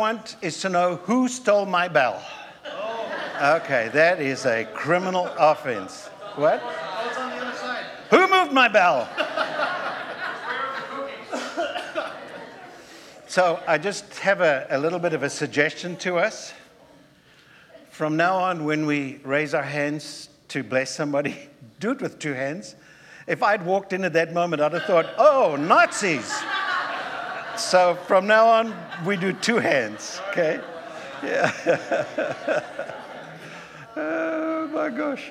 want 0.00 0.36
is 0.40 0.62
to 0.62 0.70
know 0.70 0.96
who 0.96 1.28
stole 1.28 1.66
my 1.66 1.86
bell. 1.86 2.24
Okay, 3.38 3.90
that 3.92 4.18
is 4.18 4.46
a 4.46 4.64
criminal 4.72 5.26
offense. 5.38 6.06
What? 6.36 6.58
Who 8.08 8.26
moved 8.26 8.50
my 8.50 8.66
bell? 8.66 9.06
so 13.26 13.60
I 13.68 13.76
just 13.76 14.18
have 14.20 14.40
a, 14.40 14.66
a 14.70 14.78
little 14.78 14.98
bit 14.98 15.12
of 15.12 15.22
a 15.22 15.28
suggestion 15.28 15.96
to 15.96 16.16
us. 16.16 16.54
From 17.90 18.16
now 18.16 18.36
on, 18.36 18.64
when 18.64 18.86
we 18.86 19.20
raise 19.22 19.52
our 19.52 19.62
hands 19.62 20.30
to 20.48 20.62
bless 20.62 20.94
somebody, 20.94 21.36
do 21.78 21.90
it 21.90 22.00
with 22.00 22.18
two 22.18 22.32
hands. 22.32 22.74
If 23.26 23.42
I'd 23.42 23.66
walked 23.66 23.92
in 23.92 24.04
at 24.04 24.14
that 24.14 24.32
moment, 24.32 24.62
I'd 24.62 24.72
have 24.72 24.84
thought, 24.84 25.10
oh, 25.18 25.56
Nazis. 25.56 26.42
So 27.60 27.94
from 28.06 28.26
now 28.26 28.48
on, 28.48 28.74
we 29.04 29.16
do 29.16 29.32
two 29.32 29.58
hands, 29.58 30.20
okay? 30.30 30.60
Yeah. 31.22 31.52
oh 33.96 34.68
my 34.72 34.88
gosh. 34.88 35.30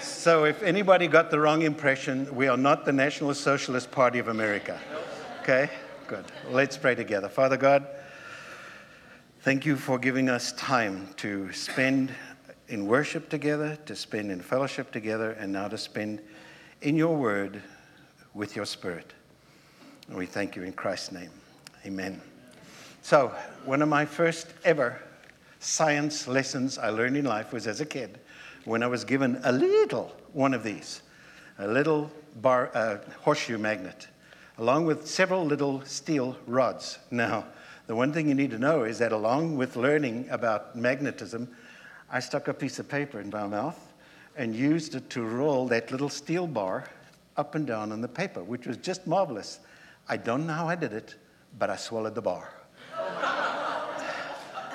So 0.00 0.44
if 0.44 0.62
anybody 0.62 1.06
got 1.06 1.30
the 1.30 1.38
wrong 1.38 1.62
impression, 1.62 2.34
we 2.34 2.48
are 2.48 2.56
not 2.56 2.86
the 2.86 2.92
National 2.92 3.34
Socialist 3.34 3.90
Party 3.90 4.18
of 4.18 4.28
America. 4.28 4.80
Okay? 5.42 5.70
Good. 6.08 6.24
Let's 6.48 6.78
pray 6.78 6.94
together. 6.94 7.28
Father 7.28 7.58
God, 7.58 7.86
thank 9.42 9.66
you 9.66 9.76
for 9.76 9.98
giving 9.98 10.30
us 10.30 10.52
time 10.52 11.08
to 11.18 11.52
spend 11.52 12.12
in 12.68 12.86
worship 12.86 13.28
together, 13.28 13.76
to 13.84 13.94
spend 13.94 14.32
in 14.32 14.40
fellowship 14.40 14.90
together, 14.90 15.32
and 15.32 15.52
now 15.52 15.68
to 15.68 15.78
spend 15.78 16.20
in 16.80 16.96
your 16.96 17.14
word 17.14 17.62
with 18.34 18.56
your 18.56 18.64
spirit. 18.64 19.12
And 20.08 20.16
we 20.16 20.26
thank 20.26 20.56
you 20.56 20.62
in 20.62 20.72
Christ's 20.72 21.12
name. 21.12 21.30
Amen. 21.86 22.20
So, 23.02 23.32
one 23.64 23.80
of 23.80 23.88
my 23.88 24.04
first 24.04 24.48
ever 24.64 25.00
science 25.60 26.26
lessons 26.26 26.78
I 26.78 26.88
learned 26.88 27.16
in 27.16 27.24
life 27.24 27.52
was 27.52 27.68
as 27.68 27.80
a 27.80 27.86
kid 27.86 28.18
when 28.64 28.82
I 28.82 28.88
was 28.88 29.04
given 29.04 29.40
a 29.44 29.52
little 29.52 30.12
one 30.32 30.52
of 30.52 30.64
these, 30.64 31.02
a 31.60 31.68
little 31.68 32.10
bar, 32.42 32.72
uh, 32.74 32.98
horseshoe 33.20 33.56
magnet, 33.56 34.08
along 34.58 34.86
with 34.86 35.06
several 35.06 35.44
little 35.44 35.80
steel 35.84 36.36
rods. 36.48 36.98
Now, 37.12 37.44
the 37.86 37.94
one 37.94 38.12
thing 38.12 38.28
you 38.28 38.34
need 38.34 38.50
to 38.50 38.58
know 38.58 38.82
is 38.82 38.98
that 38.98 39.12
along 39.12 39.56
with 39.56 39.76
learning 39.76 40.26
about 40.28 40.74
magnetism, 40.74 41.48
I 42.10 42.18
stuck 42.18 42.48
a 42.48 42.54
piece 42.54 42.80
of 42.80 42.88
paper 42.88 43.20
in 43.20 43.30
my 43.30 43.46
mouth 43.46 43.94
and 44.36 44.56
used 44.56 44.96
it 44.96 45.08
to 45.10 45.22
roll 45.22 45.68
that 45.68 45.92
little 45.92 46.08
steel 46.08 46.48
bar 46.48 46.90
up 47.36 47.54
and 47.54 47.64
down 47.64 47.92
on 47.92 48.00
the 48.00 48.08
paper, 48.08 48.42
which 48.42 48.66
was 48.66 48.76
just 48.76 49.06
marvelous. 49.06 49.60
I 50.08 50.16
don't 50.16 50.48
know 50.48 50.52
how 50.52 50.66
I 50.66 50.74
did 50.74 50.92
it, 50.92 51.14
but 51.58 51.70
I 51.70 51.76
swallowed 51.76 52.14
the 52.14 52.22
bar. 52.22 52.52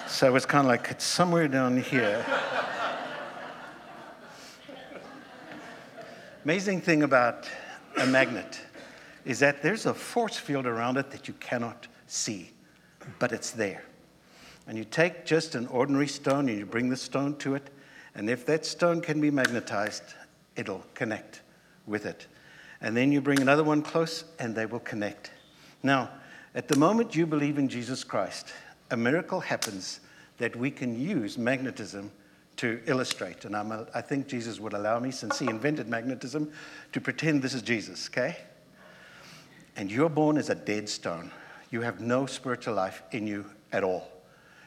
so 0.08 0.28
it 0.28 0.34
was 0.34 0.46
kind 0.46 0.66
of 0.66 0.70
like 0.70 0.90
it's 0.90 1.04
somewhere 1.06 1.48
down 1.48 1.82
here. 1.82 2.26
Amazing 6.44 6.82
thing 6.82 7.04
about 7.04 7.48
a 7.98 8.06
magnet 8.08 8.59
is 9.26 9.40
that 9.40 9.62
there's 9.62 9.86
a 9.86 9.94
force 9.94 10.38
field 10.38 10.66
around 10.66 10.98
it 10.98 11.12
that 11.12 11.28
you 11.28 11.36
cannot 11.36 11.88
see, 12.08 12.52
but 13.20 13.32
it's 13.32 13.52
there. 13.52 13.84
And 14.68 14.78
you 14.78 14.84
take 14.84 15.26
just 15.26 15.54
an 15.54 15.68
ordinary 15.68 16.08
stone 16.08 16.50
and 16.50 16.58
you 16.58 16.66
bring 16.66 16.90
the 16.90 16.98
stone 16.98 17.36
to 17.38 17.56
it, 17.56 17.70
and 18.16 18.30
if 18.30 18.46
that 18.48 18.66
stone 18.66 19.02
can 19.02 19.22
be 19.22 19.30
magnetized, 19.30 20.04
it'll 20.56 20.84
connect 20.96 21.42
with 21.86 22.06
it. 22.06 22.26
And 22.82 22.98
then 22.98 23.12
you 23.12 23.22
bring 23.22 23.40
another 23.40 23.64
one 23.64 23.84
close, 23.84 24.26
and 24.40 24.56
they 24.56 24.66
will 24.66 24.80
connect. 24.80 25.32
Now, 25.84 26.09
at 26.53 26.67
the 26.67 26.77
moment 26.77 27.16
you 27.16 27.25
believe 27.25 27.57
in 27.57 27.69
Jesus 27.69 28.03
Christ, 28.03 28.53
a 28.89 28.97
miracle 28.97 29.39
happens 29.39 30.02
that 30.38 30.55
we 30.55 30.69
can 30.71 30.99
use 30.99 31.38
magnetism 31.38 32.11
to 32.57 32.81
illustrate. 32.85 33.45
And 33.45 33.55
a, 33.55 33.88
i 33.94 34.02
think 34.02 34.27
Jesus 34.27 34.59
would 34.59 34.73
allow 34.73 34.99
me, 34.99 35.11
since 35.11 35.39
he 35.39 35.47
invented 35.47 35.88
magnetism, 35.88 36.52
to 36.91 37.02
pretend 37.02 37.41
this 37.41 37.53
is 37.53 37.61
Jesus, 37.61 38.09
okay? 38.09 38.38
And 39.75 39.91
you're 39.91 40.09
born 40.09 40.38
as 40.38 40.50
a 40.50 40.56
dead 40.56 40.90
stone. 40.90 41.31
You 41.69 41.81
have 41.81 42.01
no 42.01 42.25
spiritual 42.25 42.73
life 42.73 43.01
in 43.11 43.25
you 43.25 43.45
at 43.72 43.84
all. 43.84 44.07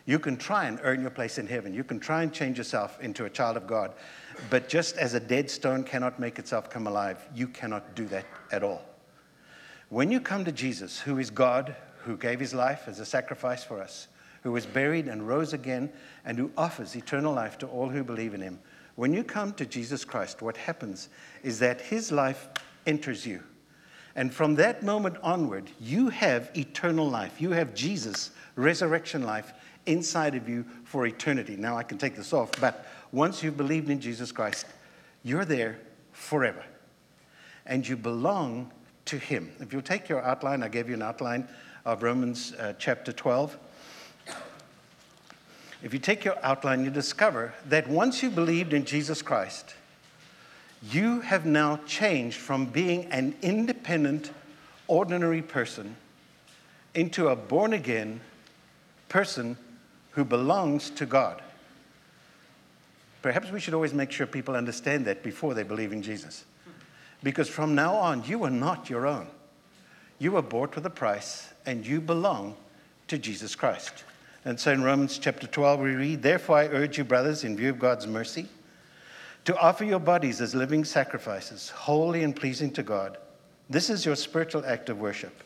You 0.07 0.19
can 0.19 0.37
try 0.37 0.67
and 0.67 0.79
earn 0.83 1.01
your 1.01 1.11
place 1.11 1.39
in 1.39 1.47
heaven. 1.47 1.73
You 1.73 1.85
can 1.85 2.01
try 2.01 2.23
and 2.23 2.33
change 2.33 2.59
yourself 2.59 2.99
into 3.01 3.25
a 3.25 3.31
child 3.31 3.57
of 3.57 3.67
God. 3.67 3.93
But 4.51 4.69
just 4.69 4.97
as 4.97 5.15
a 5.15 5.21
dead 5.21 5.51
stone 5.51 5.85
cannot 5.85 6.19
make 6.19 6.39
itself 6.39 6.69
come 6.69 6.87
alive, 6.87 7.27
you 7.35 7.49
cannot 7.49 7.95
do 7.95 8.07
that 8.07 8.25
at 8.53 8.63
all. 8.63 8.83
When 9.95 10.11
you 10.11 10.19
come 10.19 10.45
to 10.45 10.51
Jesus, 10.51 10.99
who 10.99 11.21
is 11.21 11.31
God, 11.31 11.77
who 11.99 12.17
gave 12.17 12.41
his 12.41 12.53
life 12.53 12.89
as 12.89 12.99
a 12.99 13.07
sacrifice 13.07 13.63
for 13.63 13.81
us, 13.81 14.09
who 14.43 14.51
was 14.51 14.67
buried 14.67 15.07
and 15.07 15.29
rose 15.29 15.53
again, 15.53 15.89
and 16.25 16.37
who 16.37 16.51
offers 16.59 16.97
eternal 16.97 17.33
life 17.33 17.59
to 17.59 17.69
all 17.69 17.89
who 17.89 18.03
believe 18.03 18.35
in 18.35 18.41
him, 18.41 18.59
when 18.97 19.15
you 19.15 19.23
come 19.23 19.53
to 19.53 19.65
Jesus 19.65 20.05
Christ, 20.05 20.43
what 20.43 20.57
happens 20.57 21.11
is 21.45 21.61
that 21.61 21.81
his 21.81 22.11
life 22.11 22.49
enters 22.89 23.25
you. 23.25 23.41
And 24.17 24.35
from 24.35 24.57
that 24.57 24.83
moment 24.83 25.17
onward, 25.23 25.71
you 25.81 26.09
have 26.09 26.51
eternal 26.57 27.09
life. 27.09 27.41
You 27.41 27.53
have 27.53 27.73
Jesus' 27.73 28.33
resurrection 28.57 29.23
life 29.23 29.53
inside 29.87 30.35
of 30.35 30.49
you 30.49 30.65
for 30.83 31.07
eternity. 31.07 31.55
Now, 31.55 31.79
I 31.79 31.85
can 31.85 31.99
take 31.99 32.17
this 32.17 32.33
off, 32.33 32.51
but 32.61 32.85
once 33.13 33.45
you've 33.45 33.57
believed 33.57 33.89
in 33.89 34.01
Jesus 34.01 34.33
Christ, 34.33 34.67
you're 35.23 35.45
there 35.45 35.79
forever. 36.11 36.65
And 37.65 37.87
you 37.87 37.97
belong 37.97 38.73
to 39.07 39.19
him. 39.19 39.51
If 39.61 39.73
you'll 39.73 39.83
take 39.83 40.09
your 40.09 40.23
outline, 40.23 40.63
I 40.63 40.69
gave 40.69 40.89
you 40.89 40.95
an 40.95 41.03
outline 41.03 41.49
of 41.85 42.03
Romans 42.03 42.53
uh, 42.55 42.75
chapter 42.79 43.13
12. 43.13 43.57
If 45.83 45.93
you 45.93 45.99
take 45.99 46.25
your 46.25 46.37
outline, 46.43 46.83
you 46.85 46.91
discover 46.91 47.53
that 47.69 47.87
once 47.87 48.23
you 48.23 48.31
believed 48.31 48.73
in 48.73 48.87
Jesus 48.87 49.21
Christ, 49.21 49.75
you 50.83 51.21
have 51.21 51.45
now 51.45 51.79
changed 51.87 52.39
from 52.39 52.67
being 52.67 53.05
an 53.07 53.35
independent, 53.43 54.31
ordinary 54.87 55.43
person 55.43 55.97
into 56.95 57.29
a 57.29 57.37
born 57.37 57.73
again 57.73 58.21
person 59.09 59.57
who 60.13 60.25
belongs 60.25 60.91
to 60.91 61.07
God. 61.07 61.43
Perhaps 63.21 63.51
we 63.51 63.61
should 63.61 63.75
always 63.75 63.95
make 63.95 64.13
sure 64.13 64.27
people 64.27 64.55
understand 64.55 65.07
that 65.07 65.23
before 65.23 65.55
they 65.55 65.63
believe 65.63 65.93
in 65.93 66.03
Jesus. 66.03 66.45
Because 67.25 67.49
from 67.49 67.75
now 67.75 67.95
on, 67.95 68.23
you 68.25 68.45
are 68.45 68.51
not 68.51 68.89
your 68.89 69.07
own. 69.07 69.27
You 70.19 70.33
were 70.33 70.43
bought 70.43 70.77
with 70.77 70.87
a 70.87 70.91
price, 70.91 71.49
and 71.67 71.85
you 71.85 72.01
belong 72.01 72.55
to 73.09 73.19
Jesus 73.19 73.57
Christ. 73.57 74.05
And 74.45 74.61
so 74.61 74.73
in 74.73 74.83
Romans 74.83 75.19
chapter 75.19 75.47
12, 75.47 75.81
we 75.81 75.91
read, 75.95 76.23
Therefore 76.23 76.59
I 76.59 76.67
urge 76.67 76.99
you, 76.99 77.05
brothers, 77.05 77.43
in 77.43 77.57
view 77.57 77.71
of 77.71 77.79
God's 77.79 78.07
mercy, 78.07 78.47
to 79.47 79.59
offer 79.59 79.85
your 79.85 79.99
bodies 79.99 80.43
as 80.43 80.55
living 80.55 80.85
sacrifices, 80.85 81.71
holy 81.71 82.23
and 82.23 82.37
pleasing 82.37 82.71
to 82.73 82.83
God. 82.83 83.17
This 83.71 83.89
is 83.89 84.05
your 84.05 84.17
spiritual 84.17 84.65
act 84.67 84.91
of 84.91 85.01
worship. 85.01 85.43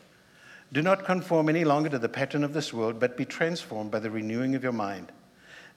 Do 0.73 0.81
not 0.81 1.05
conform 1.05 1.47
any 1.47 1.63
longer 1.63 1.89
to 1.89 1.99
the 1.99 2.09
pattern 2.09 2.43
of 2.43 2.53
this 2.53 2.73
world, 2.73 2.99
but 2.99 3.15
be 3.15 3.25
transformed 3.25 3.89
by 3.89 3.99
the 3.99 4.11
renewing 4.11 4.53
of 4.53 4.63
your 4.63 4.73
mind. 4.73 5.13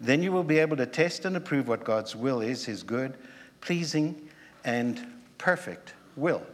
Then 0.01 0.21
you 0.21 0.33
will 0.33 0.43
be 0.43 0.59
able 0.59 0.77
to 0.79 0.87
test 0.87 1.25
and 1.25 1.37
approve 1.37 1.69
what 1.69 1.85
God's 1.85 2.17
will 2.17 2.41
is, 2.41 2.65
his 2.65 2.83
good, 2.83 3.15
pleasing, 3.61 4.29
and 4.65 5.12
perfect 5.43 5.95
will. 6.15 6.47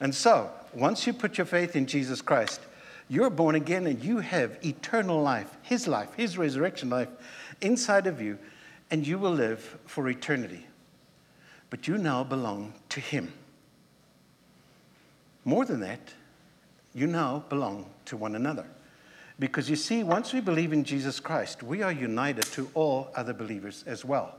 And 0.00 0.14
so, 0.14 0.48
once 0.72 1.08
you 1.08 1.12
put 1.12 1.38
your 1.38 1.44
faith 1.44 1.74
in 1.74 1.86
Jesus 1.86 2.22
Christ, 2.22 2.60
you're 3.08 3.30
born 3.30 3.56
again 3.56 3.84
and 3.88 4.02
you 4.02 4.18
have 4.18 4.64
eternal 4.64 5.20
life, 5.20 5.56
His 5.62 5.88
life, 5.88 6.14
His 6.14 6.38
resurrection 6.38 6.88
life 6.88 7.08
inside 7.60 8.06
of 8.06 8.22
you, 8.22 8.38
and 8.92 9.04
you 9.04 9.18
will 9.18 9.32
live 9.32 9.76
for 9.86 10.08
eternity. 10.08 10.64
But 11.68 11.88
you 11.88 11.98
now 11.98 12.22
belong 12.22 12.74
to 12.90 13.00
Him. 13.00 13.32
More 15.44 15.64
than 15.64 15.80
that, 15.80 16.12
you 16.94 17.08
now 17.08 17.42
belong 17.48 17.86
to 18.04 18.16
one 18.16 18.36
another. 18.36 18.66
Because 19.40 19.68
you 19.68 19.74
see, 19.74 20.04
once 20.04 20.32
we 20.32 20.40
believe 20.40 20.72
in 20.72 20.84
Jesus 20.84 21.18
Christ, 21.18 21.64
we 21.64 21.82
are 21.82 21.92
united 21.92 22.44
to 22.52 22.70
all 22.74 23.10
other 23.16 23.32
believers 23.32 23.82
as 23.84 24.04
well. 24.04 24.37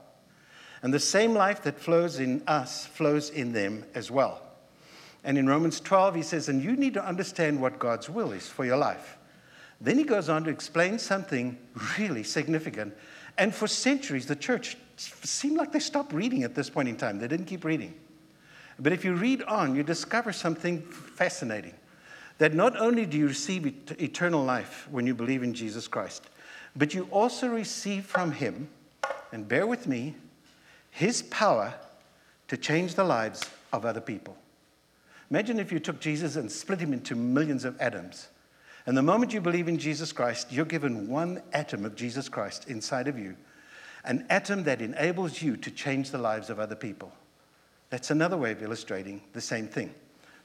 And 0.81 0.93
the 0.93 0.99
same 0.99 1.33
life 1.33 1.61
that 1.63 1.79
flows 1.79 2.19
in 2.19 2.41
us 2.47 2.85
flows 2.85 3.29
in 3.29 3.51
them 3.51 3.83
as 3.93 4.09
well. 4.09 4.41
And 5.23 5.37
in 5.37 5.47
Romans 5.47 5.81
12, 5.81 6.15
he 6.15 6.21
says, 6.21 6.47
and 6.47 6.63
you 6.63 6.75
need 6.75 6.93
to 6.93 7.05
understand 7.05 7.61
what 7.61 7.79
God's 7.79 8.09
will 8.09 8.31
is 8.31 8.47
for 8.47 8.63
your 8.65 8.77
life. 8.77 9.17
Then 9.81 9.97
he 9.97 10.03
goes 10.03 10.29
on 10.29 10.43
to 10.45 10.49
explain 10.49 10.99
something 10.99 11.57
really 11.97 12.23
significant. 12.23 12.95
And 13.37 13.53
for 13.53 13.67
centuries, 13.67 14.25
the 14.25 14.35
church 14.35 14.77
seemed 14.97 15.57
like 15.57 15.71
they 15.71 15.79
stopped 15.79 16.13
reading 16.13 16.43
at 16.43 16.55
this 16.55 16.69
point 16.69 16.89
in 16.89 16.97
time. 16.97 17.19
They 17.19 17.27
didn't 17.27 17.45
keep 17.45 17.63
reading. 17.63 17.93
But 18.79 18.93
if 18.93 19.03
you 19.03 19.13
read 19.13 19.43
on, 19.43 19.75
you 19.75 19.83
discover 19.83 20.31
something 20.31 20.81
fascinating 20.81 21.73
that 22.37 22.53
not 22.53 22.77
only 22.77 23.05
do 23.05 23.17
you 23.17 23.27
receive 23.27 23.65
eternal 24.01 24.43
life 24.43 24.87
when 24.89 25.05
you 25.05 25.13
believe 25.13 25.43
in 25.43 25.53
Jesus 25.53 25.87
Christ, 25.87 26.29
but 26.75 26.93
you 26.93 27.07
also 27.11 27.47
receive 27.47 28.05
from 28.05 28.31
him, 28.31 28.69
and 29.33 29.47
bear 29.47 29.67
with 29.67 29.87
me, 29.87 30.15
his 30.91 31.21
power 31.24 31.74
to 32.47 32.57
change 32.57 32.95
the 32.95 33.03
lives 33.03 33.44
of 33.71 33.86
other 33.86 34.01
people. 34.01 34.36
Imagine 35.30 35.59
if 35.59 35.71
you 35.71 35.80
took 35.80 36.00
Jesus 36.00 36.36
and 36.36 36.51
split 36.51 36.80
him 36.80 36.94
into 36.94 37.15
millions 37.15 37.63
of 37.63 37.80
atoms. 37.80 38.30
And 38.86 38.97
the 38.97 39.03
moment 39.03 39.33
you 39.33 39.41
believe 39.41 39.68
in 39.68 39.77
Jesus 39.77 40.12
Christ, 40.12 40.51
you're 40.51 40.65
given 40.65 41.07
one 41.07 41.44
atom 41.53 41.86
of 41.86 41.95
Jesus 41.95 42.27
Christ 42.27 42.68
inside 42.68 43.07
of 43.07 43.19
you, 43.19 43.36
an 44.03 44.25
atom 44.30 44.63
that 44.63 44.81
enables 44.81 45.41
you 45.41 45.56
to 45.57 45.69
change 45.69 46.09
the 46.09 46.18
lives 46.18 46.50
of 46.50 46.59
other 46.59 46.75
people. 46.75 47.12
That's 47.92 48.09
another 48.09 48.38
way 48.38 48.51
of 48.51 48.63
illustrating 48.63 49.21
the 49.33 49.42
same 49.42 49.68
thing. 49.68 49.94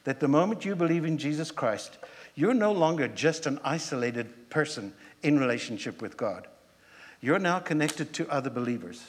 That 0.04 0.20
the 0.20 0.28
moment 0.28 0.64
you 0.64 0.76
believe 0.76 1.06
in 1.06 1.16
Jesus 1.16 1.50
Christ, 1.50 1.96
you're 2.34 2.52
no 2.52 2.72
longer 2.72 3.08
just 3.08 3.46
an 3.46 3.60
isolated 3.64 4.50
person 4.50 4.92
in 5.22 5.38
relationship 5.38 6.02
with 6.02 6.16
God. 6.16 6.46
You're 7.22 7.38
now 7.38 7.58
connected 7.60 8.12
to 8.14 8.28
other 8.28 8.50
believers. 8.50 9.02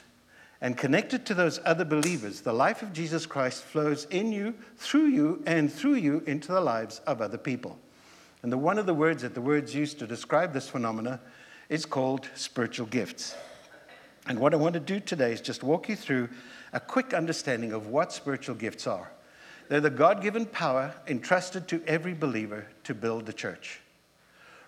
And 0.65 0.75
connected 0.75 1.27
to 1.27 1.35
those 1.35 1.59
other 1.63 1.85
believers, 1.85 2.41
the 2.41 2.51
life 2.51 2.81
of 2.81 2.91
Jesus 2.91 3.27
Christ 3.27 3.61
flows 3.61 4.05
in 4.05 4.31
you, 4.31 4.55
through 4.77 5.09
you, 5.09 5.43
and 5.45 5.71
through 5.71 5.93
you 5.93 6.23
into 6.25 6.51
the 6.51 6.59
lives 6.59 7.01
of 7.05 7.21
other 7.21 7.37
people. 7.37 7.77
And 8.41 8.51
the, 8.51 8.57
one 8.57 8.79
of 8.79 8.87
the 8.87 8.93
words 8.95 9.21
that 9.21 9.35
the 9.35 9.41
words 9.41 9.75
used 9.75 9.99
to 9.99 10.07
describe 10.07 10.53
this 10.53 10.67
phenomena 10.67 11.19
is 11.69 11.85
called 11.85 12.27
spiritual 12.33 12.87
gifts. 12.87 13.35
And 14.25 14.39
what 14.39 14.55
I 14.55 14.57
want 14.57 14.73
to 14.73 14.79
do 14.79 14.99
today 14.99 15.33
is 15.33 15.39
just 15.39 15.61
walk 15.61 15.87
you 15.87 15.95
through 15.95 16.29
a 16.73 16.79
quick 16.79 17.13
understanding 17.13 17.71
of 17.71 17.85
what 17.85 18.11
spiritual 18.11 18.55
gifts 18.55 18.87
are. 18.87 19.11
They're 19.69 19.81
the 19.81 19.91
God 19.91 20.23
given 20.23 20.47
power 20.47 20.95
entrusted 21.07 21.67
to 21.67 21.83
every 21.85 22.15
believer 22.15 22.65
to 22.85 22.95
build 22.95 23.27
the 23.27 23.33
church. 23.33 23.81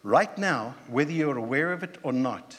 Right 0.04 0.38
now, 0.38 0.76
whether 0.90 1.12
you're 1.12 1.40
aware 1.40 1.74
of 1.74 1.82
it 1.82 1.98
or 2.04 2.14
not, 2.14 2.56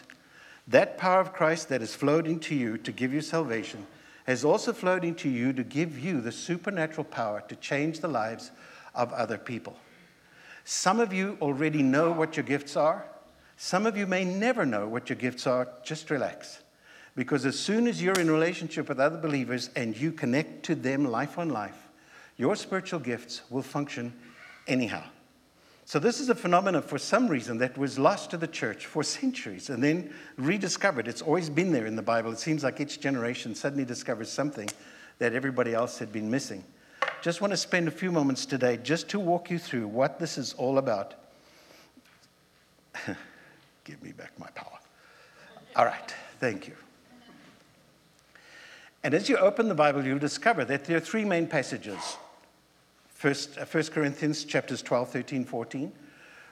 that 0.69 0.99
power 0.99 1.21
of 1.21 1.33
Christ 1.33 1.69
that 1.71 1.81
has 1.81 1.95
flowed 1.95 2.27
into 2.27 2.55
you 2.55 2.79
to 2.79 2.93
give 2.93 3.13
you 3.13 3.21
salvation 3.21 3.87
has 4.25 4.45
also 4.45 4.75
flowed 4.75 5.05
into 5.05 5.29
you 5.29 5.55
to 5.55 5.65
give 5.65 5.99
you 5.99 6.21
the 6.21 6.31
supernatural 6.31 7.05
power 7.05 7.43
to 7.49 7.57
change 7.57 8.01
the 8.01 8.09
lives 8.09 8.51
of 8.95 9.11
other 9.15 9.39
people. 9.39 9.75
Some 10.65 11.01
of 11.01 11.15
you 11.15 11.39
already 11.41 11.83
know 11.83 12.13
what 12.13 12.37
your 12.37 12.45
gifts 12.45 12.77
are. 12.77 13.07
Some 13.57 13.87
of 13.87 13.97
you 13.97 14.07
may 14.07 14.25
never 14.25 14.67
know 14.67 14.87
what 14.87 15.09
your 15.09 15.17
gifts 15.17 15.47
are. 15.47 15.67
Just 15.83 16.11
relax. 16.11 16.61
Because 17.17 17.47
as 17.47 17.59
soon 17.59 17.89
as 17.89 18.03
you're 18.03 18.21
in 18.21 18.31
relationship 18.31 18.91
with 18.91 19.01
other 19.01 19.17
believers 19.17 19.71
and 19.75 19.97
you 19.97 20.13
connect 20.13 20.63
to 20.67 20.75
them 20.75 21.07
life 21.07 21.39
on 21.39 21.49
life, 21.49 21.89
your 22.37 22.55
spiritual 22.55 23.01
gifts 23.01 23.41
will 23.49 23.63
function 23.63 24.13
anyhow. 24.67 25.03
So, 25.89 25.99
this 25.99 26.21
is 26.21 26.29
a 26.29 26.35
phenomenon 26.35 26.83
for 26.83 26.99
some 26.99 27.29
reason 27.29 27.57
that 27.59 27.79
was 27.79 27.99
lost 27.99 28.29
to 28.33 28.37
the 28.37 28.47
church 28.47 28.85
for 28.85 29.03
centuries 29.03 29.71
and 29.71 29.83
then 29.83 30.13
rediscovered. 30.37 31.09
It's 31.09 31.23
always 31.23 31.49
been 31.49 31.73
there 31.73 31.87
in 31.87 31.97
the 31.97 32.03
Bible. 32.03 32.31
It 32.31 32.39
seems 32.39 32.63
like 32.63 32.79
each 32.79 33.01
generation 33.01 33.55
suddenly 33.55 33.87
discovers 33.87 34.31
something 34.31 34.69
that 35.19 35.33
everybody 35.33 35.73
else 35.73 35.99
had 35.99 36.13
been 36.13 36.31
missing. 36.31 36.63
Just 37.23 37.41
want 37.41 37.55
to 37.55 37.57
spend 37.57 37.89
a 37.89 37.91
few 37.91 38.13
moments 38.13 38.45
today 38.45 38.77
just 38.77 39.09
to 39.09 39.19
walk 39.19 39.51
you 39.51 39.59
through 39.59 39.89
what 39.89 40.19
this 40.19 40.37
is 40.37 40.53
all 40.59 40.77
about. 40.77 41.15
Give 43.85 44.03
me 44.03 44.13
back 44.13 44.39
my 44.39 44.49
power. 44.49 44.79
All 45.75 45.87
right, 45.87 46.15
thank 46.39 46.69
you. 46.69 46.77
And 49.03 49.15
as 49.15 49.31
you 49.31 49.39
open 49.39 49.69
the 49.69 49.75
Bible, 49.75 50.05
you'll 50.05 50.19
discover 50.19 50.67
that 50.67 50.85
there 50.85 50.99
are 50.99 51.01
three 51.01 51.25
main 51.25 51.47
passages 51.47 52.19
First, 53.19 53.59
uh, 53.59 53.65
1 53.65 53.83
Corinthians 53.87 54.45
chapters 54.45 54.81
12, 54.81 55.11
13, 55.11 55.45
14, 55.45 55.93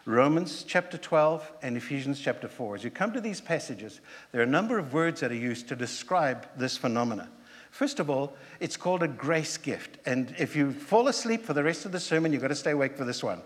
Romans 0.04 0.64
chapter 0.66 0.98
12, 0.98 1.52
and 1.62 1.76
Ephesians 1.76 2.18
chapter 2.18 2.48
4. 2.48 2.74
As 2.74 2.82
you 2.82 2.90
come 2.90 3.12
to 3.12 3.20
these 3.20 3.40
passages, 3.40 4.00
there 4.32 4.40
are 4.40 4.44
a 4.44 4.48
number 4.48 4.76
of 4.76 4.92
words 4.92 5.20
that 5.20 5.30
are 5.30 5.36
used 5.36 5.68
to 5.68 5.76
describe 5.76 6.44
this 6.56 6.76
phenomena. 6.76 7.28
First 7.70 8.00
of 8.00 8.10
all, 8.10 8.36
it's 8.58 8.76
called 8.76 9.04
a 9.04 9.08
grace 9.08 9.56
gift. 9.56 9.98
And 10.06 10.34
if 10.40 10.56
you 10.56 10.72
fall 10.72 11.06
asleep 11.06 11.44
for 11.44 11.52
the 11.52 11.62
rest 11.62 11.86
of 11.86 11.92
the 11.92 12.00
sermon, 12.00 12.32
you've 12.32 12.42
got 12.42 12.48
to 12.48 12.56
stay 12.56 12.72
awake 12.72 12.96
for 12.96 13.04
this 13.04 13.22
one. 13.22 13.42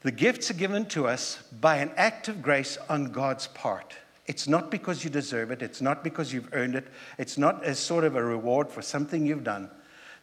The 0.00 0.10
gifts 0.10 0.50
are 0.50 0.54
given 0.54 0.86
to 0.86 1.06
us 1.06 1.42
by 1.60 1.76
an 1.76 1.92
act 1.94 2.28
of 2.28 2.40
grace 2.40 2.78
on 2.88 3.12
God's 3.12 3.48
part. 3.48 3.92
It's 4.26 4.48
not 4.48 4.70
because 4.70 5.04
you 5.04 5.10
deserve 5.10 5.50
it, 5.50 5.60
it's 5.60 5.82
not 5.82 6.02
because 6.02 6.32
you've 6.32 6.48
earned 6.54 6.74
it, 6.74 6.86
it's 7.18 7.36
not 7.36 7.62
as 7.64 7.78
sort 7.78 8.04
of 8.04 8.16
a 8.16 8.24
reward 8.24 8.70
for 8.70 8.80
something 8.80 9.26
you've 9.26 9.44
done. 9.44 9.68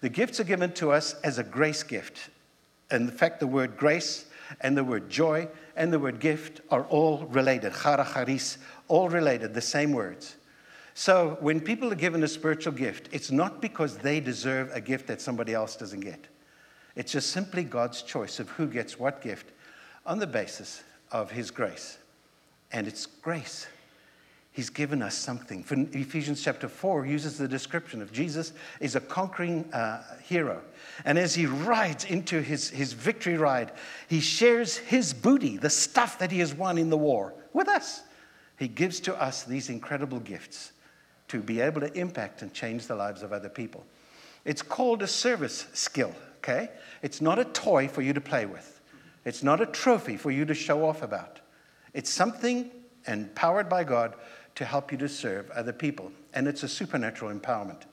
The 0.01 0.09
gifts 0.09 0.39
are 0.39 0.43
given 0.43 0.73
to 0.73 0.91
us 0.91 1.13
as 1.23 1.37
a 1.37 1.43
grace 1.43 1.83
gift. 1.83 2.29
And 2.89 3.09
in 3.09 3.15
fact, 3.15 3.39
the 3.39 3.47
word 3.47 3.77
grace 3.77 4.25
and 4.59 4.75
the 4.75 4.83
word 4.83 5.09
joy 5.09 5.47
and 5.75 5.93
the 5.93 5.99
word 5.99 6.19
gift 6.19 6.61
are 6.69 6.83
all 6.85 7.25
related. 7.29 7.73
Chara 7.73 8.07
charis, 8.13 8.57
all 8.87 9.09
related, 9.09 9.53
the 9.53 9.61
same 9.61 9.93
words. 9.93 10.35
So 10.93 11.37
when 11.39 11.61
people 11.61 11.91
are 11.91 11.95
given 11.95 12.23
a 12.23 12.27
spiritual 12.27 12.73
gift, 12.73 13.09
it's 13.11 13.31
not 13.31 13.61
because 13.61 13.97
they 13.97 14.19
deserve 14.19 14.69
a 14.73 14.81
gift 14.81 15.07
that 15.07 15.21
somebody 15.21 15.53
else 15.53 15.75
doesn't 15.75 16.01
get. 16.01 16.27
It's 16.95 17.13
just 17.13 17.29
simply 17.29 17.63
God's 17.63 18.01
choice 18.01 18.39
of 18.39 18.49
who 18.49 18.67
gets 18.67 18.99
what 18.99 19.21
gift 19.21 19.51
on 20.05 20.19
the 20.19 20.27
basis 20.27 20.83
of 21.11 21.31
his 21.31 21.49
grace. 21.49 21.97
And 22.71 22.87
it's 22.87 23.05
grace. 23.05 23.67
He's 24.53 24.69
given 24.69 25.01
us 25.01 25.15
something. 25.15 25.63
For 25.63 25.75
Ephesians 25.93 26.43
chapter 26.43 26.67
4 26.67 27.05
uses 27.05 27.37
the 27.37 27.47
description 27.47 28.01
of 28.01 28.11
Jesus 28.11 28.51
is 28.81 28.95
a 28.95 28.99
conquering 28.99 29.63
uh, 29.71 30.03
hero. 30.23 30.61
And 31.05 31.17
as 31.17 31.33
he 31.33 31.45
rides 31.45 32.03
into 32.03 32.41
his, 32.41 32.69
his 32.69 32.91
victory 32.91 33.37
ride, 33.37 33.71
he 34.09 34.19
shares 34.19 34.75
his 34.75 35.13
booty, 35.13 35.55
the 35.55 35.69
stuff 35.69 36.19
that 36.19 36.31
he 36.31 36.39
has 36.39 36.53
won 36.53 36.77
in 36.77 36.89
the 36.89 36.97
war, 36.97 37.33
with 37.53 37.69
us. 37.69 38.01
He 38.59 38.67
gives 38.67 38.99
to 39.01 39.15
us 39.15 39.43
these 39.43 39.69
incredible 39.69 40.19
gifts 40.19 40.73
to 41.29 41.41
be 41.41 41.61
able 41.61 41.79
to 41.79 41.97
impact 41.97 42.41
and 42.41 42.53
change 42.53 42.87
the 42.87 42.95
lives 42.95 43.23
of 43.23 43.31
other 43.31 43.47
people. 43.47 43.85
It's 44.43 44.61
called 44.61 45.01
a 45.01 45.07
service 45.07 45.65
skill, 45.71 46.13
okay? 46.39 46.69
It's 47.01 47.21
not 47.21 47.39
a 47.39 47.45
toy 47.45 47.87
for 47.87 48.01
you 48.01 48.11
to 48.11 48.21
play 48.21 48.45
with, 48.45 48.81
it's 49.23 49.43
not 49.43 49.61
a 49.61 49.65
trophy 49.65 50.17
for 50.17 50.29
you 50.29 50.43
to 50.43 50.53
show 50.53 50.85
off 50.85 51.03
about. 51.03 51.39
It's 51.93 52.09
something 52.09 52.69
empowered 53.07 53.69
by 53.69 53.83
God 53.83 54.15
to 54.55 54.65
help 54.65 54.91
you 54.91 54.97
to 54.99 55.09
serve 55.09 55.49
other 55.51 55.73
people. 55.73 56.11
And 56.33 56.47
it's 56.47 56.63
a 56.63 56.67
supernatural 56.67 57.33
empowerment. 57.33 57.83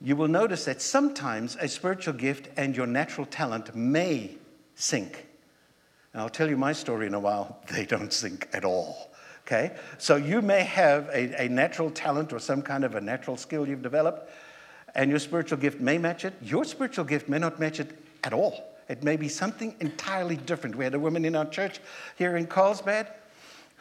You 0.00 0.16
will 0.16 0.28
notice 0.28 0.64
that 0.66 0.82
sometimes 0.82 1.56
a 1.56 1.68
spiritual 1.68 2.14
gift 2.14 2.48
and 2.56 2.76
your 2.76 2.86
natural 2.86 3.26
talent 3.26 3.74
may 3.74 4.36
sync. 4.74 5.26
And 6.12 6.22
I'll 6.22 6.28
tell 6.28 6.48
you 6.48 6.56
my 6.56 6.72
story 6.72 7.06
in 7.06 7.14
a 7.14 7.20
while. 7.20 7.60
They 7.72 7.86
don't 7.86 8.12
sync 8.12 8.48
at 8.52 8.64
all. 8.64 9.10
Okay? 9.46 9.76
So 9.98 10.16
you 10.16 10.42
may 10.42 10.62
have 10.62 11.08
a, 11.08 11.44
a 11.44 11.48
natural 11.48 11.90
talent 11.90 12.32
or 12.32 12.38
some 12.38 12.62
kind 12.62 12.84
of 12.84 12.94
a 12.94 13.00
natural 13.00 13.36
skill 13.36 13.68
you've 13.68 13.82
developed, 13.82 14.30
and 14.94 15.10
your 15.10 15.18
spiritual 15.18 15.58
gift 15.58 15.80
may 15.80 15.98
match 15.98 16.24
it. 16.24 16.34
Your 16.40 16.64
spiritual 16.64 17.04
gift 17.04 17.28
may 17.28 17.38
not 17.38 17.58
match 17.58 17.80
it 17.80 17.90
at 18.22 18.32
all. 18.32 18.74
It 18.88 19.02
may 19.02 19.16
be 19.16 19.28
something 19.28 19.74
entirely 19.80 20.36
different. 20.36 20.76
We 20.76 20.84
had 20.84 20.94
a 20.94 20.98
woman 20.98 21.24
in 21.24 21.34
our 21.34 21.46
church 21.46 21.80
here 22.16 22.36
in 22.36 22.46
Carlsbad 22.46 23.08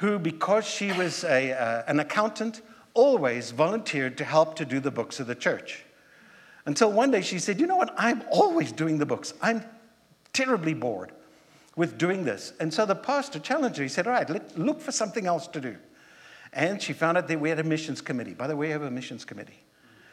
who, 0.04 0.20
because 0.20 0.66
she 0.66 0.92
was 0.92 1.24
a, 1.24 1.54
uh, 1.54 1.84
an 1.88 1.98
accountant, 1.98 2.62
always 2.94 3.52
volunteered 3.52 4.18
to 4.18 4.26
help 4.26 4.54
to 4.58 4.66
do 4.66 4.82
the 4.82 4.92
books 4.92 5.22
of 5.22 5.28
the 5.28 5.34
church. 5.34 5.86
Until 6.66 6.92
one 6.92 7.10
day 7.10 7.22
she 7.22 7.40
said, 7.40 7.58
You 7.58 7.68
know 7.68 7.78
what? 7.78 7.94
I'm 7.96 8.22
always 8.30 8.74
doing 8.74 8.98
the 8.98 9.06
books. 9.06 9.34
I'm 9.42 9.64
terribly 10.34 10.74
bored 10.74 11.14
with 11.78 11.98
doing 11.98 12.26
this. 12.26 12.52
And 12.60 12.74
so 12.74 12.86
the 12.86 12.96
pastor 12.96 13.40
challenged 13.40 13.78
her. 13.78 13.84
He 13.84 13.88
said, 13.88 14.06
All 14.06 14.12
right, 14.12 14.30
let, 14.30 14.60
look 14.60 14.82
for 14.82 14.92
something 14.92 15.26
else 15.26 15.48
to 15.48 15.62
do. 15.62 15.78
And 16.52 16.82
she 16.82 16.92
found 16.92 17.18
out 17.18 17.30
that 17.30 17.40
we 17.40 17.48
had 17.48 17.60
a 17.60 17.64
missions 17.64 18.02
committee. 18.02 18.34
By 18.34 18.48
the 18.48 18.58
way, 18.58 18.68
we 18.68 18.72
have 18.74 18.82
a 18.82 18.92
missions 18.92 19.24
committee. 19.24 19.64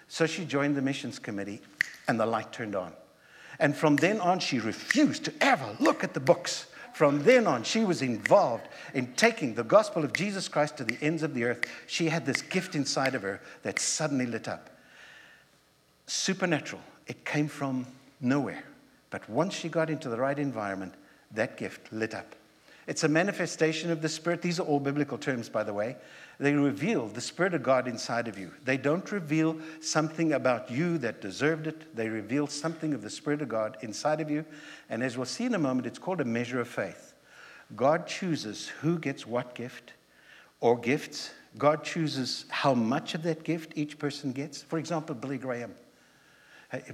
So 0.06 0.24
she 0.24 0.44
joined 0.44 0.76
the 0.76 0.82
missions 0.82 1.18
committee, 1.18 1.62
and 2.06 2.20
the 2.20 2.26
light 2.26 2.52
turned 2.52 2.76
on. 2.76 2.92
And 3.58 3.74
from 3.74 3.96
then 3.96 4.20
on, 4.20 4.38
she 4.38 4.60
refused 4.60 5.24
to 5.24 5.32
ever 5.40 5.76
look 5.80 6.04
at 6.04 6.14
the 6.14 6.20
books. 6.20 6.66
From 6.94 7.22
then 7.22 7.46
on, 7.46 7.62
she 7.62 7.84
was 7.84 8.02
involved 8.02 8.68
in 8.94 9.14
taking 9.14 9.54
the 9.54 9.64
gospel 9.64 10.04
of 10.04 10.12
Jesus 10.12 10.48
Christ 10.48 10.76
to 10.78 10.84
the 10.84 10.98
ends 11.00 11.22
of 11.22 11.34
the 11.34 11.44
earth. 11.44 11.64
She 11.86 12.08
had 12.08 12.26
this 12.26 12.42
gift 12.42 12.74
inside 12.74 13.14
of 13.14 13.22
her 13.22 13.40
that 13.62 13.78
suddenly 13.78 14.26
lit 14.26 14.48
up. 14.48 14.70
Supernatural. 16.06 16.82
It 17.06 17.24
came 17.24 17.48
from 17.48 17.86
nowhere. 18.20 18.64
But 19.10 19.28
once 19.28 19.54
she 19.54 19.68
got 19.68 19.90
into 19.90 20.08
the 20.08 20.18
right 20.18 20.38
environment, 20.38 20.94
that 21.32 21.56
gift 21.56 21.92
lit 21.92 22.14
up. 22.14 22.34
It's 22.90 23.04
a 23.04 23.08
manifestation 23.08 23.92
of 23.92 24.02
the 24.02 24.08
Spirit. 24.08 24.42
These 24.42 24.58
are 24.58 24.64
all 24.64 24.80
biblical 24.80 25.16
terms, 25.16 25.48
by 25.48 25.62
the 25.62 25.72
way. 25.72 25.94
They 26.40 26.54
reveal 26.54 27.06
the 27.06 27.20
Spirit 27.20 27.54
of 27.54 27.62
God 27.62 27.86
inside 27.86 28.26
of 28.26 28.36
you. 28.36 28.50
They 28.64 28.76
don't 28.76 29.12
reveal 29.12 29.56
something 29.80 30.32
about 30.32 30.72
you 30.72 30.98
that 30.98 31.20
deserved 31.20 31.68
it, 31.68 31.94
they 31.94 32.08
reveal 32.08 32.48
something 32.48 32.92
of 32.92 33.02
the 33.02 33.08
Spirit 33.08 33.42
of 33.42 33.48
God 33.48 33.76
inside 33.82 34.20
of 34.20 34.28
you. 34.28 34.44
And 34.88 35.04
as 35.04 35.16
we'll 35.16 35.26
see 35.26 35.44
in 35.44 35.54
a 35.54 35.58
moment, 35.58 35.86
it's 35.86 36.00
called 36.00 36.20
a 36.20 36.24
measure 36.24 36.60
of 36.60 36.66
faith. 36.66 37.14
God 37.76 38.08
chooses 38.08 38.66
who 38.66 38.98
gets 38.98 39.24
what 39.24 39.54
gift 39.54 39.92
or 40.58 40.76
gifts. 40.76 41.30
God 41.58 41.84
chooses 41.84 42.44
how 42.48 42.74
much 42.74 43.14
of 43.14 43.22
that 43.22 43.44
gift 43.44 43.72
each 43.76 44.00
person 44.00 44.32
gets. 44.32 44.62
For 44.62 44.80
example, 44.80 45.14
Billy 45.14 45.38
Graham. 45.38 45.76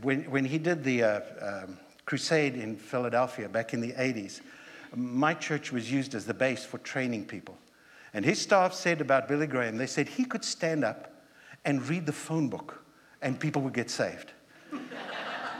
When, 0.02 0.30
when 0.30 0.44
he 0.44 0.58
did 0.58 0.84
the 0.84 1.02
uh, 1.02 1.20
um, 1.40 1.78
crusade 2.04 2.54
in 2.54 2.76
Philadelphia 2.76 3.48
back 3.48 3.72
in 3.72 3.80
the 3.80 3.92
80s, 3.92 4.42
my 4.96 5.34
church 5.34 5.72
was 5.72 5.92
used 5.92 6.14
as 6.14 6.24
the 6.24 6.34
base 6.34 6.64
for 6.64 6.78
training 6.78 7.26
people. 7.26 7.56
And 8.14 8.24
his 8.24 8.40
staff 8.40 8.72
said 8.72 9.00
about 9.00 9.28
Billy 9.28 9.46
Graham, 9.46 9.76
they 9.76 9.86
said 9.86 10.08
he 10.08 10.24
could 10.24 10.44
stand 10.44 10.84
up 10.84 11.12
and 11.64 11.86
read 11.86 12.06
the 12.06 12.12
phone 12.12 12.48
book 12.48 12.82
and 13.20 13.38
people 13.38 13.60
would 13.62 13.74
get 13.74 13.90
saved. 13.90 14.32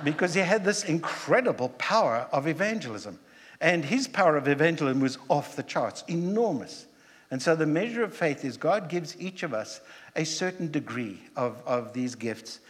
because 0.05 0.35
he 0.35 0.41
had 0.41 0.65
this 0.65 0.85
incredible 0.85 1.69
power 1.71 2.29
of 2.33 2.47
evangelism. 2.47 3.19
And 3.61 3.85
his 3.85 4.07
power 4.07 4.37
of 4.37 4.49
evangelism 4.49 5.01
was 5.01 5.19
off 5.29 5.57
the 5.57 5.63
charts, 5.63 6.05
enormous. 6.09 6.87
And 7.31 7.43
so 7.43 7.57
the 7.57 7.67
measure 7.67 8.03
of 8.03 8.15
faith 8.15 8.45
is 8.45 8.57
God 8.57 8.89
gives 8.89 9.21
each 9.21 9.43
of 9.43 9.53
us 9.53 9.81
a 10.15 10.25
certain 10.25 10.71
degree 10.71 11.21
of, 11.35 11.63
of 11.67 11.93
these 11.93 12.15
gifts. 12.15 12.61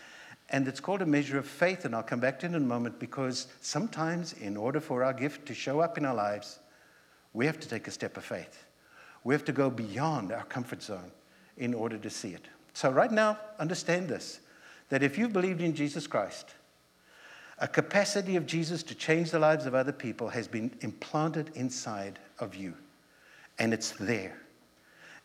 And 0.51 0.69
it's 0.69 0.81
called 0.81 1.03
a 1.03 1.07
measure 1.07 1.39
of 1.39 1.47
faith, 1.47 1.85
and 1.85 1.95
I'll 1.95 2.03
come 2.03 2.21
back 2.21 2.39
to 2.41 2.47
it 2.47 2.51
in 2.51 2.55
a 2.55 2.61
moment 2.61 2.99
because 3.01 3.49
sometimes, 3.61 4.33
in 4.35 4.57
order 4.57 4.81
for 4.81 5.03
our 5.03 5.13
gift 5.13 5.47
to 5.47 5.55
show 5.55 5.81
up 5.81 5.99
in 5.99 6.05
our 6.05 6.15
lives, 6.15 6.61
we 7.33 7.47
have 7.47 7.59
to 7.61 7.69
take 7.69 7.89
a 7.89 7.91
step 7.91 8.17
of 8.17 8.25
faith. 8.25 8.65
We 9.25 9.35
have 9.35 9.45
to 9.47 9.53
go 9.53 9.71
beyond 9.71 10.31
our 10.31 10.45
comfort 10.45 10.83
zone 10.83 11.11
in 11.57 11.75
order 11.75 11.99
to 11.99 12.11
see 12.11 12.31
it. 12.31 12.47
So, 12.75 12.91
right 12.91 13.11
now, 13.11 13.39
understand 13.59 14.09
this 14.09 14.41
that 14.89 15.03
if 15.03 15.19
you've 15.19 15.33
believed 15.33 15.61
in 15.61 15.75
Jesus 15.75 16.07
Christ, 16.07 16.55
a 17.59 17.67
capacity 17.67 18.37
of 18.37 18.47
Jesus 18.47 18.83
to 18.85 18.95
change 18.95 19.31
the 19.31 19.39
lives 19.39 19.67
of 19.67 19.75
other 19.75 19.93
people 19.93 20.29
has 20.29 20.47
been 20.47 20.71
implanted 20.83 21.51
inside 21.55 22.19
of 22.39 22.55
you, 22.55 22.75
and 23.59 23.73
it's 23.73 23.93
there. 23.93 24.37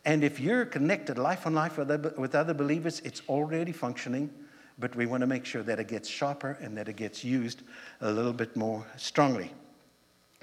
And 0.06 0.24
if 0.24 0.40
you're 0.40 0.66
connected 0.66 1.18
life 1.18 1.46
on 1.46 1.54
life 1.54 1.78
with 1.78 2.34
other, 2.34 2.54
believers, 2.54 3.02
it's 3.02 3.22
already 3.30 3.72
functioning, 3.72 4.32
but 4.82 4.96
we 4.96 5.06
want 5.06 5.22
to 5.22 5.28
make 5.28 5.46
sure 5.46 5.64
that 5.64 5.80
it 5.80 5.88
gets 5.88 6.10
sharper 6.10 6.58
and 6.60 6.78
that 6.78 6.90
it 6.90 6.98
gets 6.98 7.24
used 7.24 7.62
a 8.02 8.12
little 8.12 8.34
bit 8.34 8.56
more 8.56 8.86
strongly. 8.98 9.54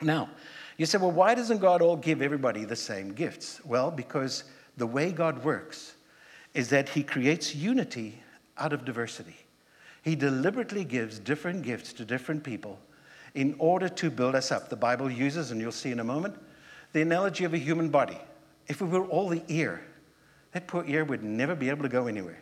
Now, 0.00 0.30
you 0.76 0.86
say, 0.86 0.96
well, 0.96 1.10
why 1.10 1.34
doesn't 1.34 1.58
God 1.58 1.82
all 1.82 1.96
give 1.96 2.22
everybody 2.22 2.64
the 2.64 2.76
same 2.76 3.12
gifts? 3.12 3.60
Well, 3.64 3.90
because 3.90 4.44
the 4.76 4.86
way 4.86 5.10
God 5.10 5.44
works 5.44 5.94
is 6.54 6.70
that 6.70 6.88
He 6.88 7.02
creates 7.02 7.54
unity 7.54 8.22
out 8.56 8.72
of 8.72 8.84
diversity. 8.84 9.36
He 10.02 10.14
deliberately 10.14 10.84
gives 10.84 11.18
different 11.18 11.62
gifts 11.62 11.92
to 11.94 12.04
different 12.04 12.44
people 12.44 12.78
in 13.34 13.56
order 13.58 13.88
to 13.88 14.10
build 14.10 14.36
us 14.36 14.52
up. 14.52 14.68
The 14.68 14.76
Bible 14.76 15.10
uses, 15.10 15.50
and 15.50 15.60
you'll 15.60 15.72
see 15.72 15.90
in 15.90 16.00
a 16.00 16.04
moment, 16.04 16.36
the 16.92 17.02
analogy 17.02 17.44
of 17.44 17.54
a 17.54 17.58
human 17.58 17.88
body. 17.88 18.18
If 18.68 18.80
we 18.80 18.88
were 18.88 19.04
all 19.06 19.28
the 19.28 19.42
ear, 19.48 19.82
that 20.52 20.66
poor 20.66 20.84
ear 20.86 21.04
would 21.04 21.22
never 21.22 21.54
be 21.54 21.68
able 21.68 21.82
to 21.82 21.88
go 21.88 22.06
anywhere. 22.06 22.38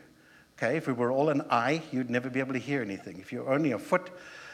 Okay, 0.58 0.76
if 0.76 0.86
we 0.86 0.94
were 0.94 1.10
all 1.10 1.28
an 1.28 1.42
eye, 1.50 1.82
you'd 1.92 2.08
never 2.08 2.30
be 2.30 2.40
able 2.40 2.54
to 2.54 2.58
hear 2.58 2.80
anything. 2.80 3.18
If 3.18 3.30
you're 3.30 3.52
only 3.52 3.72
a 3.72 3.78
foot, 3.78 4.10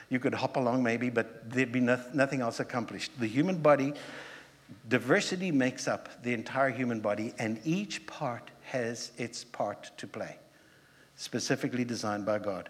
you 0.09 0.19
could 0.19 0.35
hop 0.35 0.57
along 0.57 0.83
maybe, 0.83 1.11
but 1.11 1.49
there'd 1.49 1.71
be 1.71 1.81
no, 1.81 2.01
nothing 2.13 2.41
else 2.41 2.59
accomplished. 2.59 3.13
The 3.21 3.29
human 3.29 3.59
body, 3.59 3.95
diversity 4.89 5.53
makes 5.53 5.87
up 5.87 6.23
the 6.23 6.35
entire 6.35 6.71
human 6.71 7.01
body, 7.01 7.35
and 7.39 7.61
each 7.65 8.05
part 8.07 8.51
has 8.65 9.13
its 9.17 9.45
part 9.45 9.91
to 9.99 10.07
play, 10.07 10.37
specifically 11.15 11.85
designed 11.85 12.27
by 12.27 12.41
God. 12.41 12.69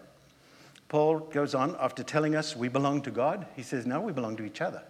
Paul 0.87 1.19
goes 1.19 1.55
on, 1.55 1.75
after 1.79 2.03
telling 2.03 2.35
us 2.35 2.55
we 2.55 2.67
belong 2.67 3.01
to 3.01 3.09
God, 3.09 3.47
he 3.55 3.63
says, 3.63 3.87
Now 3.87 3.99
we 3.99 4.13
belong 4.13 4.37
to 4.37 4.43
each 4.43 4.61
other. 4.61 4.83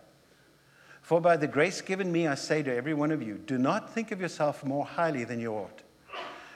For 1.02 1.22
by 1.22 1.38
the 1.38 1.48
grace 1.48 1.80
given 1.80 2.12
me, 2.12 2.28
I 2.28 2.36
say 2.36 2.62
to 2.62 2.76
every 2.76 2.94
one 2.94 3.12
of 3.12 3.22
you, 3.22 3.36
do 3.38 3.58
not 3.58 3.94
think 3.94 4.12
of 4.12 4.20
yourself 4.20 4.66
more 4.66 4.86
highly 4.86 5.24
than 5.24 5.40
you 5.40 5.54
ought, 5.54 5.82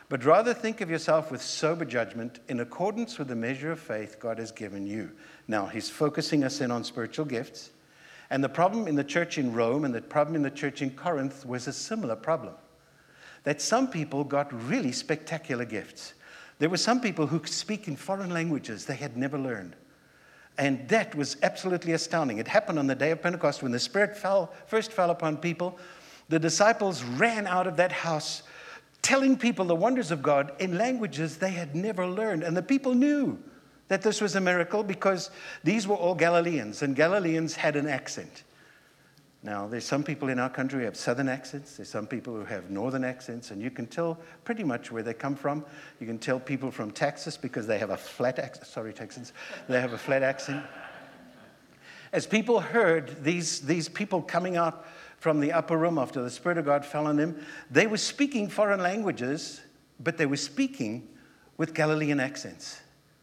but 0.09 0.23
rather 0.23 0.53
think 0.53 0.81
of 0.81 0.89
yourself 0.89 1.31
with 1.31 1.41
sober 1.41 1.85
judgment 1.85 2.39
in 2.47 2.61
accordance 2.61 3.17
with 3.17 3.27
the 3.27 3.35
measure 3.35 3.71
of 3.71 3.79
faith 3.79 4.19
God 4.19 4.37
has 4.39 4.51
given 4.51 4.87
you. 4.87 5.11
Now, 5.47 5.65
he's 5.65 5.89
focusing 5.89 6.43
us 6.43 6.61
in 6.61 6.71
on 6.71 6.83
spiritual 6.83 7.25
gifts. 7.25 7.71
And 8.29 8.43
the 8.43 8.49
problem 8.49 8.87
in 8.87 8.95
the 8.95 9.03
church 9.03 9.37
in 9.37 9.53
Rome 9.53 9.85
and 9.85 9.93
the 9.93 10.01
problem 10.01 10.35
in 10.35 10.41
the 10.41 10.51
church 10.51 10.81
in 10.81 10.91
Corinth 10.91 11.45
was 11.45 11.67
a 11.67 11.73
similar 11.73 12.15
problem 12.15 12.53
that 13.43 13.61
some 13.61 13.87
people 13.87 14.25
got 14.25 14.51
really 14.67 14.91
spectacular 14.91 15.63
gifts. 15.63 16.13
There 16.59 16.69
were 16.69 16.75
some 16.75 16.99
people 16.99 17.27
who 17.27 17.39
could 17.39 17.53
speak 17.53 17.87
in 17.87 17.95
foreign 17.95 18.31
languages 18.31 18.85
they 18.85 18.95
had 18.95 19.15
never 19.15 19.37
learned. 19.37 19.75
And 20.57 20.87
that 20.89 21.15
was 21.15 21.37
absolutely 21.43 21.93
astounding. 21.93 22.39
It 22.39 22.47
happened 22.47 22.79
on 22.79 22.87
the 22.87 22.95
day 22.95 23.11
of 23.11 23.21
Pentecost 23.21 23.63
when 23.63 23.71
the 23.71 23.79
Spirit 23.79 24.17
fell, 24.17 24.51
first 24.65 24.91
fell 24.91 25.11
upon 25.11 25.37
people. 25.37 25.77
The 26.29 26.39
disciples 26.39 27.03
ran 27.03 27.47
out 27.47 27.67
of 27.67 27.77
that 27.77 27.91
house 27.91 28.43
telling 29.07 29.37
people 29.37 29.63
the 29.63 29.73
wonders 29.73 30.11
of 30.11 30.21
God 30.21 30.51
in 30.59 30.77
languages 30.77 31.37
they 31.37 31.51
had 31.51 31.73
never 31.73 32.05
learned. 32.05 32.43
And 32.43 32.57
the 32.57 32.61
people 32.61 32.93
knew 32.93 33.39
that 33.87 34.01
this 34.01 34.19
was 34.19 34.35
a 34.35 34.41
miracle 34.41 34.83
because 34.83 35.31
these 35.63 35.87
were 35.87 35.95
all 35.95 36.13
Galileans, 36.13 36.81
and 36.81 36.93
Galileans 36.93 37.55
had 37.55 37.77
an 37.77 37.87
accent. 37.87 38.43
Now, 39.43 39.65
there's 39.65 39.85
some 39.85 40.03
people 40.03 40.27
in 40.27 40.39
our 40.39 40.49
country 40.49 40.79
who 40.79 40.85
have 40.85 40.97
southern 40.97 41.29
accents, 41.29 41.77
there's 41.77 41.87
some 41.87 42.05
people 42.05 42.33
who 42.35 42.43
have 42.43 42.69
northern 42.69 43.05
accents, 43.05 43.51
and 43.51 43.61
you 43.61 43.71
can 43.71 43.87
tell 43.87 44.19
pretty 44.43 44.65
much 44.65 44.91
where 44.91 45.03
they 45.03 45.13
come 45.13 45.37
from. 45.37 45.63
You 46.01 46.05
can 46.05 46.19
tell 46.19 46.37
people 46.37 46.69
from 46.69 46.91
Texas 46.91 47.37
because 47.37 47.65
they 47.65 47.77
have 47.77 47.91
a 47.91 47.97
flat 47.97 48.39
accent. 48.39 48.67
Sorry, 48.67 48.91
Texans, 48.91 49.31
they 49.69 49.79
have 49.79 49.93
a 49.93 49.97
flat 49.97 50.21
accent. 50.21 50.65
As 52.11 52.27
people 52.27 52.59
heard 52.59 53.23
these, 53.23 53.61
these 53.61 53.87
people 53.87 54.21
coming 54.21 54.57
out 54.57 54.85
from 55.17 55.39
the 55.39 55.51
upper 55.51 55.77
room 55.77 55.97
after 55.97 56.21
the 56.21 56.29
Spirit 56.29 56.57
of 56.57 56.65
God 56.65 56.85
fell 56.85 57.07
on 57.07 57.17
them, 57.17 57.43
they 57.69 57.87
were 57.87 57.97
speaking 57.97 58.49
foreign 58.49 58.81
languages, 58.81 59.61
but 59.99 60.17
they 60.17 60.25
were 60.25 60.37
speaking 60.37 61.07
with 61.57 61.73
Galilean 61.73 62.19
accents. 62.19 62.79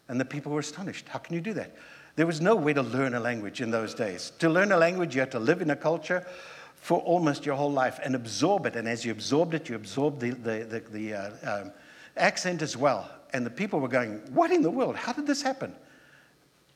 And 0.08 0.20
the 0.20 0.24
people 0.24 0.52
were 0.52 0.60
astonished. 0.60 1.08
How 1.08 1.18
can 1.18 1.34
you 1.34 1.40
do 1.40 1.54
that? 1.54 1.76
There 2.16 2.26
was 2.26 2.40
no 2.40 2.54
way 2.54 2.72
to 2.72 2.82
learn 2.82 3.14
a 3.14 3.20
language 3.20 3.60
in 3.60 3.70
those 3.70 3.94
days. 3.94 4.32
To 4.38 4.48
learn 4.48 4.70
a 4.72 4.76
language, 4.76 5.14
you 5.14 5.20
had 5.20 5.32
to 5.32 5.38
live 5.38 5.62
in 5.62 5.70
a 5.70 5.76
culture 5.76 6.26
for 6.74 6.98
almost 7.00 7.46
your 7.46 7.56
whole 7.56 7.72
life 7.72 7.98
and 8.02 8.14
absorb 8.14 8.66
it. 8.66 8.76
And 8.76 8.86
as 8.86 9.04
you 9.04 9.12
absorbed 9.12 9.54
it, 9.54 9.68
you 9.68 9.74
absorbed 9.74 10.20
the, 10.20 10.30
the, 10.30 10.64
the, 10.64 10.80
the 10.80 11.14
uh, 11.14 11.62
um, 11.62 11.72
accent 12.16 12.62
as 12.62 12.76
well. 12.76 13.10
And 13.32 13.44
the 13.44 13.50
people 13.50 13.80
were 13.80 13.88
going, 13.88 14.20
What 14.32 14.52
in 14.52 14.62
the 14.62 14.70
world? 14.70 14.94
How 14.94 15.12
did 15.12 15.26
this 15.26 15.42
happen? 15.42 15.74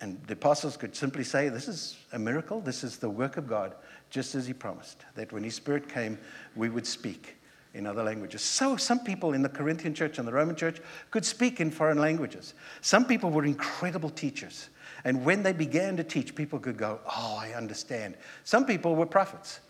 And 0.01 0.21
the 0.27 0.33
apostles 0.33 0.77
could 0.77 0.97
simply 0.97 1.25
say, 1.25 1.49
This 1.49 1.69
is 1.69 1.97
a 2.13 2.19
miracle. 2.19 2.61
This 2.61 2.83
is 2.83 2.97
the 2.97 3.11
work 3.11 3.37
of 3.37 3.47
God, 3.47 3.75
just 4.11 4.35
as 4.35 4.47
He 4.47 4.53
promised, 4.53 5.05
that 5.15 5.33
when 5.33 5.45
His 5.45 5.55
Spirit 5.55 5.89
came, 5.89 6.19
we 6.57 6.69
would 6.69 6.87
speak 6.87 7.37
in 7.75 7.87
other 7.87 8.03
languages. 8.03 8.43
So, 8.43 8.77
some 8.77 9.01
people 9.01 9.35
in 9.35 9.43
the 9.43 9.49
Corinthian 9.49 9.95
church 9.95 10.19
and 10.19 10.27
the 10.27 10.33
Roman 10.33 10.57
church 10.57 10.81
could 11.11 11.25
speak 11.25 11.61
in 11.61 11.71
foreign 11.71 11.99
languages. 11.99 12.55
Some 12.81 13.05
people 13.05 13.31
were 13.31 13.45
incredible 13.45 14.11
teachers. 14.11 14.69
And 15.05 15.25
when 15.25 15.43
they 15.43 15.53
began 15.53 15.97
to 15.97 16.05
teach, 16.05 16.35
people 16.35 16.59
could 16.59 16.77
go, 16.77 17.01
Oh, 17.07 17.39
I 17.41 17.53
understand. 17.53 18.17
Some 18.45 18.67
people 18.67 18.97
were 18.97 19.07
prophets 19.07 19.61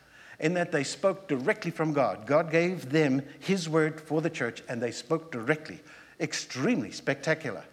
in 0.41 0.55
that 0.55 0.71
they 0.71 0.85
spoke 0.85 1.29
directly 1.29 1.71
from 1.71 1.93
God. 1.93 2.27
God 2.27 2.51
gave 2.51 2.91
them 2.91 3.23
His 3.41 3.69
word 3.69 4.01
for 4.01 4.21
the 4.21 4.31
church, 4.31 4.63
and 4.69 4.81
they 4.81 4.93
spoke 4.93 5.33
directly. 5.33 5.81
Extremely 6.21 6.91
spectacular. 6.91 7.65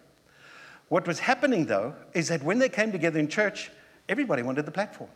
What 0.88 1.06
was 1.06 1.18
happening, 1.18 1.66
though, 1.66 1.94
is 2.12 2.28
that 2.28 2.42
when 2.42 2.58
they 2.58 2.68
came 2.68 2.92
together 2.92 3.18
in 3.18 3.28
church, 3.28 3.70
everybody 4.08 4.42
wanted 4.42 4.66
the 4.66 4.72
platform. 4.72 5.10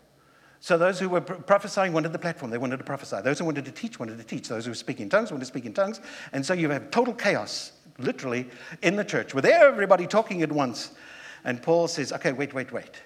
So 0.62 0.76
those 0.76 1.00
who 1.00 1.09
were 1.09 1.23
prophesying 1.23 1.95
wanted 1.95 2.12
the 2.12 2.19
platform. 2.19 2.50
They 2.50 2.59
wanted 2.59 2.76
to 2.76 2.85
prophesy. 2.85 3.17
Those 3.25 3.38
who 3.38 3.47
wanted 3.47 3.64
to 3.64 3.73
teach 3.73 3.99
wanted 3.99 4.19
to 4.19 4.25
teach. 4.25 4.49
Those 4.49 4.67
who 4.67 4.71
were 4.71 4.76
speaking 4.76 5.05
in 5.05 5.11
tongues 5.11 5.31
wanted 5.31 5.40
to 5.40 5.47
speak 5.47 5.64
in 5.64 5.73
tongues. 5.73 6.00
And 6.33 6.45
so 6.45 6.52
you 6.52 6.69
have 6.69 6.90
total 6.90 7.14
chaos, 7.14 7.73
literally, 7.99 8.47
in 8.83 8.95
the 8.95 9.05
church 9.05 9.35
with 9.35 9.47
everybody 9.47 10.07
talking 10.07 10.43
at 10.43 10.52
once. 10.52 10.93
And 11.45 11.62
Paul 11.62 11.88
says, 11.88 12.12
okay, 12.12 12.33
wait, 12.33 12.52
wait, 12.52 12.73
wait. 12.73 13.00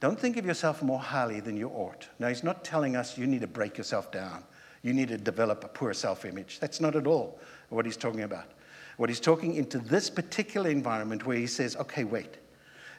Don't 0.00 0.20
think 0.20 0.36
of 0.36 0.44
yourself 0.44 0.82
more 0.82 0.98
highly 0.98 1.40
than 1.40 1.56
you 1.56 1.68
ought. 1.68 2.08
Now, 2.18 2.28
he's 2.28 2.44
not 2.44 2.62
telling 2.62 2.94
us 2.94 3.16
you 3.16 3.26
need 3.26 3.40
to 3.40 3.46
break 3.46 3.78
yourself 3.78 4.12
down. 4.12 4.44
You 4.82 4.92
need 4.92 5.08
to 5.08 5.18
develop 5.18 5.64
a 5.64 5.68
poor 5.68 5.94
self 5.94 6.26
image. 6.26 6.60
That's 6.60 6.80
not 6.80 6.94
at 6.94 7.06
all 7.06 7.38
what 7.70 7.86
he's 7.86 7.96
talking 7.96 8.22
about. 8.22 8.52
What 8.98 9.08
he's 9.08 9.20
talking 9.20 9.54
into 9.54 9.78
this 9.78 10.10
particular 10.10 10.68
environment 10.68 11.24
where 11.24 11.36
he 11.36 11.46
says, 11.46 11.74
okay, 11.76 12.04
wait. 12.04 12.36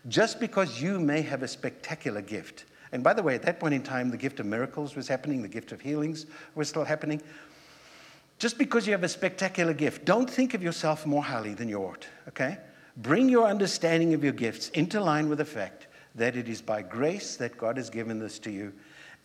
Just 0.07 0.39
because 0.39 0.81
you 0.81 0.99
may 0.99 1.21
have 1.21 1.43
a 1.43 1.47
spectacular 1.47 2.21
gift, 2.21 2.65
and 2.91 3.03
by 3.03 3.13
the 3.13 3.23
way, 3.23 3.35
at 3.35 3.43
that 3.43 3.59
point 3.59 3.73
in 3.73 3.83
time, 3.83 4.09
the 4.09 4.17
gift 4.17 4.39
of 4.39 4.45
miracles 4.45 4.95
was 4.95 5.07
happening, 5.07 5.41
the 5.41 5.47
gift 5.47 5.71
of 5.71 5.81
healings 5.81 6.25
was 6.55 6.67
still 6.69 6.83
happening. 6.83 7.21
Just 8.37 8.57
because 8.57 8.87
you 8.87 8.91
have 8.93 9.03
a 9.03 9.09
spectacular 9.09 9.73
gift, 9.73 10.03
don't 10.03 10.29
think 10.29 10.53
of 10.53 10.63
yourself 10.63 11.05
more 11.05 11.23
highly 11.23 11.53
than 11.53 11.69
you 11.69 11.77
ought, 11.77 12.07
okay? 12.27 12.57
Bring 12.97 13.29
your 13.29 13.47
understanding 13.47 14.13
of 14.13 14.23
your 14.23 14.33
gifts 14.33 14.69
into 14.69 14.99
line 14.99 15.29
with 15.29 15.37
the 15.37 15.45
fact 15.45 15.87
that 16.15 16.35
it 16.35 16.49
is 16.49 16.61
by 16.61 16.81
grace 16.81 17.35
that 17.37 17.57
God 17.57 17.77
has 17.77 17.89
given 17.89 18.19
this 18.19 18.39
to 18.39 18.51
you, 18.51 18.73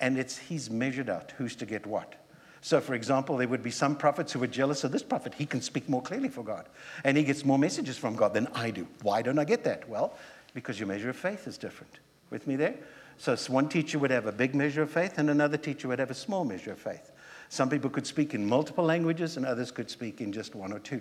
and 0.00 0.18
it's 0.18 0.37
He's 0.37 0.70
measured 0.70 1.08
out 1.08 1.32
who's 1.38 1.56
to 1.56 1.66
get 1.66 1.87
what. 1.87 2.14
So, 2.61 2.80
for 2.80 2.94
example, 2.94 3.37
there 3.37 3.49
would 3.49 3.62
be 3.62 3.70
some 3.70 3.96
prophets 3.96 4.32
who 4.32 4.40
were 4.40 4.46
jealous 4.46 4.85
of 4.85 4.92
this 4.92 5.02
prophet. 5.02 5.35
He 5.35 5.46
can 5.46 5.61
speak 5.61 5.88
more 5.88 6.02
clearly 6.02 6.28
for 6.28 6.42
God, 6.42 6.68
and 7.04 7.16
he 7.16 7.25
gets 7.25 7.44
more 7.44 7.58
messages 7.58 7.96
from 7.96 8.16
God 8.16 8.35
than 8.35 8.49
I 8.54 8.70
do. 8.70 8.87
Why 9.02 9.23
don't 9.23 9.38
I 9.38 9.44
get 9.44 9.64
that? 9.64 9.88
Well, 9.88 10.14
because 10.52 10.78
your 10.78 10.88
measure 10.88 11.11
of 11.11 11.16
faith 11.16 11.46
is 11.46 11.58
different. 11.58 12.00
With 12.30 12.46
me 12.46 12.56
there? 12.56 12.75
So, 13.18 13.37
one 13.49 13.68
teacher 13.68 13.99
would 13.99 14.11
have 14.11 14.26
a 14.26 14.32
big 14.32 14.54
measure 14.54 14.82
of 14.82 14.90
faith, 14.90 15.18
and 15.18 15.30
another 15.30 15.56
teacher 15.56 15.88
would 15.88 15.99
have 15.99 16.11
a 16.11 16.14
small 16.14 16.44
measure 16.44 16.73
of 16.73 16.78
faith. 16.78 17.12
Some 17.49 17.70
people 17.70 17.90
could 17.90 18.06
speak 18.06 18.35
in 18.35 18.46
multiple 18.46 18.85
languages, 18.85 19.37
and 19.37 19.46
others 19.46 19.70
could 19.70 19.90
speak 19.90 20.20
in 20.20 20.32
just 20.32 20.54
one 20.54 20.73
or 20.73 20.78
two. 20.78 21.00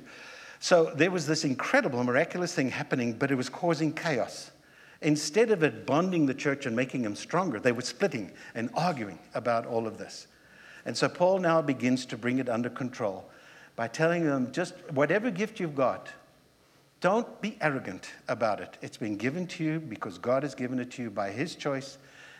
So 0.59 0.91
there 0.95 1.11
was 1.11 1.27
this 1.27 1.43
incredible, 1.43 2.03
miraculous 2.03 2.53
thing 2.53 2.69
happening, 2.69 3.13
but 3.13 3.31
it 3.31 3.35
was 3.35 3.49
causing 3.49 3.93
chaos. 3.93 4.51
Instead 5.01 5.51
of 5.51 5.61
it 5.63 5.85
bonding 5.85 6.25
the 6.25 6.33
church 6.33 6.65
and 6.65 6.75
making 6.75 7.01
them 7.01 7.15
stronger, 7.15 7.59
they 7.59 7.71
were 7.71 7.81
splitting 7.81 8.31
and 8.55 8.69
arguing 8.75 9.19
about 9.33 9.65
all 9.65 9.85
of 9.85 9.97
this. 9.97 10.27
And 10.85 10.95
so 10.95 11.09
Paul 11.09 11.39
now 11.39 11.61
begins 11.61 12.05
to 12.07 12.17
bring 12.17 12.39
it 12.39 12.47
under 12.47 12.69
control 12.69 13.29
by 13.75 13.87
telling 13.87 14.25
them 14.25 14.51
just 14.51 14.73
whatever 14.91 15.29
gift 15.29 15.59
you've 15.59 15.75
got, 15.75 16.09
don't 17.05 17.39
be 17.39 17.55
arrogant 17.61 18.09
about 18.29 18.59
it. 18.59 18.79
It's 18.81 18.97
been 18.97 19.15
given 19.15 19.45
to 19.45 19.63
you 19.63 19.79
because 19.79 20.17
God 20.17 20.41
has 20.41 20.55
given 20.55 20.79
it 20.79 20.89
to 20.93 21.03
you 21.03 21.11
by 21.11 21.29
His 21.29 21.53
choice, 21.53 21.99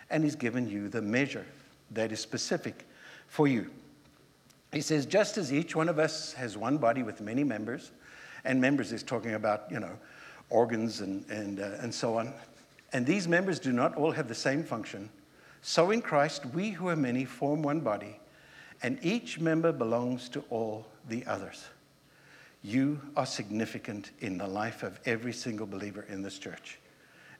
and 0.09 0.23
He's 0.23 0.35
given 0.35 0.67
you 0.67 0.89
the 0.89 1.03
measure 1.03 1.45
that 1.91 2.11
is 2.11 2.19
specific 2.19 2.87
for 3.27 3.47
you. 3.47 3.69
He 4.73 4.81
says, 4.81 5.05
just 5.05 5.37
as 5.37 5.53
each 5.53 5.75
one 5.75 5.87
of 5.87 5.99
us 5.99 6.33
has 6.33 6.57
one 6.57 6.79
body 6.79 7.03
with 7.03 7.21
many 7.21 7.43
members, 7.43 7.91
and 8.43 8.59
members 8.59 8.91
is 8.91 9.03
talking 9.03 9.35
about, 9.35 9.65
you 9.69 9.79
know, 9.79 9.99
organs 10.49 11.01
and, 11.01 11.23
and, 11.29 11.59
uh, 11.59 11.73
and 11.81 11.93
so 11.93 12.17
on, 12.17 12.33
and 12.91 13.05
these 13.05 13.27
members 13.27 13.59
do 13.59 13.71
not 13.71 13.93
all 13.95 14.09
have 14.09 14.27
the 14.27 14.33
same 14.33 14.63
function, 14.63 15.11
so 15.61 15.91
in 15.91 16.01
Christ, 16.01 16.43
we 16.55 16.71
who 16.71 16.87
are 16.87 16.95
many 16.95 17.23
form 17.23 17.61
one 17.61 17.81
body, 17.81 18.19
and 18.81 18.97
each 19.03 19.39
member 19.39 19.71
belongs 19.71 20.27
to 20.29 20.43
all 20.49 20.87
the 21.07 21.23
others. 21.27 21.65
You 22.65 22.99
are 23.15 23.27
significant 23.27 24.09
in 24.21 24.39
the 24.39 24.47
life 24.47 24.81
of 24.81 24.99
every 25.05 25.33
single 25.33 25.67
believer 25.67 26.03
in 26.09 26.23
this 26.23 26.39
church 26.39 26.79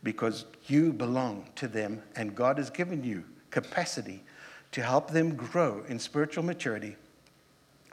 because 0.04 0.46
you 0.68 0.94
belong 0.94 1.50
to 1.56 1.68
them, 1.68 2.04
and 2.16 2.36
God 2.36 2.60
has 2.60 2.70
given 2.70 3.04
you 3.04 3.24
capacity 3.50 4.24
to 4.72 4.84
help 4.84 5.10
them 5.10 5.34
grow 5.34 5.84
in 5.88 5.98
spiritual 5.98 6.44
maturity 6.44 6.96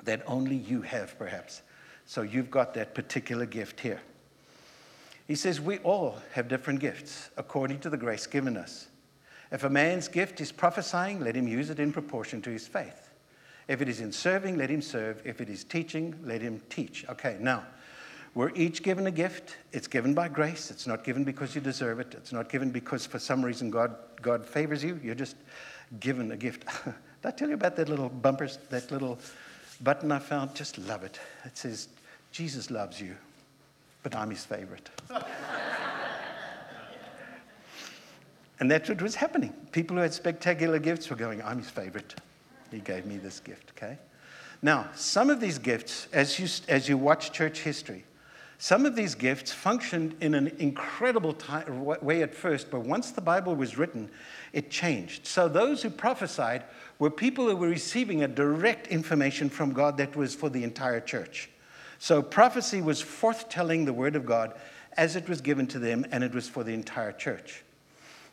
that 0.04 0.22
only 0.26 0.56
you 0.56 0.82
have, 0.82 1.18
perhaps. 1.18 1.62
So 2.04 2.20
you've 2.20 2.50
got 2.50 2.74
that 2.74 2.94
particular 2.94 3.46
gift 3.46 3.80
here. 3.80 4.02
He 5.26 5.34
says, 5.34 5.58
We 5.58 5.78
all 5.78 6.18
have 6.32 6.48
different 6.48 6.80
gifts 6.80 7.30
according 7.38 7.78
to 7.80 7.88
the 7.88 7.96
grace 7.96 8.26
given 8.26 8.58
us. 8.58 8.88
If 9.50 9.64
a 9.64 9.70
man's 9.70 10.06
gift 10.06 10.38
is 10.42 10.52
prophesying, 10.52 11.20
let 11.20 11.34
him 11.34 11.48
use 11.48 11.70
it 11.70 11.80
in 11.80 11.94
proportion 11.94 12.42
to 12.42 12.50
his 12.50 12.68
faith. 12.68 13.01
If 13.68 13.80
it 13.80 13.88
is 13.88 14.00
in 14.00 14.12
serving, 14.12 14.56
let 14.56 14.70
him 14.70 14.82
serve. 14.82 15.22
If 15.24 15.40
it 15.40 15.48
is 15.48 15.64
teaching, 15.64 16.14
let 16.24 16.42
him 16.42 16.60
teach. 16.68 17.06
Okay, 17.08 17.36
now, 17.40 17.64
we're 18.34 18.50
each 18.54 18.82
given 18.82 19.06
a 19.06 19.10
gift. 19.10 19.56
It's 19.72 19.86
given 19.86 20.14
by 20.14 20.28
grace. 20.28 20.70
It's 20.70 20.86
not 20.86 21.04
given 21.04 21.22
because 21.22 21.54
you 21.54 21.60
deserve 21.60 22.00
it. 22.00 22.14
It's 22.14 22.32
not 22.32 22.48
given 22.48 22.70
because 22.70 23.04
for 23.04 23.18
some 23.18 23.44
reason 23.44 23.70
God, 23.70 23.94
God 24.20 24.46
favors 24.46 24.82
you. 24.82 24.98
You're 25.02 25.14
just 25.14 25.36
given 26.00 26.32
a 26.32 26.36
gift. 26.36 26.64
Did 26.84 26.94
I 27.24 27.30
tell 27.30 27.48
you 27.48 27.54
about 27.54 27.76
that 27.76 27.88
little 27.88 28.08
bumper, 28.08 28.48
that 28.70 28.90
little 28.90 29.18
button 29.82 30.10
I 30.10 30.18
found? 30.18 30.54
Just 30.54 30.78
love 30.78 31.04
it. 31.04 31.20
It 31.44 31.56
says, 31.56 31.88
Jesus 32.32 32.70
loves 32.70 33.00
you, 33.00 33.14
but 34.02 34.16
I'm 34.16 34.30
his 34.30 34.44
favorite. 34.44 34.88
and 38.60 38.70
that's 38.70 38.88
what 38.88 39.02
was 39.02 39.14
happening. 39.14 39.52
People 39.72 39.96
who 39.96 40.02
had 40.02 40.14
spectacular 40.14 40.78
gifts 40.78 41.10
were 41.10 41.16
going, 41.16 41.42
I'm 41.42 41.58
his 41.58 41.68
favorite. 41.68 42.14
He 42.72 42.80
gave 42.80 43.06
me 43.06 43.18
this 43.18 43.38
gift, 43.38 43.72
okay? 43.76 43.98
Now, 44.62 44.88
some 44.94 45.30
of 45.30 45.40
these 45.40 45.58
gifts, 45.58 46.08
as 46.12 46.38
you, 46.38 46.48
as 46.68 46.88
you 46.88 46.96
watch 46.96 47.30
church 47.30 47.60
history, 47.60 48.04
some 48.58 48.86
of 48.86 48.94
these 48.94 49.16
gifts 49.16 49.52
functioned 49.52 50.14
in 50.20 50.34
an 50.34 50.46
incredible 50.58 51.32
time, 51.32 51.84
way 51.84 52.22
at 52.22 52.32
first, 52.32 52.70
but 52.70 52.82
once 52.82 53.10
the 53.10 53.20
Bible 53.20 53.56
was 53.56 53.76
written, 53.76 54.08
it 54.52 54.70
changed. 54.70 55.26
So 55.26 55.48
those 55.48 55.82
who 55.82 55.90
prophesied 55.90 56.62
were 57.00 57.10
people 57.10 57.48
who 57.48 57.56
were 57.56 57.68
receiving 57.68 58.22
a 58.22 58.28
direct 58.28 58.86
information 58.86 59.50
from 59.50 59.72
God 59.72 59.96
that 59.96 60.14
was 60.14 60.34
for 60.34 60.48
the 60.48 60.62
entire 60.62 61.00
church. 61.00 61.50
So 61.98 62.22
prophecy 62.22 62.80
was 62.80 63.02
forthtelling 63.02 63.84
the 63.84 63.92
word 63.92 64.14
of 64.14 64.24
God 64.24 64.54
as 64.96 65.16
it 65.16 65.28
was 65.28 65.40
given 65.40 65.66
to 65.68 65.80
them, 65.80 66.06
and 66.12 66.22
it 66.22 66.32
was 66.32 66.48
for 66.48 66.62
the 66.62 66.72
entire 66.72 67.12
church. 67.12 67.64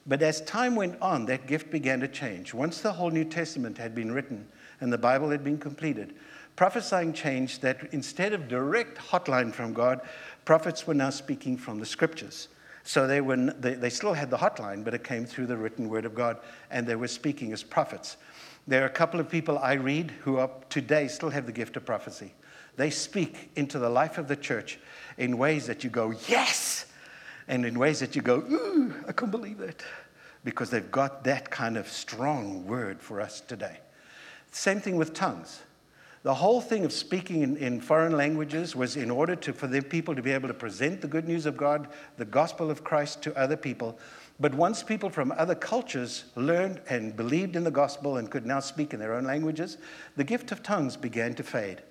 But 0.10 0.24
as 0.24 0.42
time 0.42 0.76
went 0.76 1.00
on, 1.04 1.28
that 1.28 1.46
gift 1.46 1.70
began 1.70 2.00
to 2.00 2.08
change. 2.08 2.52
Once 2.52 2.82
the 2.82 2.92
whole 2.92 3.12
New 3.12 3.26
Testament 3.26 3.78
had 3.78 3.94
been 3.94 4.12
written 4.12 4.48
and 4.82 4.92
the 4.92 4.98
Bible 4.98 5.30
had 5.30 5.44
been 5.44 5.60
completed, 5.60 6.16
prophesying 6.56 7.14
changed 7.14 7.62
that 7.62 7.88
instead 7.92 8.34
of 8.34 8.48
direct 8.48 8.98
hotline 8.98 9.54
from 9.54 9.72
God, 9.72 10.02
prophets 10.46 10.88
were 10.88 10.96
now 10.96 11.12
speaking 11.12 11.58
from 11.58 11.80
the 11.80 11.86
scriptures. 11.86 12.48
So 12.84 13.06
they, 13.06 13.22
were, 13.22 13.38
they, 13.38 13.76
they 13.76 13.92
still 13.92 14.14
had 14.14 14.32
the 14.32 14.38
hotline, 14.38 14.84
but 14.84 14.96
it 14.96 15.04
came 15.04 15.28
through 15.28 15.46
the 15.46 15.58
written 15.58 15.88
word 15.88 16.06
of 16.06 16.16
God, 16.16 16.38
and 16.72 16.88
they 16.88 16.96
were 16.96 17.08
speaking 17.08 17.54
as 17.54 17.62
prophets. 17.62 18.18
There 18.68 18.82
are 18.82 18.88
a 18.88 18.90
couple 18.90 19.20
of 19.20 19.30
people 19.30 19.60
I 19.60 19.74
read 19.74 20.10
who 20.24 20.38
are 20.38 20.50
today 20.70 21.08
still 21.08 21.30
have 21.30 21.46
the 21.46 21.52
gift 21.52 21.78
of 21.78 21.86
prophecy. 21.86 22.34
They 22.78 22.90
speak 22.90 23.52
into 23.56 23.78
the 23.78 23.90
life 23.90 24.18
of 24.18 24.28
the 24.28 24.36
church 24.36 24.80
in 25.20 25.38
ways 25.38 25.68
that 25.68 25.84
you 25.84 25.92
go, 25.92 26.16
yes, 26.28 26.79
and 27.50 27.66
in 27.66 27.78
ways 27.78 28.00
that 28.00 28.16
you 28.16 28.22
go, 28.22 28.38
ooh, 28.38 28.94
I 29.08 29.12
can't 29.12 29.32
believe 29.32 29.58
that, 29.58 29.84
because 30.44 30.70
they've 30.70 30.92
got 30.92 31.24
that 31.26 31.50
kind 31.50 31.78
of 31.78 31.90
strong 31.90 32.66
word 32.66 33.02
for 33.02 33.20
us 33.20 33.42
today. 33.42 33.80
Same 34.52 34.80
thing 34.80 34.96
with 34.96 35.14
tongues. 35.14 35.64
The 36.22 36.34
whole 36.34 36.62
thing 36.62 36.86
of 36.86 36.94
speaking 36.94 37.42
in, 37.42 37.58
in, 37.58 37.82
foreign 37.82 38.16
languages 38.16 38.76
was 38.76 38.98
in 38.98 39.10
order 39.10 39.36
to, 39.38 39.54
for 39.54 39.68
the 39.68 39.82
people 39.82 40.16
to 40.16 40.22
be 40.22 40.32
able 40.32 40.48
to 40.48 40.54
present 40.54 41.02
the 41.02 41.08
good 41.08 41.28
news 41.28 41.46
of 41.46 41.58
God, 41.58 41.88
the 42.18 42.26
gospel 42.26 42.70
of 42.70 42.84
Christ 42.84 43.24
to 43.24 43.36
other 43.36 43.58
people. 43.58 43.98
But 44.40 44.54
once 44.54 44.84
people 44.84 45.10
from 45.10 45.32
other 45.32 45.56
cultures 45.56 46.26
learned 46.36 46.82
and 46.90 47.16
believed 47.16 47.56
in 47.56 47.64
the 47.64 47.72
gospel 47.72 48.18
and 48.18 48.30
could 48.30 48.46
now 48.46 48.60
speak 48.60 48.94
in 48.94 49.00
their 49.00 49.14
own 49.14 49.24
languages, 49.24 49.78
the 50.18 50.24
gift 50.24 50.52
of 50.52 50.62
tongues 50.62 50.98
began 50.98 51.34
to 51.36 51.44
fade. 51.44 51.82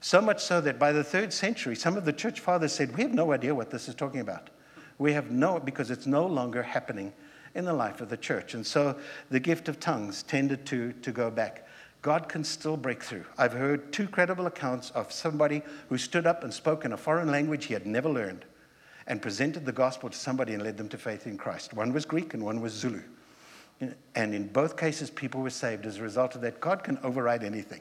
So 0.00 0.20
much 0.20 0.42
so 0.42 0.60
that 0.62 0.78
by 0.78 0.92
the 0.92 1.04
third 1.04 1.32
century, 1.32 1.76
some 1.76 1.96
of 1.96 2.04
the 2.04 2.12
church 2.12 2.40
fathers 2.40 2.72
said, 2.72 2.96
We 2.96 3.02
have 3.02 3.14
no 3.14 3.32
idea 3.32 3.54
what 3.54 3.70
this 3.70 3.88
is 3.88 3.94
talking 3.94 4.20
about. 4.20 4.48
We 5.02 5.14
have 5.14 5.32
no, 5.32 5.58
because 5.58 5.90
it's 5.90 6.06
no 6.06 6.24
longer 6.24 6.62
happening 6.62 7.12
in 7.56 7.64
the 7.64 7.72
life 7.72 8.00
of 8.00 8.08
the 8.08 8.16
church. 8.16 8.54
And 8.54 8.64
so 8.64 8.96
the 9.32 9.40
gift 9.40 9.68
of 9.68 9.80
tongues 9.80 10.22
tended 10.22 10.64
to, 10.66 10.92
to 10.92 11.10
go 11.10 11.28
back. 11.28 11.66
God 12.02 12.28
can 12.28 12.44
still 12.44 12.76
break 12.76 13.02
through. 13.02 13.24
I've 13.36 13.52
heard 13.52 13.92
two 13.92 14.06
credible 14.06 14.46
accounts 14.46 14.90
of 14.90 15.10
somebody 15.10 15.62
who 15.88 15.98
stood 15.98 16.24
up 16.24 16.44
and 16.44 16.54
spoke 16.54 16.84
in 16.84 16.92
a 16.92 16.96
foreign 16.96 17.32
language 17.32 17.64
he 17.64 17.74
had 17.74 17.84
never 17.84 18.08
learned 18.08 18.44
and 19.08 19.20
presented 19.20 19.66
the 19.66 19.72
gospel 19.72 20.08
to 20.08 20.16
somebody 20.16 20.54
and 20.54 20.62
led 20.62 20.76
them 20.76 20.88
to 20.90 20.96
faith 20.96 21.26
in 21.26 21.36
Christ. 21.36 21.74
One 21.74 21.92
was 21.92 22.04
Greek 22.04 22.32
and 22.32 22.44
one 22.44 22.60
was 22.60 22.72
Zulu. 22.72 23.02
And 24.14 24.34
in 24.34 24.46
both 24.46 24.76
cases, 24.76 25.10
people 25.10 25.40
were 25.40 25.50
saved 25.50 25.84
as 25.84 25.98
a 25.98 26.02
result 26.02 26.36
of 26.36 26.42
that. 26.42 26.60
God 26.60 26.84
can 26.84 26.96
override 27.02 27.42
anything. 27.42 27.80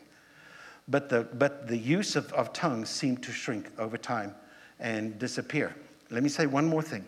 But 0.88 1.10
the, 1.10 1.28
but 1.36 1.68
the 1.68 1.78
use 1.78 2.16
of, 2.16 2.34
of 2.34 2.52
tongues 2.52 2.90
seemed 2.90 3.22
to 3.22 3.32
shrink 3.32 3.70
over 3.78 3.96
time 3.96 4.34
and 4.80 5.20
disappear. 5.20 5.76
Let 6.12 6.24
me 6.24 6.30
say 6.30 6.46
one 6.46 6.66
more 6.66 6.82
thing. 6.82 7.06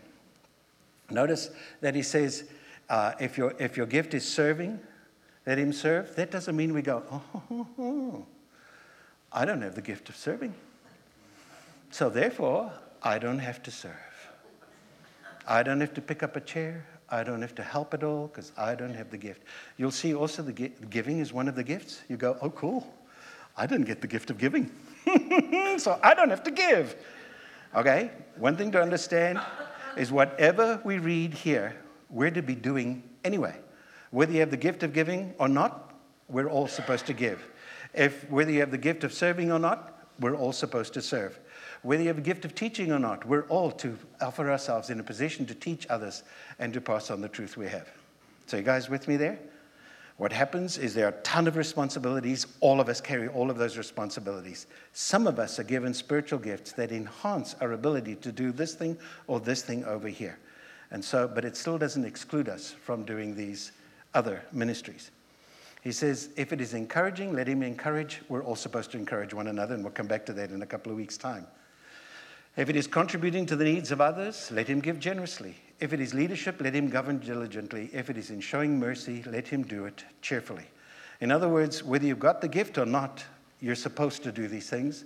Notice 1.09 1.49
that 1.81 1.95
he 1.95 2.01
says, 2.01 2.45
uh, 2.89 3.13
if, 3.19 3.37
your, 3.37 3.53
if 3.59 3.77
your 3.77 3.85
gift 3.85 4.13
is 4.13 4.27
serving, 4.27 4.79
let 5.45 5.57
him 5.57 5.73
serve, 5.73 6.15
that 6.15 6.31
doesn't 6.31 6.55
mean 6.55 6.73
we 6.73 6.81
go, 6.81 7.03
oh, 7.09 8.25
I 9.31 9.45
don't 9.45 9.61
have 9.61 9.75
the 9.75 9.81
gift 9.81 10.09
of 10.09 10.15
serving. 10.15 10.53
So 11.91 12.09
therefore, 12.09 12.71
I 13.01 13.19
don't 13.19 13.39
have 13.39 13.61
to 13.63 13.71
serve. 13.71 13.91
I 15.47 15.63
don't 15.63 15.81
have 15.81 15.93
to 15.95 16.01
pick 16.01 16.23
up 16.23 16.35
a 16.35 16.41
chair. 16.41 16.85
I 17.09 17.23
don't 17.23 17.41
have 17.41 17.53
to 17.55 17.63
help 17.63 17.93
at 17.93 18.03
all 18.03 18.27
because 18.27 18.51
I 18.57 18.75
don't 18.75 18.95
have 18.95 19.11
the 19.11 19.17
gift. 19.17 19.43
You'll 19.77 19.91
see 19.91 20.15
also 20.15 20.41
the 20.41 20.53
giving 20.89 21.19
is 21.19 21.33
one 21.33 21.47
of 21.47 21.55
the 21.55 21.63
gifts. 21.63 22.01
You 22.09 22.17
go, 22.17 22.37
oh, 22.41 22.49
cool. 22.49 22.91
I 23.55 23.67
didn't 23.67 23.85
get 23.85 24.01
the 24.01 24.07
gift 24.07 24.31
of 24.31 24.37
giving. 24.37 24.71
so 25.77 25.99
I 26.01 26.13
don't 26.15 26.29
have 26.29 26.43
to 26.43 26.51
give. 26.51 26.95
Okay? 27.75 28.09
One 28.37 28.55
thing 28.55 28.71
to 28.71 28.81
understand 28.81 29.39
is 29.97 30.11
whatever 30.11 30.81
we 30.83 30.97
read 30.97 31.33
here, 31.33 31.75
we're 32.09 32.31
to 32.31 32.41
be 32.41 32.55
doing 32.55 33.03
anyway. 33.23 33.55
Whether 34.11 34.33
you 34.33 34.39
have 34.41 34.51
the 34.51 34.57
gift 34.57 34.83
of 34.83 34.93
giving 34.93 35.33
or 35.39 35.47
not, 35.47 35.93
we're 36.29 36.49
all 36.49 36.67
supposed 36.67 37.05
to 37.07 37.13
give. 37.13 37.43
If 37.93 38.29
whether 38.29 38.51
you 38.51 38.59
have 38.59 38.71
the 38.71 38.77
gift 38.77 39.03
of 39.03 39.13
serving 39.13 39.51
or 39.51 39.59
not, 39.59 40.07
we're 40.19 40.35
all 40.35 40.51
supposed 40.51 40.93
to 40.93 41.01
serve. 41.01 41.39
Whether 41.81 42.03
you 42.03 42.07
have 42.09 42.17
a 42.17 42.21
gift 42.21 42.45
of 42.45 42.55
teaching 42.55 42.91
or 42.91 42.99
not, 42.99 43.25
we're 43.25 43.47
all 43.47 43.71
to 43.71 43.97
offer 44.21 44.49
ourselves 44.49 44.89
in 44.89 44.99
a 44.99 45.03
position 45.03 45.45
to 45.47 45.55
teach 45.55 45.85
others 45.89 46.23
and 46.59 46.73
to 46.73 46.81
pass 46.81 47.11
on 47.11 47.21
the 47.21 47.27
truth 47.27 47.57
we 47.57 47.67
have. 47.67 47.89
So, 48.47 48.57
you 48.57 48.63
guys 48.63 48.89
with 48.89 49.07
me 49.07 49.17
there? 49.17 49.39
What 50.23 50.31
happens 50.31 50.77
is 50.77 50.93
there 50.93 51.07
are 51.07 51.09
a 51.09 51.21
ton 51.23 51.47
of 51.47 51.57
responsibilities. 51.57 52.47
All 52.61 52.79
of 52.79 52.87
us 52.87 53.01
carry 53.01 53.27
all 53.27 53.51
of 53.51 53.57
those 53.57 53.77
responsibilities. 53.77 54.67
Some 54.93 55.27
of 55.27 55.37
us 55.37 55.59
are 55.59 55.65
given 55.65 55.93
spiritual 55.93 56.39
gifts 56.39 56.71
that 56.71 56.93
enhance 56.93 57.57
our 57.59 57.73
ability 57.73 58.15
to 58.15 58.31
do 58.31 58.53
this 58.53 58.73
thing 58.73 58.97
or 59.27 59.41
this 59.41 59.63
thing 59.63 59.83
over 59.83 60.07
here. 60.07 60.39
And 60.91 61.03
so, 61.03 61.27
but 61.27 61.43
it 61.43 61.57
still 61.57 61.77
doesn't 61.77 62.05
exclude 62.05 62.47
us 62.47 62.71
from 62.71 63.03
doing 63.03 63.35
these 63.35 63.73
other 64.13 64.41
ministries. 64.53 65.11
He 65.81 65.91
says, 65.91 66.29
if 66.37 66.53
it 66.53 66.61
is 66.61 66.73
encouraging, 66.73 67.33
let 67.33 67.49
him 67.49 67.61
encourage. 67.61 68.21
We're 68.29 68.45
all 68.45 68.55
supposed 68.55 68.91
to 68.91 68.97
encourage 68.97 69.33
one 69.33 69.47
another, 69.47 69.75
and 69.75 69.83
we'll 69.83 69.91
come 69.91 70.07
back 70.07 70.25
to 70.27 70.33
that 70.35 70.51
in 70.51 70.61
a 70.61 70.65
couple 70.65 70.89
of 70.89 70.97
weeks' 70.97 71.17
time. 71.17 71.45
If 72.55 72.69
it 72.69 72.77
is 72.77 72.87
contributing 72.87 73.45
to 73.47 73.57
the 73.57 73.65
needs 73.65 73.91
of 73.91 73.99
others, 73.99 74.49
let 74.51 74.67
him 74.69 74.79
give 74.79 75.01
generously. 75.01 75.57
If 75.83 75.91
it 75.91 75.99
is 75.99 76.13
leadership, 76.13 76.61
let 76.61 76.73
him 76.73 76.87
govern 76.87 77.17
diligently. 77.17 77.89
If 77.91 78.09
it 78.09 78.17
is 78.17 78.29
in 78.29 78.39
showing 78.39 78.79
mercy, 78.79 79.21
let 79.25 79.49
him 79.49 79.63
do 79.63 79.83
it 79.83 80.05
cheerfully. 80.21 80.63
In 81.19 81.29
other 81.29 81.49
words, 81.49 81.83
whether 81.83 82.05
you've 82.05 82.21
got 82.21 82.39
the 82.39 82.47
gift 82.47 82.77
or 82.77 82.85
not, 82.85 83.21
you're 83.59 83.75
supposed 83.75 84.23
to 84.23 84.31
do 84.31 84.47
these 84.47 84.69
things. 84.69 85.03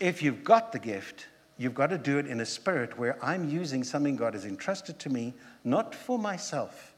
If 0.00 0.22
you've 0.22 0.42
got 0.42 0.72
the 0.72 0.78
gift, 0.78 1.26
you've 1.58 1.74
got 1.74 1.88
to 1.90 1.98
do 1.98 2.16
it 2.16 2.26
in 2.26 2.40
a 2.40 2.46
spirit 2.46 2.98
where 2.98 3.22
I'm 3.22 3.50
using 3.50 3.84
something 3.84 4.16
God 4.16 4.32
has 4.32 4.46
entrusted 4.46 4.98
to 5.00 5.10
me, 5.10 5.34
not 5.62 5.94
for 5.94 6.18
myself, 6.18 6.94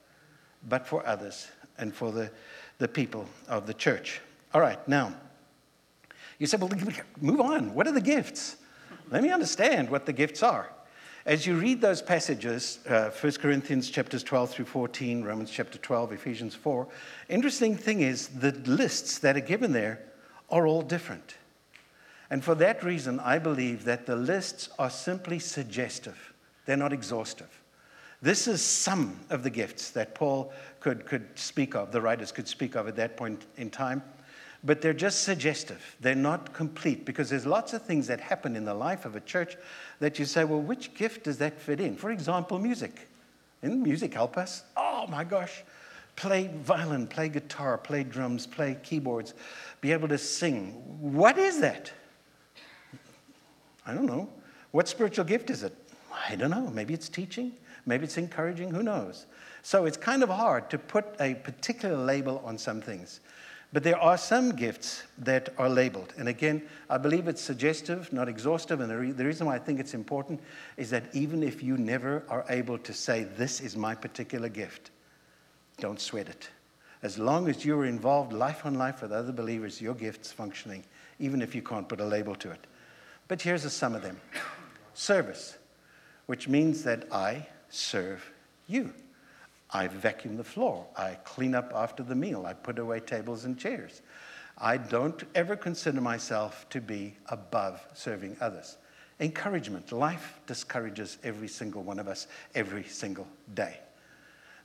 but 0.68 0.87
for 0.87 1.05
others 1.05 1.49
and 1.79 1.92
for 1.92 2.12
the, 2.12 2.31
the 2.79 2.87
people 2.87 3.27
of 3.49 3.66
the 3.66 3.75
church. 3.75 4.20
All 4.55 4.61
right, 4.61 4.87
now, 4.87 5.16
you 6.38 6.46
said, 6.46 6.61
well, 6.61 6.70
move 7.20 7.40
on. 7.40 7.75
What 7.75 7.88
are 7.88 7.92
the 7.92 8.01
gifts? 8.01 8.59
Let 9.11 9.25
me 9.25 9.31
understand 9.31 9.90
what 9.90 10.07
the 10.07 10.12
gifts 10.12 10.44
are. 10.44 10.70
As 11.31 11.47
you 11.47 11.55
read 11.55 11.81
those 11.81 12.03
passages, 12.03 12.81
uh, 12.88 13.11
1 13.11 13.35
Corinthians 13.35 13.88
chapters 13.88 14.25
12 14.25 14.51
through 14.51 14.64
14, 14.64 15.23
Romans 15.23 15.49
chapter 15.49 15.79
12, 15.79 16.14
Ephesians 16.14 16.57
4, 16.57 16.88
interesting 17.29 17.77
thing 17.77 18.01
is 18.01 18.27
the 18.27 18.51
lists 18.66 19.21
that 19.21 19.37
are 19.37 19.40
given 19.40 19.71
there 19.71 20.01
are 20.51 20.66
all 20.66 20.83
different. 20.83 21.37
And 22.31 22.43
for 22.43 22.57
that 22.57 22.83
reason, 22.83 23.21
I 23.21 23.38
believe 23.38 23.85
that 23.85 24.07
the 24.07 24.16
lists 24.16 24.71
are 24.77 24.90
simply 24.90 25.38
suggestive. 25.38 26.35
They're 26.66 26.77
not 26.77 26.93
exhaustive. 26.93 27.62
This 28.21 28.49
is 28.49 28.61
some 28.61 29.21
of 29.31 29.45
the 29.45 29.51
gifts 29.51 29.93
that 29.93 30.16
Paul 30.16 30.53
could, 30.81 31.07
could 31.07 31.38
speak 31.38 31.77
of, 31.77 31.93
the 31.93 32.01
writers 32.01 32.33
could 32.33 32.49
speak 32.49 32.75
of 32.75 32.88
at 32.88 32.97
that 32.97 33.16
point 33.16 33.47
in 33.57 33.71
time 33.71 34.03
but 34.62 34.81
they're 34.81 34.93
just 34.93 35.23
suggestive. 35.23 35.97
They're 36.01 36.14
not 36.14 36.53
complete 36.53 37.05
because 37.05 37.31
there's 37.31 37.47
lots 37.47 37.73
of 37.73 37.83
things 37.83 38.07
that 38.09 38.21
happen 38.21 38.57
in 38.57 38.64
the 38.64 38.75
life 38.75 39.05
of 39.05 39.16
a 39.16 39.21
church 39.21 39.57
that 40.01 40.19
you 40.19 40.25
say, 40.25 40.45
well, 40.45 40.61
which 40.61 40.95
gift 40.95 41.25
does 41.25 41.39
that 41.39 41.61
fit 41.61 41.81
in? 41.81 41.97
For 41.97 42.11
example, 42.11 42.59
music. 42.59 43.09
Didn't 43.63 43.83
music 43.83 44.15
help 44.15 44.37
us? 44.37 44.65
Oh 44.77 45.07
my 45.09 45.25
gosh. 45.25 45.63
Play 46.17 46.51
violin, 46.53 47.07
play 47.07 47.29
guitar, 47.29 47.79
play 47.79 48.03
drums, 48.03 48.47
play 48.47 48.77
keyboards, 48.83 49.35
be 49.81 49.93
able 49.93 50.09
to 50.09 50.19
sing. 50.19 50.73
What 51.01 51.39
is 51.39 51.61
that? 51.61 51.93
I 53.87 53.95
don't 53.95 54.07
know. 54.07 54.29
What 54.73 54.89
spiritual 54.89 55.25
gift 55.25 55.51
is 55.51 55.63
it? 55.63 55.77
I 56.29 56.37
don't 56.37 56.51
know. 56.51 56.71
Maybe 56.71 56.95
it's 56.95 57.09
teaching, 57.09 57.53
maybe 57.87 58.05
it's 58.05 58.19
encouraging, 58.19 58.71
who 58.71 58.83
knows? 58.83 59.27
So 59.63 59.85
it's 59.85 59.97
kind 59.97 60.23
of 60.23 60.29
hard 60.29 60.71
to 60.71 60.79
put 60.79 61.07
a 61.21 61.35
particular 61.35 61.97
label 61.97 62.43
on 62.45 62.59
some 62.59 62.81
things. 62.81 63.21
But 63.72 63.85
there 63.85 63.98
are 63.98 64.18
some 64.18 64.50
gifts 64.56 65.04
that 65.18 65.50
are 65.56 65.68
labeled. 65.68 66.12
And 66.18 66.28
again, 66.28 66.62
I 66.88 66.98
believe 66.98 67.28
it's 67.28 67.40
suggestive, 67.40 68.12
not 68.12 68.28
exhaustive. 68.28 68.80
And 68.80 68.90
the, 68.90 68.96
re- 68.96 69.12
the, 69.12 69.24
reason 69.24 69.46
why 69.46 69.54
I 69.54 69.59
think 69.61 69.78
it's 69.78 69.94
important 69.94 70.40
is 70.76 70.90
that 70.90 71.04
even 71.14 71.44
if 71.44 71.62
you 71.62 71.76
never 71.76 72.24
are 72.28 72.44
able 72.48 72.78
to 72.78 72.92
say, 72.92 73.24
This 73.24 73.61
is 73.61 73.76
my 73.76 73.94
particular 73.94 74.48
gift, 74.48 74.90
don't 75.78 76.00
sweat 76.00 76.28
it. 76.28 76.48
As 77.02 77.16
long 77.16 77.48
as 77.48 77.64
you're 77.64 77.87
involved 77.87 78.33
life 78.33 78.66
on 78.66 78.74
life 78.74 79.02
with 79.02 79.12
other 79.12 79.33
believers, 79.33 79.80
your 79.80 79.94
gift's 79.94 80.33
functioning, 80.33 80.85
even 81.20 81.40
if 81.40 81.54
you 81.54 81.62
can't 81.62 81.88
put 81.88 82.00
a 82.00 82.04
label 82.04 82.35
to 82.37 82.50
it. 82.50 82.66
But 83.28 83.40
here's 83.40 83.64
a 83.64 83.70
sum 83.70 83.94
of 83.94 84.02
them 84.02 84.20
service, 84.94 85.56
which 86.26 86.48
means 86.48 86.83
that 86.83 87.06
I 87.12 87.46
serve 87.68 88.33
you. 88.66 88.92
I 89.72 89.87
vacuum 89.87 90.37
the 90.37 90.44
floor. 90.44 90.87
I 90.96 91.16
clean 91.24 91.54
up 91.54 91.72
after 91.74 92.02
the 92.02 92.14
meal. 92.14 92.46
I 92.46 92.54
put 92.54 92.78
away 92.78 93.00
tables 93.00 93.44
and 93.44 93.59
chairs. 93.59 94.02
I 94.59 94.76
don't 94.76 95.22
ever 95.35 95.56
consider 95.56 96.00
myself 96.00 96.68
to 96.70 96.80
be 96.80 97.16
above 97.26 97.80
serving 97.94 98.37
others. 98.40 98.76
Encouragement. 99.20 99.92
Life 99.92 100.40
discourages 100.46 101.18
every 101.22 101.48
single 101.48 101.83
one 101.83 101.98
of 101.98 102.09
us 102.09 102.26
every 102.54 102.85
single 102.85 103.28
day. 103.54 103.78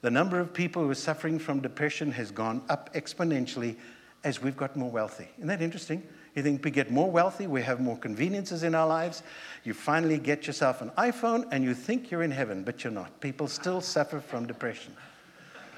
The 0.02 0.12
number 0.12 0.40
of 0.40 0.54
people 0.54 0.84
who 0.84 0.90
are 0.90 0.96
suffering 0.96 1.40
from 1.40 1.62
depression 1.62 2.12
has 2.12 2.32
gone 2.32 2.62
up 2.70 2.94
exponentially 2.94 3.76
as 4.24 4.42
we've 4.42 4.58
got 4.58 4.76
more 4.76 4.90
wealthy. 4.90 5.28
Isn't 5.38 5.48
that 5.48 5.62
interesting? 5.62 6.08
You 6.36 6.44
think 6.44 6.64
we 6.66 6.72
get 6.72 6.92
more 6.92 7.10
wealthy, 7.10 7.48
we 7.48 7.62
have 7.62 7.80
more 7.80 7.98
conveniences 7.98 8.64
in 8.64 8.76
our 8.76 8.88
lives. 8.88 9.24
You 9.64 9.74
finally 9.74 10.18
get 10.18 10.46
yourself 10.46 10.82
an 10.82 10.90
iPhone 10.98 11.48
and 11.52 11.64
you 11.64 11.74
think 11.74 12.12
you're 12.12 12.24
in 12.24 12.32
heaven, 12.32 12.64
but 12.64 12.84
you're 12.84 12.92
not. 12.92 13.22
People 13.22 13.48
still 13.48 13.80
suffer 13.80 14.20
from 14.20 14.46
depression. 14.46 14.94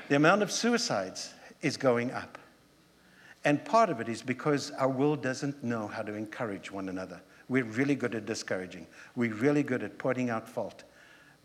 The 0.09 0.15
amount 0.15 0.41
of 0.41 0.51
suicides 0.51 1.33
is 1.61 1.77
going 1.77 2.11
up. 2.11 2.39
And 3.45 3.63
part 3.63 3.89
of 3.91 4.01
it 4.01 4.09
is 4.09 4.23
because 4.23 4.71
our 4.71 4.89
world 4.89 5.21
doesn't 5.21 5.63
know 5.63 5.87
how 5.87 6.01
to 6.01 6.15
encourage 6.15 6.71
one 6.71 6.89
another. 6.89 7.21
We're 7.49 7.63
really 7.63 7.95
good 7.95 8.15
at 8.15 8.25
discouraging, 8.25 8.87
we're 9.15 9.35
really 9.35 9.63
good 9.63 9.83
at 9.83 9.97
pointing 9.97 10.29
out 10.31 10.49
fault, 10.49 10.83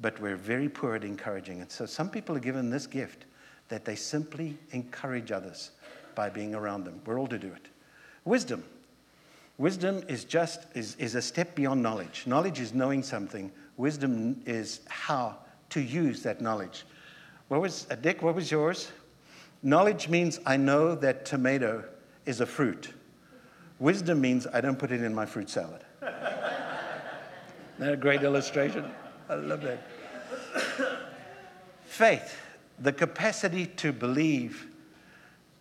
but 0.01 0.19
we're 0.21 0.37
very 0.37 0.69
poor 0.69 0.95
at 0.97 1.05
encouraging. 1.05 1.61
And 1.61 1.71
so 1.71 1.87
some 1.87 2.09
people 2.09 2.35
are 2.35 2.41
given 2.41 2.71
this 2.71 2.87
gift 2.87 3.27
that 3.69 3.85
they 3.85 3.95
simply 3.95 4.59
encourage 4.71 5.31
others 5.31 5.71
by 6.15 6.29
being 6.29 6.55
around 6.55 6.85
them. 6.85 7.01
We're 7.05 7.21
all 7.21 7.29
to 7.29 7.39
do 7.39 7.49
it. 7.49 7.69
Wisdom. 8.25 8.65
Wisdom 9.63 10.03
is 10.09 10.25
just 10.25 10.67
is, 10.75 10.97
is 10.97 11.15
a 11.15 11.23
step 11.23 11.55
beyond 11.55 11.81
knowledge. 11.81 12.25
Knowledge 12.27 12.59
is 12.59 12.75
knowing 12.75 13.01
something. 13.01 13.53
Wisdom 13.77 14.43
is 14.45 14.81
how 14.89 15.37
to 15.71 15.81
use 15.81 16.21
that 16.25 16.41
knowledge. 16.41 16.83
What 17.47 17.61
was 17.61 17.87
uh, 17.89 17.95
Dick? 17.95 18.23
What 18.23 18.35
was 18.35 18.51
yours? 18.51 18.91
Knowledge 19.63 20.09
means 20.09 20.41
I 20.45 20.57
know 20.57 20.97
that 20.97 21.25
tomato 21.25 21.85
is 22.27 22.41
a 22.41 22.47
fruit. 22.47 22.89
Wisdom 23.79 24.21
means 24.21 24.49
I 24.53 24.61
don't 24.61 24.81
put 24.81 24.91
it 24.91 25.01
in 25.01 25.15
my 25.15 25.27
fruit 25.27 25.49
salad. 25.49 25.85
That 27.79 27.93
a 27.93 27.97
great 27.97 28.23
illustration? 28.23 28.85
I 29.29 29.35
love 29.37 29.63
that. 29.63 29.81
Faith, 31.85 32.37
the 32.81 32.93
capacity 32.93 33.67
to 33.67 33.93
believe. 33.93 34.67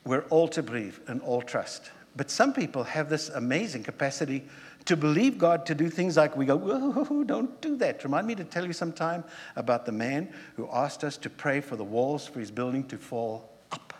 We're 0.05 0.25
all 0.31 0.47
to 0.47 0.63
believe 0.63 1.01
and 1.07 1.21
all 1.21 1.43
trust. 1.43 1.91
But 2.15 2.29
some 2.29 2.53
people 2.53 2.83
have 2.83 3.09
this 3.09 3.29
amazing 3.29 3.83
capacity 3.83 4.43
to 4.85 4.97
believe 4.97 5.37
God 5.37 5.65
to 5.67 5.75
do 5.75 5.89
things 5.89 6.17
like 6.17 6.35
we 6.35 6.45
go, 6.45 6.57
whoa, 6.57 7.23
don't 7.23 7.61
do 7.61 7.77
that. 7.77 8.03
Remind 8.03 8.27
me 8.27 8.35
to 8.35 8.43
tell 8.43 8.65
you 8.65 8.73
sometime 8.73 9.23
about 9.55 9.85
the 9.85 9.91
man 9.91 10.33
who 10.55 10.67
asked 10.71 11.03
us 11.03 11.17
to 11.17 11.29
pray 11.29 11.61
for 11.61 11.75
the 11.75 11.83
walls 11.83 12.27
for 12.27 12.39
his 12.39 12.51
building 12.51 12.83
to 12.85 12.97
fall 12.97 13.49
up. 13.71 13.93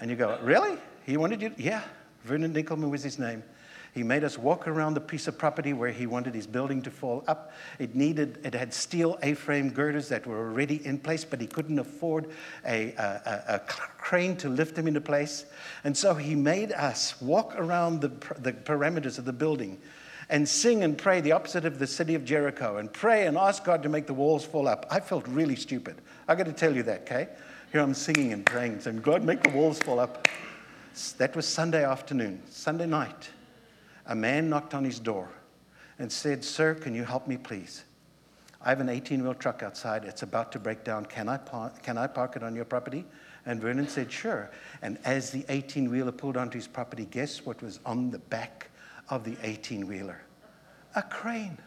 And 0.00 0.10
you 0.10 0.16
go, 0.16 0.38
really? 0.42 0.78
He 1.04 1.16
wanted 1.16 1.42
you? 1.42 1.52
Yeah. 1.56 1.82
Vernon 2.24 2.54
Nickelman 2.54 2.90
was 2.90 3.02
his 3.02 3.18
name. 3.18 3.42
He 3.94 4.02
made 4.02 4.24
us 4.24 4.36
walk 4.36 4.66
around 4.66 4.94
the 4.94 5.00
piece 5.00 5.28
of 5.28 5.38
property 5.38 5.72
where 5.72 5.92
he 5.92 6.06
wanted 6.06 6.34
his 6.34 6.48
building 6.48 6.82
to 6.82 6.90
fall 6.90 7.22
up. 7.28 7.52
It 7.78 7.94
needed, 7.94 8.40
it 8.42 8.52
had 8.52 8.74
steel 8.74 9.16
A-frame 9.22 9.70
girders 9.70 10.08
that 10.08 10.26
were 10.26 10.36
already 10.36 10.84
in 10.84 10.98
place, 10.98 11.24
but 11.24 11.40
he 11.40 11.46
couldn't 11.46 11.78
afford 11.78 12.28
a, 12.66 12.92
a, 12.98 13.42
a 13.46 13.58
crane 13.96 14.36
to 14.38 14.48
lift 14.48 14.74
them 14.74 14.88
into 14.88 15.00
place. 15.00 15.44
And 15.84 15.96
so 15.96 16.12
he 16.12 16.34
made 16.34 16.72
us 16.72 17.20
walk 17.22 17.54
around 17.56 18.00
the, 18.00 18.08
the 18.40 18.52
parameters 18.52 19.16
of 19.16 19.26
the 19.26 19.32
building 19.32 19.78
and 20.28 20.48
sing 20.48 20.82
and 20.82 20.98
pray 20.98 21.20
the 21.20 21.30
opposite 21.30 21.64
of 21.64 21.78
the 21.78 21.86
city 21.86 22.16
of 22.16 22.24
Jericho 22.24 22.78
and 22.78 22.92
pray 22.92 23.28
and 23.28 23.38
ask 23.38 23.62
God 23.62 23.84
to 23.84 23.88
make 23.88 24.08
the 24.08 24.14
walls 24.14 24.44
fall 24.44 24.66
up. 24.66 24.86
I 24.90 24.98
felt 24.98 25.24
really 25.28 25.54
stupid. 25.54 26.00
I 26.26 26.34
got 26.34 26.46
to 26.46 26.52
tell 26.52 26.74
you 26.74 26.82
that, 26.82 27.02
okay? 27.02 27.28
Here 27.70 27.80
I'm 27.80 27.94
singing 27.94 28.32
and 28.32 28.44
praying, 28.44 28.80
saying, 28.80 29.02
God, 29.02 29.22
make 29.22 29.44
the 29.44 29.50
walls 29.50 29.78
fall 29.78 30.00
up. 30.00 30.26
That 31.18 31.36
was 31.36 31.46
Sunday 31.46 31.84
afternoon, 31.84 32.42
Sunday 32.50 32.86
night 32.86 33.30
a 34.06 34.14
man 34.14 34.48
knocked 34.48 34.74
on 34.74 34.84
his 34.84 34.98
door 34.98 35.28
and 35.98 36.10
said, 36.10 36.44
Sir, 36.44 36.74
can 36.74 36.94
you 36.94 37.04
help 37.04 37.26
me, 37.26 37.36
please? 37.36 37.84
I 38.60 38.70
have 38.70 38.80
an 38.80 38.88
18 38.88 39.22
wheel 39.22 39.34
truck 39.34 39.62
outside. 39.62 40.04
It's 40.04 40.22
about 40.22 40.50
to 40.52 40.58
break 40.58 40.84
down. 40.84 41.06
Can 41.06 41.28
I, 41.28 41.36
park, 41.36 41.82
can 41.82 41.98
I 41.98 42.06
park 42.06 42.36
it 42.36 42.42
on 42.42 42.54
your 42.54 42.64
property? 42.64 43.04
And 43.46 43.60
Vernon 43.60 43.88
said, 43.88 44.10
Sure. 44.10 44.50
And 44.80 44.98
as 45.04 45.30
the 45.30 45.44
18 45.48 45.90
wheeler 45.90 46.12
pulled 46.12 46.36
onto 46.36 46.56
his 46.56 46.66
property, 46.66 47.06
guess 47.10 47.44
what 47.44 47.62
was 47.62 47.78
on 47.84 48.10
the 48.10 48.18
back 48.18 48.70
of 49.10 49.24
the 49.24 49.36
18 49.42 49.86
wheeler? 49.86 50.20
A 50.94 51.02
crane. 51.02 51.58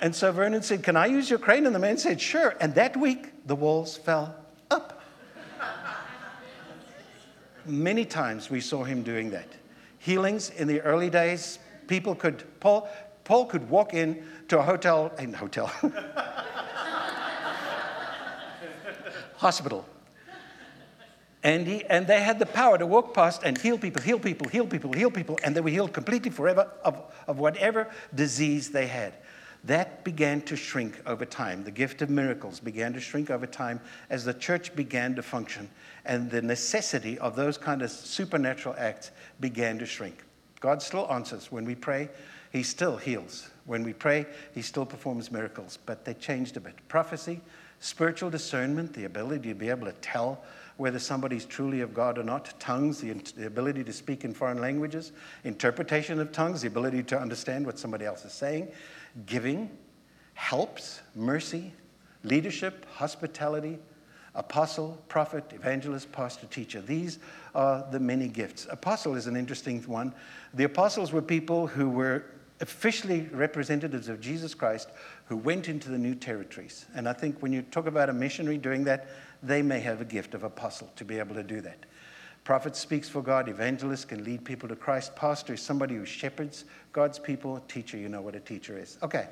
and 0.00 0.14
so 0.14 0.32
Vernon 0.32 0.62
said, 0.62 0.82
Can 0.82 0.96
I 0.96 1.06
use 1.06 1.28
your 1.28 1.38
crane? 1.38 1.66
And 1.66 1.74
the 1.74 1.80
man 1.80 1.98
said, 1.98 2.20
Sure. 2.20 2.56
And 2.60 2.74
that 2.74 2.96
week, 2.96 3.46
the 3.46 3.56
walls 3.56 3.98
fell 3.98 4.34
up. 4.70 5.02
Many 7.66 8.06
times 8.06 8.48
we 8.48 8.62
saw 8.62 8.82
him 8.82 9.02
doing 9.02 9.30
that 9.30 9.48
healings 10.08 10.48
in 10.48 10.66
the 10.66 10.80
early 10.80 11.10
days. 11.10 11.58
People 11.86 12.14
could, 12.14 12.42
Paul, 12.60 12.88
Paul 13.24 13.44
could 13.44 13.68
walk 13.68 13.92
in 13.92 14.24
to 14.48 14.58
a 14.58 14.62
hotel, 14.62 15.12
a 15.18 15.26
hotel, 15.32 15.66
hospital. 19.36 19.84
And, 21.42 21.66
he, 21.66 21.84
and 21.84 22.06
they 22.06 22.22
had 22.22 22.38
the 22.38 22.46
power 22.46 22.78
to 22.78 22.86
walk 22.86 23.12
past 23.12 23.42
and 23.44 23.58
heal 23.58 23.76
people, 23.76 24.02
heal 24.02 24.18
people, 24.18 24.48
heal 24.48 24.66
people, 24.66 24.92
heal 24.94 25.10
people, 25.10 25.38
and 25.44 25.54
they 25.54 25.60
were 25.60 25.68
healed 25.70 25.92
completely 25.92 26.30
forever 26.30 26.70
of, 26.82 27.00
of 27.26 27.38
whatever 27.38 27.88
disease 28.14 28.70
they 28.70 28.86
had. 28.86 29.12
That 29.64 30.04
began 30.04 30.40
to 30.42 30.56
shrink 30.56 31.00
over 31.04 31.24
time. 31.24 31.64
The 31.64 31.70
gift 31.70 32.00
of 32.00 32.10
miracles 32.10 32.60
began 32.60 32.92
to 32.92 33.00
shrink 33.00 33.30
over 33.30 33.46
time 33.46 33.80
as 34.08 34.24
the 34.24 34.34
church 34.34 34.74
began 34.76 35.14
to 35.16 35.22
function, 35.22 35.68
and 36.04 36.30
the 36.30 36.42
necessity 36.42 37.18
of 37.18 37.34
those 37.34 37.58
kind 37.58 37.82
of 37.82 37.90
supernatural 37.90 38.76
acts 38.78 39.10
began 39.40 39.78
to 39.78 39.86
shrink. 39.86 40.24
God 40.60 40.82
still 40.82 41.10
answers. 41.10 41.50
When 41.50 41.64
we 41.64 41.74
pray, 41.74 42.08
He 42.52 42.62
still 42.62 42.96
heals. 42.96 43.50
When 43.66 43.82
we 43.82 43.92
pray, 43.92 44.26
He 44.54 44.62
still 44.62 44.86
performs 44.86 45.30
miracles, 45.30 45.78
but 45.86 46.04
they 46.04 46.14
changed 46.14 46.56
a 46.56 46.60
bit. 46.60 46.74
Prophecy, 46.88 47.40
spiritual 47.80 48.30
discernment, 48.30 48.92
the 48.92 49.04
ability 49.04 49.48
to 49.48 49.54
be 49.54 49.68
able 49.68 49.86
to 49.86 49.92
tell 49.94 50.42
whether 50.76 51.00
somebody's 51.00 51.44
truly 51.44 51.80
of 51.80 51.92
God 51.92 52.18
or 52.18 52.22
not, 52.22 52.58
tongues, 52.60 53.00
the, 53.00 53.12
the, 53.12 53.46
ability 53.46 53.82
to 53.82 53.92
speak 53.92 54.24
in 54.24 54.32
foreign 54.32 54.60
languages, 54.60 55.10
interpretation 55.42 56.20
of 56.20 56.30
tongues, 56.30 56.62
the 56.62 56.68
ability 56.68 57.02
to 57.02 57.18
understand 57.18 57.66
what 57.66 57.78
somebody 57.78 58.04
else 58.04 58.24
is 58.24 58.32
saying, 58.32 58.68
giving, 59.26 59.70
helps, 60.34 61.00
mercy, 61.14 61.72
leadership, 62.24 62.86
hospitality, 62.94 63.78
apostle, 64.34 65.02
prophet, 65.08 65.44
evangelist, 65.52 66.10
pastor, 66.12 66.46
teacher. 66.46 66.80
These 66.80 67.18
are 67.54 67.86
the 67.90 67.98
many 67.98 68.28
gifts. 68.28 68.66
Apostle 68.70 69.16
is 69.16 69.26
an 69.26 69.36
interesting 69.36 69.82
one. 69.82 70.14
The 70.54 70.64
apostles 70.64 71.12
were 71.12 71.22
people 71.22 71.66
who 71.66 71.90
were 71.90 72.24
officially 72.60 73.28
representatives 73.32 74.08
of 74.08 74.20
Jesus 74.20 74.54
Christ 74.54 74.90
who 75.26 75.36
went 75.36 75.68
into 75.68 75.90
the 75.90 75.98
new 75.98 76.14
territories. 76.14 76.86
And 76.94 77.08
I 77.08 77.12
think 77.12 77.40
when 77.40 77.52
you 77.52 77.62
talk 77.62 77.86
about 77.86 78.08
a 78.08 78.12
missionary 78.12 78.58
doing 78.58 78.84
that, 78.84 79.08
they 79.42 79.62
may 79.62 79.80
have 79.80 80.00
a 80.00 80.04
gift 80.04 80.34
of 80.34 80.42
apostle 80.42 80.90
to 80.96 81.04
be 81.04 81.18
able 81.18 81.34
to 81.34 81.42
do 81.42 81.60
that. 81.60 81.86
Prophet 82.48 82.74
speaks 82.74 83.10
for 83.10 83.20
God, 83.20 83.46
evangelist 83.50 84.08
can 84.08 84.24
lead 84.24 84.42
people 84.42 84.70
to 84.70 84.74
Christ, 84.74 85.14
pastor 85.14 85.52
is 85.52 85.60
somebody 85.60 85.96
who 85.96 86.06
shepherds 86.06 86.64
God's 86.92 87.18
people, 87.18 87.62
teacher, 87.68 87.98
you 87.98 88.08
know 88.08 88.22
what 88.22 88.34
a 88.34 88.40
teacher 88.40 88.78
is. 88.78 88.96
Okay, 89.02 89.28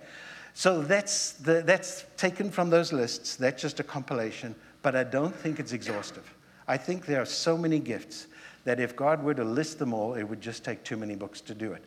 so 0.52 0.82
that's, 0.82 1.32
the, 1.32 1.62
that's 1.62 2.04
taken 2.18 2.50
from 2.50 2.68
those 2.68 2.92
lists, 2.92 3.34
that's 3.36 3.62
just 3.62 3.80
a 3.80 3.82
compilation, 3.82 4.54
but 4.82 4.94
I 4.94 5.02
don't 5.02 5.34
think 5.34 5.58
it's 5.58 5.72
exhaustive. 5.72 6.30
I 6.68 6.76
think 6.76 7.06
there 7.06 7.22
are 7.22 7.24
so 7.24 7.56
many 7.56 7.78
gifts 7.78 8.26
that 8.64 8.80
if 8.80 8.94
God 8.94 9.24
were 9.24 9.32
to 9.32 9.44
list 9.44 9.78
them 9.78 9.94
all, 9.94 10.12
it 10.12 10.24
would 10.24 10.42
just 10.42 10.62
take 10.62 10.84
too 10.84 10.98
many 10.98 11.14
books 11.14 11.40
to 11.40 11.54
do 11.54 11.72
it. 11.72 11.82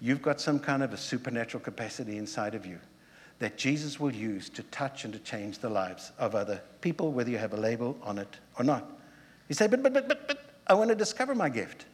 You've 0.00 0.22
got 0.22 0.40
some 0.40 0.58
kind 0.58 0.82
of 0.82 0.94
a 0.94 0.96
supernatural 0.96 1.62
capacity 1.62 2.16
inside 2.16 2.54
of 2.54 2.64
you 2.64 2.78
that 3.38 3.58
Jesus 3.58 4.00
will 4.00 4.14
use 4.14 4.48
to 4.48 4.62
touch 4.62 5.04
and 5.04 5.12
to 5.12 5.20
change 5.20 5.58
the 5.58 5.68
lives 5.68 6.12
of 6.18 6.34
other 6.34 6.62
people, 6.80 7.12
whether 7.12 7.28
you 7.28 7.36
have 7.36 7.52
a 7.52 7.58
label 7.58 7.98
on 8.02 8.16
it 8.16 8.38
or 8.58 8.64
not. 8.64 8.90
You 9.50 9.54
say, 9.54 9.66
but, 9.66 9.82
but, 9.82 9.92
but, 9.92 10.08
but, 10.08 10.26
but, 10.26 10.53
I 10.66 10.74
want 10.74 10.90
to 10.90 10.96
discover 10.96 11.34
my 11.34 11.48
gift. 11.48 11.84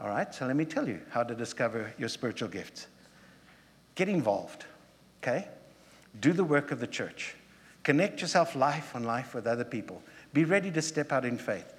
All 0.00 0.08
right, 0.08 0.34
so 0.34 0.46
let 0.46 0.56
me 0.56 0.64
tell 0.64 0.88
you 0.88 1.00
how 1.10 1.22
to 1.22 1.34
discover 1.34 1.92
your 1.98 2.08
spiritual 2.08 2.48
gifts. 2.48 2.88
Get 3.94 4.08
involved, 4.08 4.64
okay? 5.22 5.48
Do 6.20 6.32
the 6.32 6.44
work 6.44 6.72
of 6.72 6.80
the 6.80 6.86
church. 6.86 7.36
Connect 7.84 8.20
yourself 8.20 8.56
life 8.56 8.96
on 8.96 9.04
life 9.04 9.34
with 9.34 9.46
other 9.46 9.64
people. 9.64 10.02
Be 10.32 10.44
ready 10.44 10.70
to 10.72 10.82
step 10.82 11.12
out 11.12 11.24
in 11.24 11.38
faith. 11.38 11.74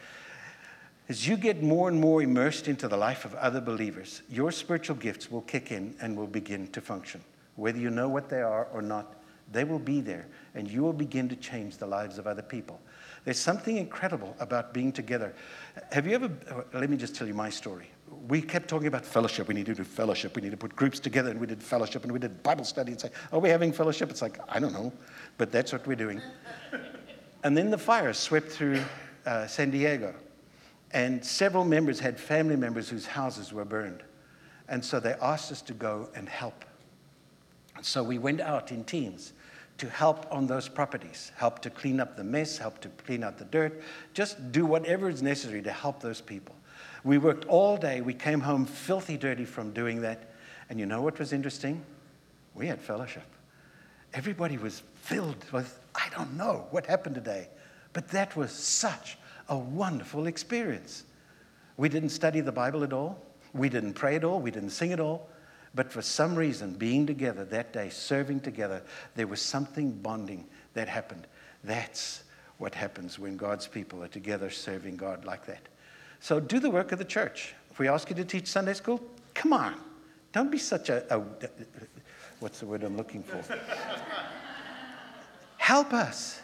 As 1.09 1.27
you 1.27 1.35
get 1.35 1.61
more 1.61 1.89
and 1.89 1.99
more 1.99 2.21
immersed 2.21 2.69
into 2.69 2.87
the 2.87 2.95
life 2.95 3.25
of 3.25 3.35
other 3.35 3.59
believers, 3.59 4.21
your 4.29 4.51
spiritual 4.51 4.95
gifts 4.95 5.29
will 5.29 5.41
kick 5.41 5.71
in 5.71 5.95
and 5.99 6.15
will 6.15 6.27
begin 6.27 6.67
to 6.67 6.79
function. 6.79 7.21
Whether 7.55 7.79
you 7.79 7.89
know 7.89 8.07
what 8.07 8.29
they 8.29 8.41
are 8.41 8.67
or 8.73 8.81
not, 8.81 9.15
they 9.51 9.65
will 9.65 9.79
be 9.79 9.99
there, 9.99 10.27
and 10.55 10.69
you 10.69 10.81
will 10.81 10.93
begin 10.93 11.27
to 11.29 11.35
change 11.35 11.77
the 11.77 11.85
lives 11.85 12.17
of 12.17 12.25
other 12.25 12.41
people. 12.41 12.79
There's 13.25 13.39
something 13.39 13.77
incredible 13.77 14.35
about 14.39 14.73
being 14.73 14.91
together. 14.91 15.33
Have 15.91 16.05
you 16.05 16.15
ever, 16.15 16.29
let 16.73 16.89
me 16.89 16.97
just 16.97 17.15
tell 17.15 17.27
you 17.27 17.33
my 17.33 17.49
story. 17.49 17.89
We 18.27 18.41
kept 18.41 18.67
talking 18.67 18.87
about 18.87 19.05
fellowship. 19.05 19.47
We 19.47 19.53
need 19.53 19.65
to 19.67 19.73
do 19.73 19.83
fellowship. 19.83 20.35
We 20.35 20.41
need 20.41 20.51
to 20.51 20.57
put 20.57 20.75
groups 20.75 20.99
together, 20.99 21.29
and 21.31 21.39
we 21.39 21.47
did 21.47 21.63
fellowship, 21.63 22.03
and 22.03 22.11
we 22.11 22.19
did 22.19 22.43
Bible 22.43 22.65
study, 22.65 22.91
and 22.91 22.99
say, 22.99 23.09
Are 23.31 23.39
we 23.39 23.49
having 23.49 23.71
fellowship? 23.71 24.09
It's 24.09 24.21
like, 24.21 24.39
I 24.49 24.59
don't 24.59 24.73
know, 24.73 24.93
but 25.37 25.51
that's 25.51 25.71
what 25.71 25.87
we're 25.87 25.95
doing. 25.95 26.21
and 27.43 27.57
then 27.57 27.71
the 27.71 27.77
fire 27.77 28.13
swept 28.13 28.51
through 28.51 28.81
uh, 29.25 29.47
San 29.47 29.71
Diego, 29.71 30.13
and 30.91 31.25
several 31.25 31.65
members 31.65 31.99
had 31.99 32.19
family 32.19 32.55
members 32.55 32.87
whose 32.89 33.05
houses 33.05 33.51
were 33.51 33.65
burned. 33.65 34.03
And 34.69 34.83
so 34.83 34.99
they 34.99 35.13
asked 35.21 35.51
us 35.51 35.61
to 35.63 35.73
go 35.73 36.09
and 36.15 36.29
help. 36.29 36.65
So 37.81 38.03
we 38.03 38.17
went 38.17 38.41
out 38.41 38.71
in 38.71 38.83
teams 38.83 39.33
to 39.83 39.89
help 39.89 40.25
on 40.31 40.47
those 40.47 40.69
properties, 40.69 41.33
help 41.35 41.59
to 41.59 41.69
clean 41.69 41.99
up 41.99 42.15
the 42.15 42.23
mess, 42.23 42.57
help 42.57 42.79
to 42.79 42.87
clean 43.05 43.21
out 43.21 43.37
the 43.37 43.43
dirt, 43.43 43.81
just 44.13 44.53
do 44.53 44.65
whatever 44.65 45.09
is 45.09 45.21
necessary 45.21 45.61
to 45.61 45.73
help 45.73 45.99
those 45.99 46.21
people. 46.21 46.55
We 47.03 47.17
worked 47.17 47.43
all 47.49 47.75
day. 47.75 47.99
We 47.99 48.13
came 48.13 48.39
home 48.39 48.65
filthy 48.65 49.17
dirty 49.17 49.43
from 49.43 49.73
doing 49.73 49.99
that. 49.99 50.31
And 50.69 50.79
you 50.79 50.85
know 50.85 51.01
what 51.01 51.19
was 51.19 51.33
interesting? 51.33 51.83
We 52.55 52.65
had 52.65 52.79
fellowship. 52.79 53.25
Everybody 54.13 54.57
was 54.57 54.83
filled 54.95 55.43
with, 55.51 55.77
I 55.93 56.07
don't 56.15 56.37
know 56.37 56.65
what 56.71 56.85
happened 56.85 57.15
today, 57.15 57.49
but 57.91 58.07
that 58.07 58.37
was 58.37 58.53
such 58.53 59.17
a 59.49 59.57
wonderful 59.57 60.27
experience. 60.27 61.03
We 61.75 61.89
didn't 61.89 62.11
study 62.11 62.39
the 62.39 62.53
Bible 62.53 62.85
at 62.85 62.93
all. 62.93 63.21
We 63.53 63.67
didn't 63.67 63.95
pray 63.95 64.15
at 64.15 64.23
all. 64.23 64.39
We 64.39 64.49
didn't 64.49 64.69
sing 64.69 64.93
at 64.93 65.01
all. 65.01 65.27
But 65.75 65.91
for 65.91 66.01
some 66.01 66.35
reason, 66.35 66.73
being 66.73 67.07
together 67.07 67.45
that 67.45 67.73
day, 67.73 67.89
serving 67.89 68.41
together, 68.41 68.83
there 69.15 69.27
was 69.27 69.41
something 69.41 69.91
bonding 69.91 70.45
that 70.73 70.87
happened. 70.87 71.25
That's 71.63 72.23
what 72.57 72.75
happens 72.75 73.17
when 73.17 73.37
God's 73.37 73.67
people 73.67 74.03
are 74.03 74.07
together 74.07 74.49
serving 74.49 74.97
God 74.97 75.25
like 75.25 75.45
that. 75.47 75.67
So 76.19 76.39
do 76.39 76.59
the 76.59 76.69
work 76.69 76.91
of 76.91 76.99
the 76.99 77.05
church. 77.05 77.55
If 77.71 77.79
we 77.79 77.87
ask 77.87 78.09
you 78.09 78.15
to 78.15 78.25
teach 78.25 78.47
Sunday 78.47 78.73
school, 78.73 79.01
come 79.33 79.51
on. 79.51 79.75
Don't 80.31 80.51
be 80.51 80.57
such 80.57 80.89
a, 80.89 81.03
a 81.13 81.21
what's 82.39 82.59
the 82.59 82.65
word 82.65 82.83
I'm 82.83 82.95
looking 82.95 83.23
for? 83.23 83.43
help 85.57 85.91
us. 85.91 86.39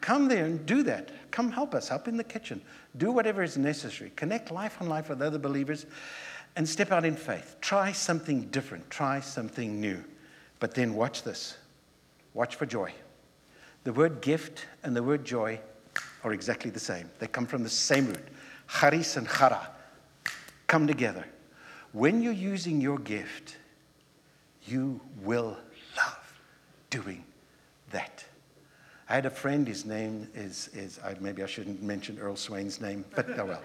Come 0.00 0.28
there 0.28 0.44
and 0.44 0.64
do 0.66 0.82
that. 0.84 1.10
Come 1.30 1.50
help 1.50 1.74
us. 1.74 1.88
Help 1.88 2.06
in 2.06 2.16
the 2.16 2.24
kitchen. 2.24 2.60
Do 2.96 3.10
whatever 3.10 3.42
is 3.42 3.56
necessary. 3.56 4.12
Connect 4.14 4.50
life 4.50 4.80
on 4.80 4.88
life 4.88 5.08
with 5.08 5.22
other 5.22 5.38
believers 5.38 5.86
and 6.56 6.68
step 6.68 6.90
out 6.90 7.04
in 7.04 7.16
faith. 7.16 7.56
Try 7.60 7.92
something 7.92 8.42
different, 8.48 8.90
try 8.90 9.20
something 9.20 9.80
new. 9.80 10.04
But 10.60 10.74
then 10.74 10.94
watch 10.94 11.22
this 11.22 11.56
watch 12.34 12.56
for 12.56 12.66
joy. 12.66 12.92
The 13.84 13.92
word 13.92 14.20
gift 14.20 14.66
and 14.82 14.94
the 14.94 15.02
word 15.02 15.24
joy 15.24 15.60
are 16.24 16.32
exactly 16.32 16.70
the 16.70 16.80
same, 16.80 17.10
they 17.18 17.26
come 17.26 17.46
from 17.46 17.62
the 17.62 17.70
same 17.70 18.06
root. 18.06 18.28
Charis 18.68 19.16
and 19.16 19.28
chara 19.28 19.68
come 20.66 20.86
together. 20.86 21.24
When 21.92 22.20
you're 22.22 22.32
using 22.32 22.80
your 22.80 22.98
gift, 22.98 23.56
you 24.66 25.00
will 25.22 25.56
love 25.96 26.40
doing 26.90 27.24
that. 27.90 28.24
I 29.08 29.14
had 29.14 29.24
a 29.24 29.30
friend, 29.30 29.66
his 29.66 29.86
name 29.86 30.28
is, 30.34 30.68
is 30.74 31.00
maybe 31.20 31.42
I 31.42 31.46
shouldn't 31.46 31.82
mention 31.82 32.18
Earl 32.18 32.36
Swain's 32.36 32.80
name, 32.80 33.06
but 33.14 33.26
oh 33.38 33.46
well. 33.46 33.62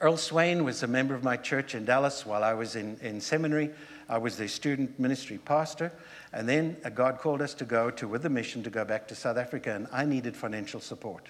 Earl 0.00 0.16
Swain 0.16 0.64
was 0.64 0.82
a 0.82 0.86
member 0.86 1.14
of 1.14 1.22
my 1.22 1.36
church 1.36 1.74
in 1.74 1.84
Dallas 1.84 2.24
while 2.24 2.42
I 2.42 2.54
was 2.54 2.74
in, 2.74 2.96
in 3.02 3.20
seminary. 3.20 3.68
I 4.08 4.16
was 4.16 4.38
the 4.38 4.48
student 4.48 4.98
ministry 4.98 5.36
pastor. 5.36 5.92
And 6.32 6.48
then 6.48 6.78
uh, 6.86 6.88
God 6.88 7.18
called 7.18 7.42
us 7.42 7.52
to 7.54 7.66
go 7.66 7.90
to, 7.90 8.08
with 8.08 8.24
a 8.24 8.30
mission, 8.30 8.62
to 8.62 8.70
go 8.70 8.82
back 8.82 9.06
to 9.08 9.14
South 9.14 9.36
Africa, 9.36 9.74
and 9.74 9.86
I 9.92 10.06
needed 10.06 10.34
financial 10.34 10.80
support. 10.80 11.28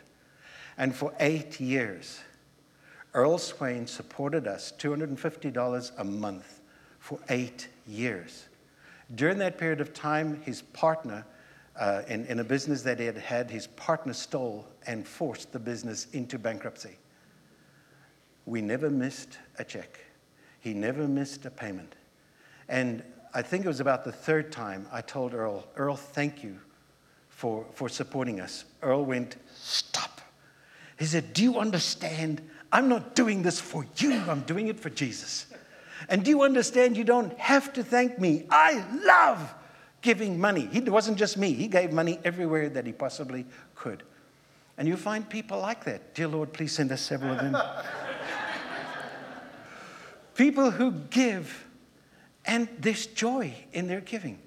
And 0.78 0.94
for 0.94 1.12
eight 1.18 1.58
years, 1.58 2.20
Earl 3.12 3.38
Swain 3.38 3.88
supported 3.88 4.46
us 4.46 4.72
$250 4.78 5.90
a 5.98 6.04
month 6.04 6.60
for 7.00 7.18
eight 7.28 7.66
years. 7.88 8.46
During 9.16 9.38
that 9.38 9.58
period 9.58 9.80
of 9.80 9.92
time, 9.92 10.40
his 10.42 10.62
partner, 10.62 11.26
uh, 11.74 12.02
in, 12.06 12.24
in 12.26 12.38
a 12.38 12.44
business 12.44 12.82
that 12.82 13.00
he 13.00 13.06
had 13.06 13.18
had, 13.18 13.50
his 13.50 13.66
partner 13.66 14.12
stole 14.12 14.64
and 14.86 15.04
forced 15.04 15.50
the 15.50 15.58
business 15.58 16.06
into 16.12 16.38
bankruptcy. 16.38 16.99
We 18.50 18.60
never 18.60 18.90
missed 18.90 19.38
a 19.60 19.64
check. 19.64 20.00
He 20.58 20.74
never 20.74 21.06
missed 21.06 21.46
a 21.46 21.50
payment. 21.50 21.94
And 22.68 23.04
I 23.32 23.42
think 23.42 23.64
it 23.64 23.68
was 23.68 23.78
about 23.78 24.04
the 24.04 24.10
third 24.10 24.50
time 24.50 24.88
I 24.90 25.02
told 25.02 25.34
Earl, 25.34 25.68
Earl, 25.76 25.94
thank 25.94 26.42
you 26.42 26.58
for, 27.28 27.64
for 27.74 27.88
supporting 27.88 28.40
us. 28.40 28.64
Earl 28.82 29.04
went, 29.04 29.36
Stop. 29.54 30.20
He 30.98 31.04
said, 31.04 31.32
Do 31.32 31.44
you 31.44 31.60
understand? 31.60 32.42
I'm 32.72 32.88
not 32.88 33.14
doing 33.14 33.42
this 33.42 33.60
for 33.60 33.86
you, 33.98 34.14
I'm 34.14 34.40
doing 34.40 34.66
it 34.66 34.80
for 34.80 34.90
Jesus. 34.90 35.46
And 36.08 36.24
do 36.24 36.30
you 36.30 36.42
understand? 36.42 36.96
You 36.96 37.04
don't 37.04 37.38
have 37.38 37.72
to 37.74 37.84
thank 37.84 38.18
me. 38.18 38.46
I 38.50 38.84
love 39.04 39.54
giving 40.02 40.40
money. 40.40 40.68
It 40.72 40.88
wasn't 40.88 41.18
just 41.18 41.36
me, 41.36 41.52
he 41.52 41.68
gave 41.68 41.92
money 41.92 42.18
everywhere 42.24 42.68
that 42.70 42.84
he 42.84 42.92
possibly 42.92 43.46
could. 43.76 44.02
And 44.76 44.88
you 44.88 44.96
find 44.96 45.28
people 45.28 45.60
like 45.60 45.84
that. 45.84 46.14
Dear 46.14 46.26
Lord, 46.26 46.52
please 46.52 46.72
send 46.72 46.90
us 46.90 47.00
several 47.00 47.34
of 47.34 47.38
them. 47.38 47.56
People 50.40 50.70
who 50.70 50.92
give, 51.10 51.66
and 52.46 52.66
there's 52.78 53.04
joy 53.04 53.54
in 53.74 53.88
their 53.88 54.00
giving. 54.00 54.38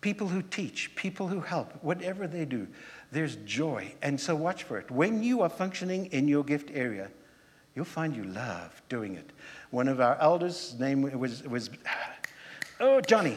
People 0.00 0.26
who 0.26 0.40
teach, 0.40 0.96
people 0.96 1.28
who 1.28 1.42
help, 1.42 1.70
whatever 1.84 2.26
they 2.26 2.46
do, 2.46 2.66
there's 3.12 3.36
joy. 3.44 3.92
And 4.00 4.18
so 4.18 4.34
watch 4.34 4.62
for 4.62 4.78
it. 4.78 4.90
When 4.90 5.22
you 5.22 5.42
are 5.42 5.50
functioning 5.50 6.06
in 6.12 6.28
your 6.28 6.42
gift 6.42 6.70
area, 6.72 7.10
you'll 7.74 7.84
find 7.84 8.16
you 8.16 8.24
love 8.24 8.80
doing 8.88 9.16
it. 9.16 9.32
One 9.70 9.86
of 9.86 10.00
our 10.00 10.16
elders' 10.18 10.74
name 10.78 11.02
was, 11.02 11.42
was 11.42 11.68
oh, 12.80 13.02
Johnny. 13.02 13.36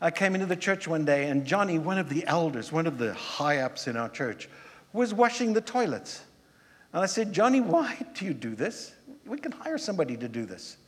I 0.00 0.10
came 0.10 0.34
into 0.34 0.46
the 0.46 0.56
church 0.56 0.88
one 0.88 1.04
day, 1.04 1.28
and 1.28 1.46
Johnny, 1.46 1.78
one 1.78 1.98
of 1.98 2.08
the 2.08 2.26
elders, 2.26 2.72
one 2.72 2.88
of 2.88 2.98
the 2.98 3.14
high 3.14 3.58
ups 3.58 3.86
in 3.86 3.96
our 3.96 4.08
church, 4.08 4.48
was 4.92 5.14
washing 5.14 5.52
the 5.52 5.60
toilets. 5.60 6.20
And 6.92 7.00
I 7.00 7.06
said, 7.06 7.32
Johnny, 7.32 7.60
why 7.60 7.96
do 8.14 8.24
you 8.24 8.34
do 8.34 8.56
this? 8.56 8.92
We 9.24 9.38
can 9.38 9.52
hire 9.52 9.78
somebody 9.78 10.16
to 10.16 10.26
do 10.26 10.44
this. 10.44 10.78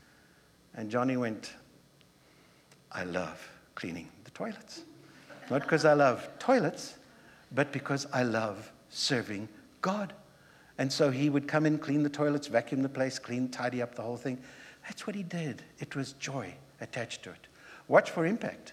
And 0.74 0.90
Johnny 0.90 1.16
went, 1.16 1.52
I 2.92 3.04
love 3.04 3.50
cleaning 3.74 4.08
the 4.24 4.30
toilets. 4.30 4.82
Not 5.50 5.62
because 5.62 5.84
I 5.84 5.94
love 5.94 6.28
toilets, 6.38 6.94
but 7.52 7.72
because 7.72 8.06
I 8.12 8.22
love 8.22 8.70
serving 8.88 9.48
God. 9.82 10.12
And 10.78 10.92
so 10.92 11.10
he 11.10 11.28
would 11.28 11.46
come 11.46 11.66
in, 11.66 11.78
clean 11.78 12.02
the 12.02 12.08
toilets, 12.08 12.46
vacuum 12.46 12.82
the 12.82 12.88
place, 12.88 13.18
clean, 13.18 13.48
tidy 13.48 13.82
up 13.82 13.94
the 13.94 14.02
whole 14.02 14.16
thing. 14.16 14.38
That's 14.84 15.06
what 15.06 15.16
he 15.16 15.22
did. 15.22 15.62
It 15.78 15.94
was 15.94 16.14
joy 16.14 16.54
attached 16.80 17.22
to 17.24 17.30
it. 17.30 17.48
Watch 17.88 18.10
for 18.10 18.24
impact. 18.24 18.72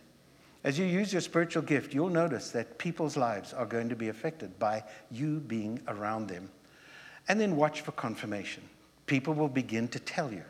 As 0.63 0.77
you 0.77 0.85
use 0.85 1.11
your 1.11 1.21
spiritual 1.21 1.63
gift, 1.63 1.93
you'll 1.93 2.09
notice 2.09 2.51
that 2.51 2.77
people's 2.77 3.17
lives 3.17 3.53
are 3.53 3.65
going 3.65 3.89
to 3.89 3.95
be 3.95 4.09
affected 4.09 4.57
by 4.59 4.83
you 5.11 5.39
being 5.39 5.81
around 5.87 6.27
them. 6.27 6.49
And 7.27 7.39
then 7.39 7.55
watch 7.55 7.81
for 7.81 7.91
confirmation. 7.91 8.63
People 9.05 9.33
will 9.33 9.49
begin 9.49 9.87
to 9.89 9.99
tell 9.99 10.31
you 10.31 10.43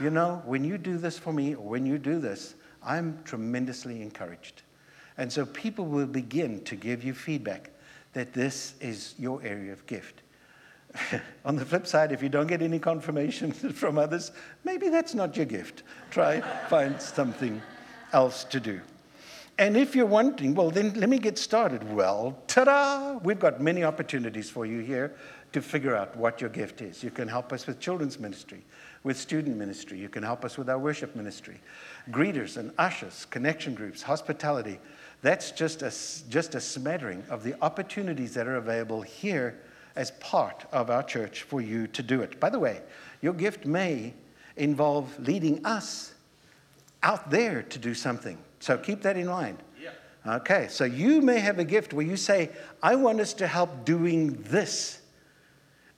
you 0.00 0.10
know, 0.10 0.42
when 0.44 0.64
you 0.64 0.78
do 0.78 0.98
this 0.98 1.18
for 1.18 1.32
me 1.32 1.54
or 1.54 1.64
when 1.64 1.86
you 1.86 1.98
do 1.98 2.18
this, 2.18 2.54
I'm 2.82 3.18
tremendously 3.24 4.02
encouraged. 4.02 4.62
And 5.16 5.32
so 5.32 5.46
people 5.46 5.86
will 5.86 6.06
begin 6.06 6.62
to 6.64 6.76
give 6.76 7.04
you 7.04 7.14
feedback 7.14 7.70
that 8.12 8.32
this 8.32 8.74
is 8.80 9.14
your 9.18 9.42
area 9.42 9.72
of 9.72 9.86
gift. 9.86 10.22
On 11.44 11.56
the 11.56 11.64
flip 11.64 11.86
side, 11.86 12.12
if 12.12 12.22
you 12.22 12.28
don't 12.28 12.46
get 12.46 12.62
any 12.62 12.78
confirmation 12.78 13.52
from 13.72 13.98
others, 13.98 14.32
maybe 14.64 14.88
that's 14.88 15.14
not 15.14 15.36
your 15.36 15.46
gift. 15.46 15.82
Try 16.10 16.40
find 16.68 17.00
something 17.00 17.60
else 18.12 18.44
to 18.44 18.60
do. 18.60 18.80
And 19.56 19.76
if 19.76 19.94
you're 19.94 20.06
wondering, 20.06 20.54
well, 20.54 20.70
then 20.70 20.94
let 20.94 21.08
me 21.08 21.18
get 21.18 21.38
started. 21.38 21.92
Well, 21.92 22.36
ta 22.48 22.64
da! 22.64 23.18
We've 23.22 23.38
got 23.38 23.60
many 23.60 23.84
opportunities 23.84 24.50
for 24.50 24.66
you 24.66 24.80
here 24.80 25.14
to 25.52 25.62
figure 25.62 25.94
out 25.94 26.16
what 26.16 26.40
your 26.40 26.50
gift 26.50 26.80
is. 26.80 27.04
You 27.04 27.12
can 27.12 27.28
help 27.28 27.52
us 27.52 27.64
with 27.66 27.78
children's 27.78 28.18
ministry, 28.18 28.64
with 29.04 29.18
student 29.18 29.56
ministry. 29.56 29.98
You 29.98 30.08
can 30.08 30.22
help 30.22 30.44
us 30.44 30.58
with 30.58 30.68
our 30.68 30.78
worship 30.78 31.14
ministry, 31.14 31.60
greeters 32.10 32.56
and 32.56 32.72
ushers, 32.78 33.26
connection 33.26 33.74
groups, 33.74 34.02
hospitality. 34.02 34.80
That's 35.22 35.52
just 35.52 35.82
a, 35.82 35.92
just 36.28 36.54
a 36.54 36.60
smattering 36.60 37.22
of 37.30 37.44
the 37.44 37.54
opportunities 37.62 38.34
that 38.34 38.46
are 38.48 38.56
available 38.56 39.02
here 39.02 39.60
as 39.94 40.10
part 40.12 40.64
of 40.72 40.90
our 40.90 41.02
church 41.02 41.42
for 41.42 41.60
you 41.60 41.86
to 41.88 42.02
do 42.02 42.22
it. 42.22 42.40
By 42.40 42.50
the 42.50 42.58
way, 42.58 42.80
your 43.20 43.34
gift 43.34 43.64
may 43.64 44.14
involve 44.56 45.16
leading 45.20 45.64
us 45.64 46.14
out 47.02 47.30
there 47.30 47.62
to 47.62 47.78
do 47.78 47.94
something. 47.94 48.38
So 48.60 48.78
keep 48.78 49.02
that 49.02 49.16
in 49.16 49.26
mind. 49.26 49.58
Yeah. 49.80 49.90
Okay, 50.36 50.68
so 50.68 50.84
you 50.84 51.20
may 51.20 51.38
have 51.38 51.58
a 51.58 51.64
gift 51.64 51.92
where 51.92 52.06
you 52.06 52.16
say, 52.16 52.50
I 52.82 52.96
want 52.96 53.20
us 53.20 53.34
to 53.34 53.46
help 53.46 53.84
doing 53.84 54.42
this. 54.44 55.00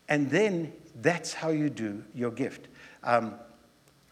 And 0.09 0.29
then 0.31 0.73
that's 1.01 1.33
how 1.33 1.51
you 1.51 1.71
do 1.71 2.03
your 2.15 2.31
gift. 2.31 2.69
Um, 3.07 3.37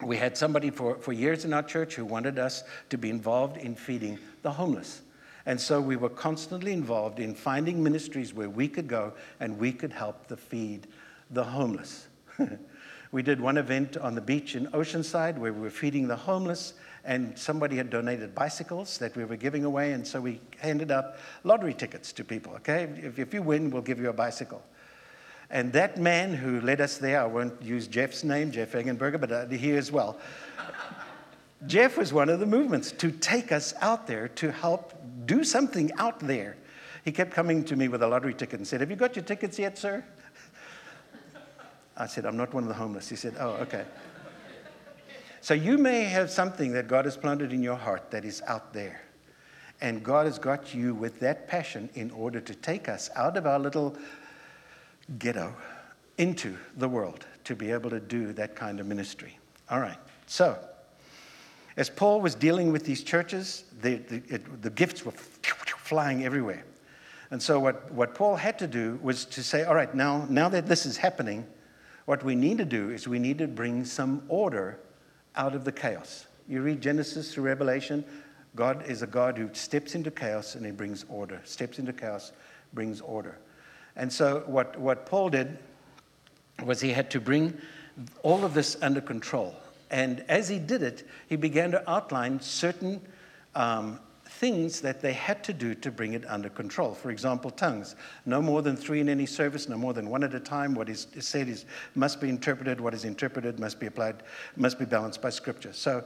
we 0.00 0.16
had 0.16 0.36
somebody 0.36 0.70
for, 0.70 0.96
for 0.98 1.12
years 1.12 1.44
in 1.44 1.52
our 1.52 1.62
church 1.62 1.94
who 1.94 2.04
wanted 2.04 2.38
us 2.38 2.64
to 2.90 2.96
be 2.96 3.10
involved 3.10 3.56
in 3.56 3.74
feeding 3.74 4.18
the 4.42 4.52
homeless. 4.52 5.02
And 5.46 5.60
so 5.60 5.80
we 5.80 5.96
were 5.96 6.08
constantly 6.08 6.72
involved 6.72 7.20
in 7.20 7.34
finding 7.34 7.82
ministries 7.82 8.32
where 8.32 8.48
we 8.48 8.68
could 8.68 8.88
go 8.88 9.12
and 9.40 9.58
we 9.58 9.72
could 9.72 9.92
help 9.92 10.26
the 10.28 10.36
feed 10.36 10.86
the 11.30 11.44
homeless. 11.44 12.06
we 13.12 13.22
did 13.22 13.40
one 13.40 13.58
event 13.58 13.96
on 13.96 14.14
the 14.14 14.20
beach 14.20 14.56
in 14.56 14.66
Oceanside 14.68 15.36
where 15.36 15.52
we 15.52 15.60
were 15.60 15.70
feeding 15.70 16.08
the 16.08 16.16
homeless, 16.16 16.74
and 17.04 17.38
somebody 17.38 17.76
had 17.76 17.90
donated 17.90 18.34
bicycles 18.34 18.98
that 18.98 19.14
we 19.16 19.24
were 19.24 19.36
giving 19.36 19.64
away, 19.64 19.92
and 19.92 20.06
so 20.06 20.20
we 20.20 20.40
handed 20.58 20.90
out 20.90 21.16
lottery 21.42 21.74
tickets 21.74 22.12
to 22.12 22.24
people. 22.24 22.54
Okay, 22.54 22.84
if, 23.02 23.18
if 23.18 23.34
you 23.34 23.42
win, 23.42 23.70
we'll 23.70 23.82
give 23.82 23.98
you 23.98 24.08
a 24.08 24.14
bicycle. 24.14 24.62
And 25.54 25.72
that 25.72 25.98
man 25.98 26.34
who 26.34 26.60
led 26.60 26.80
us 26.80 26.98
there, 26.98 27.20
I 27.20 27.26
won't 27.26 27.62
use 27.62 27.86
Jeff's 27.86 28.24
name, 28.24 28.50
Jeff 28.50 28.72
Eggenberger, 28.72 29.20
but 29.20 29.30
uh, 29.30 29.46
he 29.46 29.70
as 29.76 29.92
well. 29.92 30.18
Jeff 31.68 31.96
was 31.96 32.12
one 32.12 32.28
of 32.28 32.40
the 32.40 32.46
movements 32.46 32.90
to 32.90 33.12
take 33.12 33.52
us 33.52 33.72
out 33.80 34.08
there 34.08 34.26
to 34.28 34.50
help 34.50 34.92
do 35.26 35.44
something 35.44 35.92
out 35.96 36.18
there. 36.18 36.56
He 37.04 37.12
kept 37.12 37.30
coming 37.30 37.62
to 37.66 37.76
me 37.76 37.86
with 37.86 38.02
a 38.02 38.08
lottery 38.08 38.34
ticket 38.34 38.58
and 38.58 38.66
said, 38.66 38.80
Have 38.80 38.90
you 38.90 38.96
got 38.96 39.14
your 39.14 39.24
tickets 39.24 39.56
yet, 39.56 39.78
sir? 39.78 40.04
I 41.96 42.06
said, 42.06 42.26
I'm 42.26 42.36
not 42.36 42.52
one 42.52 42.64
of 42.64 42.68
the 42.68 42.74
homeless. 42.74 43.08
He 43.08 43.14
said, 43.14 43.36
Oh, 43.38 43.50
okay. 43.62 43.84
So 45.40 45.54
you 45.54 45.78
may 45.78 46.02
have 46.02 46.30
something 46.30 46.72
that 46.72 46.88
God 46.88 47.04
has 47.04 47.16
planted 47.16 47.52
in 47.52 47.62
your 47.62 47.76
heart 47.76 48.10
that 48.10 48.24
is 48.24 48.42
out 48.48 48.72
there. 48.72 49.02
And 49.80 50.02
God 50.02 50.26
has 50.26 50.36
got 50.36 50.74
you 50.74 50.94
with 50.94 51.20
that 51.20 51.46
passion 51.46 51.90
in 51.94 52.10
order 52.10 52.40
to 52.40 52.54
take 52.56 52.88
us 52.88 53.08
out 53.14 53.36
of 53.36 53.46
our 53.46 53.60
little 53.60 53.96
ghetto 55.18 55.54
into 56.18 56.56
the 56.76 56.88
world 56.88 57.26
to 57.44 57.54
be 57.54 57.70
able 57.70 57.90
to 57.90 58.00
do 58.00 58.32
that 58.32 58.54
kind 58.54 58.80
of 58.80 58.86
ministry. 58.86 59.38
All 59.70 59.80
right. 59.80 59.98
So, 60.26 60.58
as 61.76 61.90
Paul 61.90 62.20
was 62.20 62.34
dealing 62.34 62.72
with 62.72 62.84
these 62.84 63.02
churches, 63.02 63.64
the, 63.80 63.96
the, 63.96 64.22
it, 64.28 64.62
the 64.62 64.70
gifts 64.70 65.04
were 65.04 65.12
flying 65.12 66.24
everywhere. 66.24 66.64
And 67.30 67.42
so, 67.42 67.58
what, 67.58 67.90
what 67.92 68.14
Paul 68.14 68.36
had 68.36 68.58
to 68.60 68.66
do 68.66 68.98
was 69.02 69.24
to 69.26 69.42
say, 69.42 69.64
all 69.64 69.74
right, 69.74 69.92
now, 69.94 70.26
now 70.30 70.48
that 70.48 70.66
this 70.66 70.86
is 70.86 70.96
happening, 70.96 71.46
what 72.04 72.22
we 72.22 72.34
need 72.34 72.58
to 72.58 72.64
do 72.64 72.90
is 72.90 73.08
we 73.08 73.18
need 73.18 73.38
to 73.38 73.48
bring 73.48 73.84
some 73.84 74.22
order 74.28 74.78
out 75.36 75.54
of 75.54 75.64
the 75.64 75.72
chaos. 75.72 76.26
You 76.48 76.62
read 76.62 76.80
Genesis 76.80 77.32
through 77.32 77.44
Revelation, 77.44 78.04
God 78.54 78.86
is 78.86 79.02
a 79.02 79.06
God 79.06 79.36
who 79.36 79.50
steps 79.52 79.94
into 79.94 80.10
chaos 80.10 80.54
and 80.54 80.64
he 80.64 80.70
brings 80.70 81.04
order, 81.08 81.40
steps 81.44 81.78
into 81.78 81.92
chaos, 81.92 82.32
brings 82.72 83.00
order. 83.00 83.38
And 83.96 84.12
so, 84.12 84.42
what, 84.46 84.78
what 84.78 85.06
Paul 85.06 85.30
did 85.30 85.58
was 86.64 86.80
he 86.80 86.92
had 86.92 87.10
to 87.12 87.20
bring 87.20 87.56
all 88.22 88.44
of 88.44 88.54
this 88.54 88.76
under 88.82 89.00
control. 89.00 89.54
And 89.90 90.24
as 90.28 90.48
he 90.48 90.58
did 90.58 90.82
it, 90.82 91.06
he 91.28 91.36
began 91.36 91.70
to 91.72 91.90
outline 91.90 92.40
certain 92.40 93.00
um, 93.54 94.00
things 94.26 94.80
that 94.80 95.00
they 95.00 95.12
had 95.12 95.44
to 95.44 95.52
do 95.52 95.74
to 95.76 95.92
bring 95.92 96.14
it 96.14 96.24
under 96.28 96.48
control. 96.48 96.94
For 96.94 97.10
example, 97.10 97.50
tongues. 97.50 97.94
No 98.26 98.42
more 98.42 98.62
than 98.62 98.76
three 98.76 99.00
in 99.00 99.08
any 99.08 99.26
service, 99.26 99.68
no 99.68 99.76
more 99.76 99.92
than 99.92 100.10
one 100.10 100.24
at 100.24 100.34
a 100.34 100.40
time. 100.40 100.74
What 100.74 100.88
is 100.88 101.06
said 101.20 101.48
is 101.48 101.64
must 101.94 102.20
be 102.20 102.28
interpreted. 102.28 102.80
What 102.80 102.94
is 102.94 103.04
interpreted 103.04 103.60
must 103.60 103.78
be 103.78 103.86
applied, 103.86 104.22
must 104.56 104.78
be 104.78 104.84
balanced 104.84 105.22
by 105.22 105.30
scripture. 105.30 105.72
So 105.72 106.02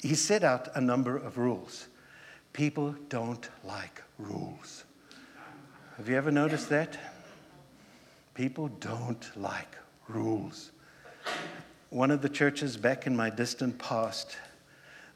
he 0.00 0.14
set 0.14 0.44
out 0.44 0.68
a 0.76 0.80
number 0.80 1.16
of 1.16 1.38
rules. 1.38 1.88
People 2.52 2.94
don't 3.08 3.48
like 3.64 4.02
rules. 4.18 4.84
Have 5.96 6.08
you 6.08 6.16
ever 6.16 6.30
noticed 6.30 6.68
that? 6.68 7.11
People 8.34 8.68
don't 8.68 9.30
like 9.36 9.76
rules 10.08 10.72
one 11.92 12.10
of 12.10 12.22
the 12.22 12.28
churches 12.28 12.78
back 12.78 13.06
in 13.06 13.14
my 13.14 13.28
distant 13.28 13.78
past, 13.78 14.36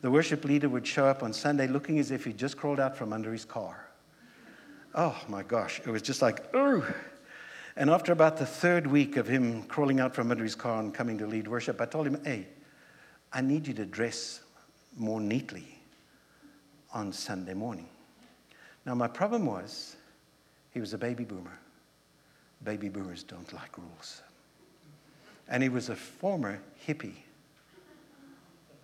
the 0.03 0.11
worship 0.11 0.45
leader 0.45 0.69
would 0.69 0.87
show 0.87 1.07
up 1.07 1.23
on 1.23 1.33
Sunday 1.33 1.67
looking 1.67 1.99
as 1.99 2.11
if 2.11 2.27
he'd 2.27 2.37
just 2.37 2.59
crawled 2.59 2.79
out 2.79 2.95
from 2.95 3.15
under 3.15 3.33
his 3.33 3.47
car. 3.47 3.89
Oh 4.95 5.17
my 5.27 5.43
gosh, 5.43 5.81
it 5.81 5.89
was 5.89 6.03
just 6.03 6.21
like, 6.21 6.45
oh. 6.55 6.87
And 7.77 7.89
after 7.89 8.13
about 8.13 8.37
the 8.37 8.45
third 8.45 8.87
week 8.87 9.17
of 9.17 9.27
him 9.27 9.63
crawling 9.65 10.01
out 10.01 10.15
from 10.15 10.31
under 10.31 10.45
his 10.45 10.55
car 10.55 10.81
and 10.81 10.93
coming 10.93 11.17
to 11.17 11.27
lead 11.27 11.49
worship, 11.49 11.81
I 11.81 11.87
told 11.87 12.07
him, 12.07 12.23
hey, 12.25 12.47
I 13.33 13.41
need 13.41 13.67
you 13.67 13.75
to 13.75 13.87
dress 13.87 14.41
more 14.97 15.21
neatly 15.21 15.79
on 16.93 17.11
Sunday 17.11 17.55
morning. 17.55 17.89
Now, 18.85 18.95
my 18.95 19.09
problem 19.09 19.47
was 19.47 19.97
he 20.73 20.81
was 20.81 20.93
a 20.93 20.99
baby 20.99 21.25
boomer. 21.25 21.59
Baby 22.65 22.89
boomers 22.89 23.23
don't 23.23 23.53
like 23.53 23.77
rules. 23.79 24.23
And 25.49 25.63
he 25.63 25.69
was 25.69 25.89
a 25.89 25.97
former 25.97 26.61
hippie. 26.87 27.17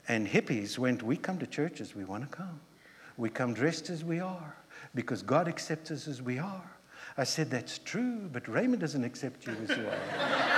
And 0.09 0.27
hippies 0.27 0.79
went, 0.79 1.03
We 1.03 1.17
come 1.17 1.39
to 1.39 1.47
church 1.47 1.81
as 1.81 1.95
we 1.95 2.05
want 2.05 2.29
to 2.29 2.37
come. 2.37 2.61
We 3.17 3.29
come 3.29 3.55
dressed 3.55 3.91
as 3.91 4.05
we 4.05 4.21
are 4.21 4.57
because 4.95 5.23
God 5.23 5.49
accepts 5.49 5.91
us 5.91 6.09
as 6.09 6.23
we 6.23 6.39
are. 6.39 6.71
I 7.17 7.25
said, 7.25 7.51
That's 7.51 7.79
true, 7.79 8.29
but 8.33 8.49
Raymond 8.49 8.81
doesn't 8.81 9.05
accept 9.05 9.47
you 9.47 9.57
as 9.69 9.77
you 9.77 9.87
are. 9.87 10.53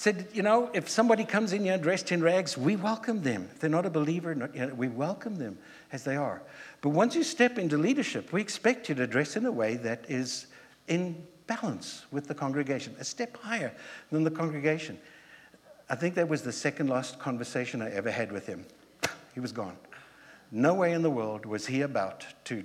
said, 0.00 0.26
you 0.32 0.42
know, 0.42 0.70
if 0.72 0.88
somebody 0.88 1.26
comes 1.26 1.52
in 1.52 1.62
here 1.62 1.76
dressed 1.76 2.10
in 2.10 2.22
rags, 2.22 2.56
we 2.56 2.74
welcome 2.74 3.20
them. 3.20 3.50
If 3.52 3.60
they're 3.60 3.68
not 3.68 3.84
a 3.84 3.90
believer, 3.90 4.34
not, 4.34 4.54
you 4.54 4.66
know, 4.66 4.72
we 4.72 4.88
welcome 4.88 5.36
them 5.36 5.58
as 5.92 6.04
they 6.04 6.16
are. 6.16 6.42
But 6.80 6.90
once 6.90 7.14
you 7.14 7.22
step 7.22 7.58
into 7.58 7.76
leadership, 7.76 8.32
we 8.32 8.40
expect 8.40 8.88
you 8.88 8.94
to 8.96 9.06
dress 9.06 9.36
in 9.36 9.44
a 9.46 9.52
way 9.52 9.76
that 9.76 10.04
is 10.08 10.46
in 10.88 11.26
balance 11.46 12.04
with 12.10 12.28
the 12.28 12.34
congregation, 12.34 12.94
a 13.00 13.04
step 13.04 13.36
higher 13.36 13.72
than 14.10 14.24
the 14.24 14.30
congregation. 14.30 14.98
I 15.88 15.96
think 15.96 16.14
that 16.14 16.28
was 16.28 16.42
the 16.42 16.52
second 16.52 16.88
last 16.88 17.18
conversation 17.18 17.82
I 17.82 17.90
ever 17.90 18.10
had 18.10 18.30
with 18.30 18.46
him. 18.46 18.64
He 19.34 19.40
was 19.40 19.52
gone. 19.52 19.76
No 20.52 20.74
way 20.74 20.92
in 20.92 21.02
the 21.02 21.10
world 21.10 21.46
was 21.46 21.66
he 21.66 21.82
about 21.82 22.24
to 22.44 22.64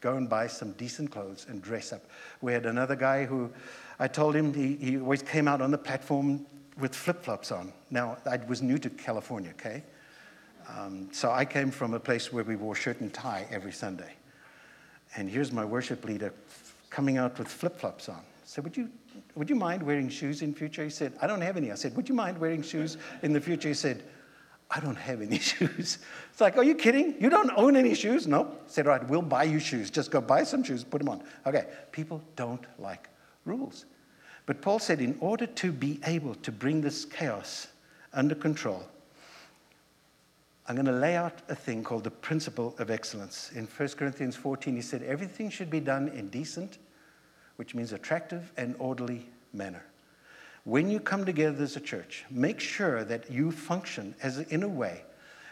go 0.00 0.16
and 0.16 0.28
buy 0.28 0.46
some 0.46 0.72
decent 0.72 1.10
clothes 1.10 1.46
and 1.48 1.62
dress 1.62 1.92
up. 1.92 2.02
We 2.40 2.52
had 2.52 2.66
another 2.66 2.96
guy 2.96 3.24
who 3.24 3.50
I 3.98 4.08
told 4.08 4.34
him 4.34 4.52
he, 4.52 4.76
he 4.76 4.98
always 4.98 5.22
came 5.22 5.46
out 5.46 5.60
on 5.62 5.70
the 5.70 5.78
platform 5.78 6.46
with 6.78 6.94
flip 6.94 7.22
flops 7.22 7.52
on. 7.52 7.72
Now, 7.90 8.18
I 8.26 8.38
was 8.48 8.62
new 8.62 8.78
to 8.78 8.90
California, 8.90 9.50
okay? 9.50 9.84
Um, 10.68 11.08
so 11.12 11.30
I 11.30 11.44
came 11.44 11.70
from 11.70 11.94
a 11.94 12.00
place 12.00 12.32
where 12.32 12.44
we 12.44 12.56
wore 12.56 12.74
shirt 12.74 13.00
and 13.00 13.12
tie 13.12 13.46
every 13.50 13.72
Sunday. 13.72 14.12
And 15.16 15.28
here's 15.28 15.52
my 15.52 15.64
worship 15.64 16.04
leader 16.04 16.32
coming 16.90 17.18
out 17.18 17.38
with 17.38 17.48
flip 17.48 17.78
flops 17.78 18.08
on. 18.08 18.16
I 18.16 18.44
said, 18.44 18.64
would 18.64 18.76
you, 18.76 18.90
would 19.34 19.48
you 19.48 19.56
mind 19.56 19.82
wearing 19.82 20.08
shoes 20.08 20.42
in 20.42 20.54
future? 20.54 20.84
He 20.84 20.90
said, 20.90 21.12
I 21.20 21.26
don't 21.26 21.40
have 21.40 21.56
any. 21.56 21.72
I 21.72 21.74
said, 21.74 21.96
Would 21.96 22.08
you 22.08 22.14
mind 22.14 22.38
wearing 22.38 22.62
shoes 22.62 22.96
in 23.22 23.32
the 23.32 23.40
future? 23.40 23.68
He 23.68 23.74
said, 23.74 24.02
I 24.70 24.80
don't 24.80 24.96
have 24.96 25.20
any 25.22 25.38
shoes. 25.50 25.98
It's 26.30 26.40
like, 26.40 26.56
Are 26.56 26.64
you 26.64 26.74
kidding? 26.74 27.14
You 27.20 27.30
don't 27.30 27.50
own 27.56 27.76
any 27.76 27.94
shoes? 27.94 28.26
No. 28.26 28.44
I 28.44 28.68
said, 28.68 28.86
All 28.86 28.92
right, 28.92 29.08
we'll 29.08 29.22
buy 29.22 29.44
you 29.44 29.58
shoes. 29.58 29.90
Just 29.90 30.10
go 30.10 30.20
buy 30.20 30.44
some 30.44 30.62
shoes, 30.62 30.84
put 30.84 30.98
them 30.98 31.08
on. 31.08 31.22
Okay. 31.46 31.66
People 31.92 32.22
don't 32.36 32.64
like 32.78 33.08
rules. 33.44 33.86
But 34.44 34.60
Paul 34.60 34.78
said, 34.78 35.00
in 35.00 35.16
order 35.20 35.46
to 35.46 35.72
be 35.72 36.00
able 36.04 36.34
to 36.36 36.50
bring 36.50 36.80
this 36.80 37.04
chaos 37.04 37.68
under 38.12 38.34
control, 38.34 38.84
I'm 40.68 40.76
going 40.76 40.86
to 40.86 40.92
lay 40.92 41.16
out 41.16 41.40
a 41.48 41.54
thing 41.54 41.82
called 41.82 42.04
the 42.04 42.10
principle 42.10 42.74
of 42.78 42.90
excellence. 42.90 43.50
In 43.54 43.66
1 43.66 43.88
Corinthians 43.90 44.36
14, 44.36 44.76
he 44.76 44.82
said, 44.82 45.02
Everything 45.02 45.50
should 45.50 45.70
be 45.70 45.80
done 45.80 46.08
in 46.08 46.28
decent, 46.28 46.78
which 47.56 47.74
means 47.74 47.92
attractive 47.92 48.52
and 48.56 48.76
orderly 48.78 49.26
manner. 49.52 49.84
when 50.64 50.88
you 50.88 51.00
come 51.00 51.24
together 51.24 51.64
as 51.64 51.76
a 51.76 51.80
church, 51.80 52.24
make 52.30 52.60
sure 52.60 53.02
that 53.04 53.28
you 53.28 53.50
function 53.50 54.14
as 54.22 54.38
in 54.38 54.62
a 54.62 54.68
way. 54.68 55.02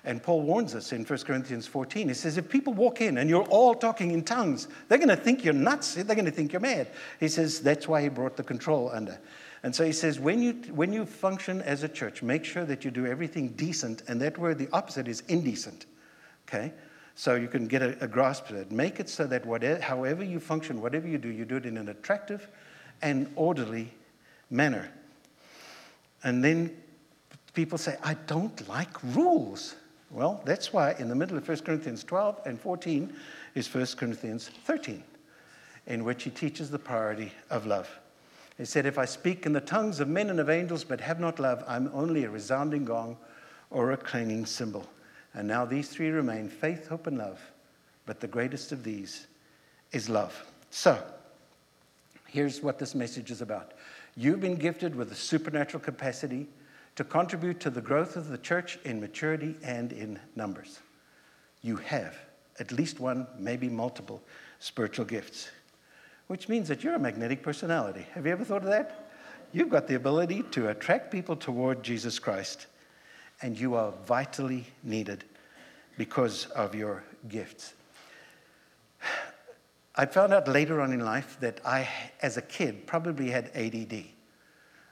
And 0.05 0.23
Paul 0.23 0.43
warns 0.43 0.75
us 0.75 0.93
in 0.93 1.05
1 1.05 1.19
Corinthians 1.21 1.67
14. 1.67 2.09
He 2.09 2.15
says, 2.15 2.39
if 2.39 2.49
people 2.49 2.73
walk 2.73 3.01
in 3.01 3.19
and 3.19 3.29
you're 3.29 3.45
all 3.45 3.75
talking 3.75 4.13
in 4.13 4.25
tongues, 4.25 4.67
they're 4.89 4.99
going 4.99 5.09
to 5.09 5.17
think 5.17 5.45
you're 5.45 5.53
nuts. 5.53 5.95
They're 5.95 6.05
going 6.05 6.25
to 6.25 6.31
think 6.31 6.53
you're 6.53 6.61
mad. 6.61 6.91
He 7.19 7.29
says, 7.29 7.61
that's 7.61 7.87
why 7.87 8.03
he 8.03 8.09
brought 8.09 8.37
the 8.37 8.43
control 8.43 8.91
under. 8.91 9.19
And 9.63 9.75
so 9.75 9.85
he 9.85 9.93
says, 9.93 10.19
when 10.19 10.43
you, 10.43 10.53
when 10.73 10.93
you 10.93 11.05
function 11.05 11.61
as 11.63 11.83
a 11.83 11.89
church, 11.89 12.23
make 12.23 12.47
sure 12.47 12.65
that 12.65 12.85
you 12.85 12.91
do 12.91 13.07
everything 13.07 13.49
decent. 13.49 14.03
And 14.09 14.21
that 14.23 14.39
word, 14.39 14.59
the 14.59 14.69
opposite, 14.73 15.07
is 15.07 15.23
indecent. 15.29 15.85
Okay? 16.49 16.73
So 17.15 17.35
you 17.35 17.49
can 17.49 17.67
get 17.67 17.83
a, 17.83 18.03
a 18.03 18.09
grasp 18.09 18.49
of 18.49 18.57
it. 18.57 18.73
Make 18.73 19.01
it 19.01 19.09
so 19.11 19.27
that 19.27 19.45
whatever, 19.45 19.83
however 19.83 20.25
you 20.25 20.41
function, 20.41 20.81
whatever 20.81 21.07
you 21.07 21.19
do, 21.19 21.29
you 21.29 21.45
do 21.45 21.57
it 21.57 21.67
in 21.67 21.77
an 21.77 21.91
attractive 21.91 22.49
and 23.03 23.31
orderly 23.37 23.93
manner. 24.49 24.91
And 26.25 26.43
then 26.43 26.75
people 27.53 27.77
say, 27.77 27.97
I 28.03 28.15
don't 28.15 28.67
like 28.69 29.03
rules. 29.03 29.75
Well, 30.11 30.43
that's 30.45 30.73
why 30.73 30.95
in 30.99 31.09
the 31.09 31.15
middle 31.15 31.39
of 31.39 31.47
1 31.47 31.59
Corinthians 31.59 32.03
12 32.03 32.41
and 32.45 32.61
14 32.61 33.13
is 33.55 33.73
1 33.73 33.87
Corinthians 33.97 34.51
13, 34.65 35.03
in 35.87 36.05
which 36.05 36.25
he 36.25 36.31
teaches 36.31 36.71
the 36.71 36.79
priority 36.79 37.33
of 37.49 37.67
love. 37.67 37.89
He 38.59 38.65
said, 38.65 38.87
If 38.87 38.99
I 38.99 39.05
speak 39.05 39.47
in 39.47 39.53
the 39.53 39.61
tongues 39.61 40.01
of 40.01 40.09
men 40.09 40.29
and 40.29 40.41
of 40.41 40.51
angels 40.51 40.85
but 40.85 41.01
have 41.01 41.21
not 41.21 41.39
love, 41.39 41.65
I'm 41.67 41.91
only 41.95 42.25
a 42.25 42.31
resounding 42.31 42.85
gong 42.85 43.17
or 43.71 43.93
a 43.93 43.97
clanging 43.97 44.47
cymbal. 44.47 44.87
And 45.33 45.47
now 45.47 45.65
these 45.65 45.89
three 45.89 46.11
remain 46.11 46.49
faith, 46.49 46.89
hope, 46.89 47.07
and 47.07 47.17
love. 47.17 47.41
But 48.05 48.19
the 48.19 48.27
greatest 48.27 48.73
of 48.73 48.83
these 48.83 49.29
is 49.93 50.09
love. 50.09 50.45
So, 50.71 51.01
here's 52.27 52.61
what 52.61 52.79
this 52.79 52.95
message 52.95 53.31
is 53.31 53.41
about 53.41 53.73
You've 54.17 54.41
been 54.41 54.57
gifted 54.57 54.97
with 54.97 55.13
a 55.13 55.15
supernatural 55.15 55.83
capacity 55.83 56.49
to 57.01 57.05
contribute 57.05 57.59
to 57.61 57.71
the 57.71 57.81
growth 57.81 58.15
of 58.15 58.29
the 58.29 58.37
church 58.37 58.79
in 58.85 59.01
maturity 59.01 59.57
and 59.63 59.91
in 59.91 60.21
numbers. 60.37 60.81
You 61.63 61.77
have 61.77 62.15
at 62.59 62.73
least 62.73 63.01
one, 63.01 63.27
maybe 63.39 63.71
multiple 63.71 64.23
spiritual 64.59 65.07
gifts, 65.07 65.49
which 66.27 66.47
means 66.47 66.69
that 66.69 66.85
you're 66.85 66.97
a 66.97 66.99
magnetic 66.99 67.43
personality. 67.43 68.05
Have 68.13 68.27
you 68.27 68.33
ever 68.33 68.45
thought 68.45 68.65
of 68.65 68.69
that? 68.69 69.13
You've 69.55 69.71
got 69.71 69.89
the 69.89 69.95
ability 69.95 70.43
to 70.51 70.69
attract 70.69 71.11
people 71.11 71.37
toward 71.37 71.83
Jesus 71.83 72.19
Christ, 72.19 72.67
and 73.41 73.59
you 73.59 73.77
are 73.77 73.95
vitally 74.05 74.67
needed 74.83 75.25
because 75.97 76.49
of 76.49 76.75
your 76.75 77.03
gifts. 77.31 77.73
I 79.97 80.05
found 80.05 80.35
out 80.35 80.47
later 80.49 80.83
on 80.83 80.93
in 80.93 81.01
life 81.01 81.39
that 81.41 81.63
I, 81.65 81.89
as 82.21 82.37
a 82.37 82.43
kid, 82.43 82.87
probably 82.87 83.31
had 83.31 83.51
ADD. 83.55 84.05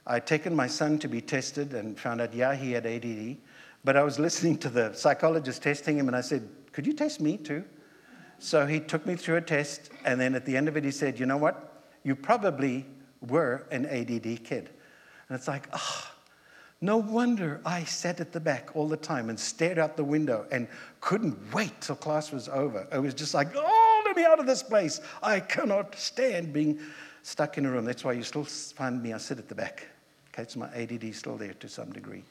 I'd 0.08 0.26
taken 0.26 0.56
my 0.56 0.66
son 0.66 0.98
to 1.00 1.08
be 1.08 1.20
tested 1.20 1.74
and 1.74 1.98
found 1.98 2.20
out, 2.20 2.34
yeah, 2.34 2.54
he 2.54 2.72
had 2.72 2.86
ADD. 2.86 3.36
But 3.84 3.96
I 3.96 4.02
was 4.02 4.18
listening 4.26 4.58
to 4.58 4.70
the 4.70 4.92
psychologist 4.94 5.62
testing 5.62 5.98
him, 5.98 6.08
and 6.08 6.16
I 6.16 6.22
said, 6.22 6.48
Could 6.72 6.86
you 6.86 6.94
test 6.94 7.20
me 7.20 7.36
too? 7.36 7.64
So 8.40 8.66
he 8.66 8.80
took 8.80 9.04
me 9.06 9.16
through 9.16 9.36
a 9.36 9.40
test, 9.40 9.90
and 10.04 10.20
then 10.20 10.34
at 10.34 10.46
the 10.46 10.56
end 10.56 10.68
of 10.68 10.76
it, 10.76 10.84
he 10.84 10.90
said, 10.90 11.20
You 11.20 11.26
know 11.26 11.36
what? 11.36 11.84
You 12.04 12.14
probably 12.16 12.86
were 13.20 13.66
an 13.70 13.86
ADD 13.86 14.44
kid. 14.44 14.70
And 15.28 15.36
it's 15.36 15.48
like, 15.48 15.68
ah, 15.72 15.78
oh, 15.78 16.14
no 16.80 16.96
wonder 16.96 17.60
I 17.64 17.84
sat 17.84 18.20
at 18.20 18.32
the 18.32 18.40
back 18.40 18.70
all 18.74 18.88
the 18.88 18.96
time 18.96 19.28
and 19.28 19.38
stared 19.38 19.78
out 19.78 19.96
the 19.96 20.04
window 20.04 20.46
and 20.50 20.68
couldn't 21.00 21.36
wait 21.52 21.80
till 21.80 21.96
class 21.96 22.30
was 22.30 22.48
over. 22.48 22.86
I 22.92 22.98
was 22.98 23.14
just 23.14 23.34
like, 23.34 23.48
oh, 23.54 24.02
let 24.06 24.16
me 24.16 24.24
out 24.24 24.38
of 24.38 24.46
this 24.46 24.62
place. 24.62 25.00
I 25.22 25.40
cannot 25.40 25.96
stand 25.96 26.52
being 26.52 26.78
stuck 27.22 27.58
in 27.58 27.66
a 27.66 27.70
room. 27.70 27.84
That's 27.84 28.04
why 28.04 28.12
you 28.12 28.22
still 28.22 28.44
find 28.44 29.02
me, 29.02 29.12
I 29.12 29.18
sit 29.18 29.38
at 29.38 29.48
the 29.48 29.54
back. 29.54 29.86
So 30.46 30.56
my 30.56 30.68
ADD 30.74 31.14
still 31.14 31.36
there 31.36 31.54
to 31.54 31.68
some 31.68 31.90
degree. 31.90 32.24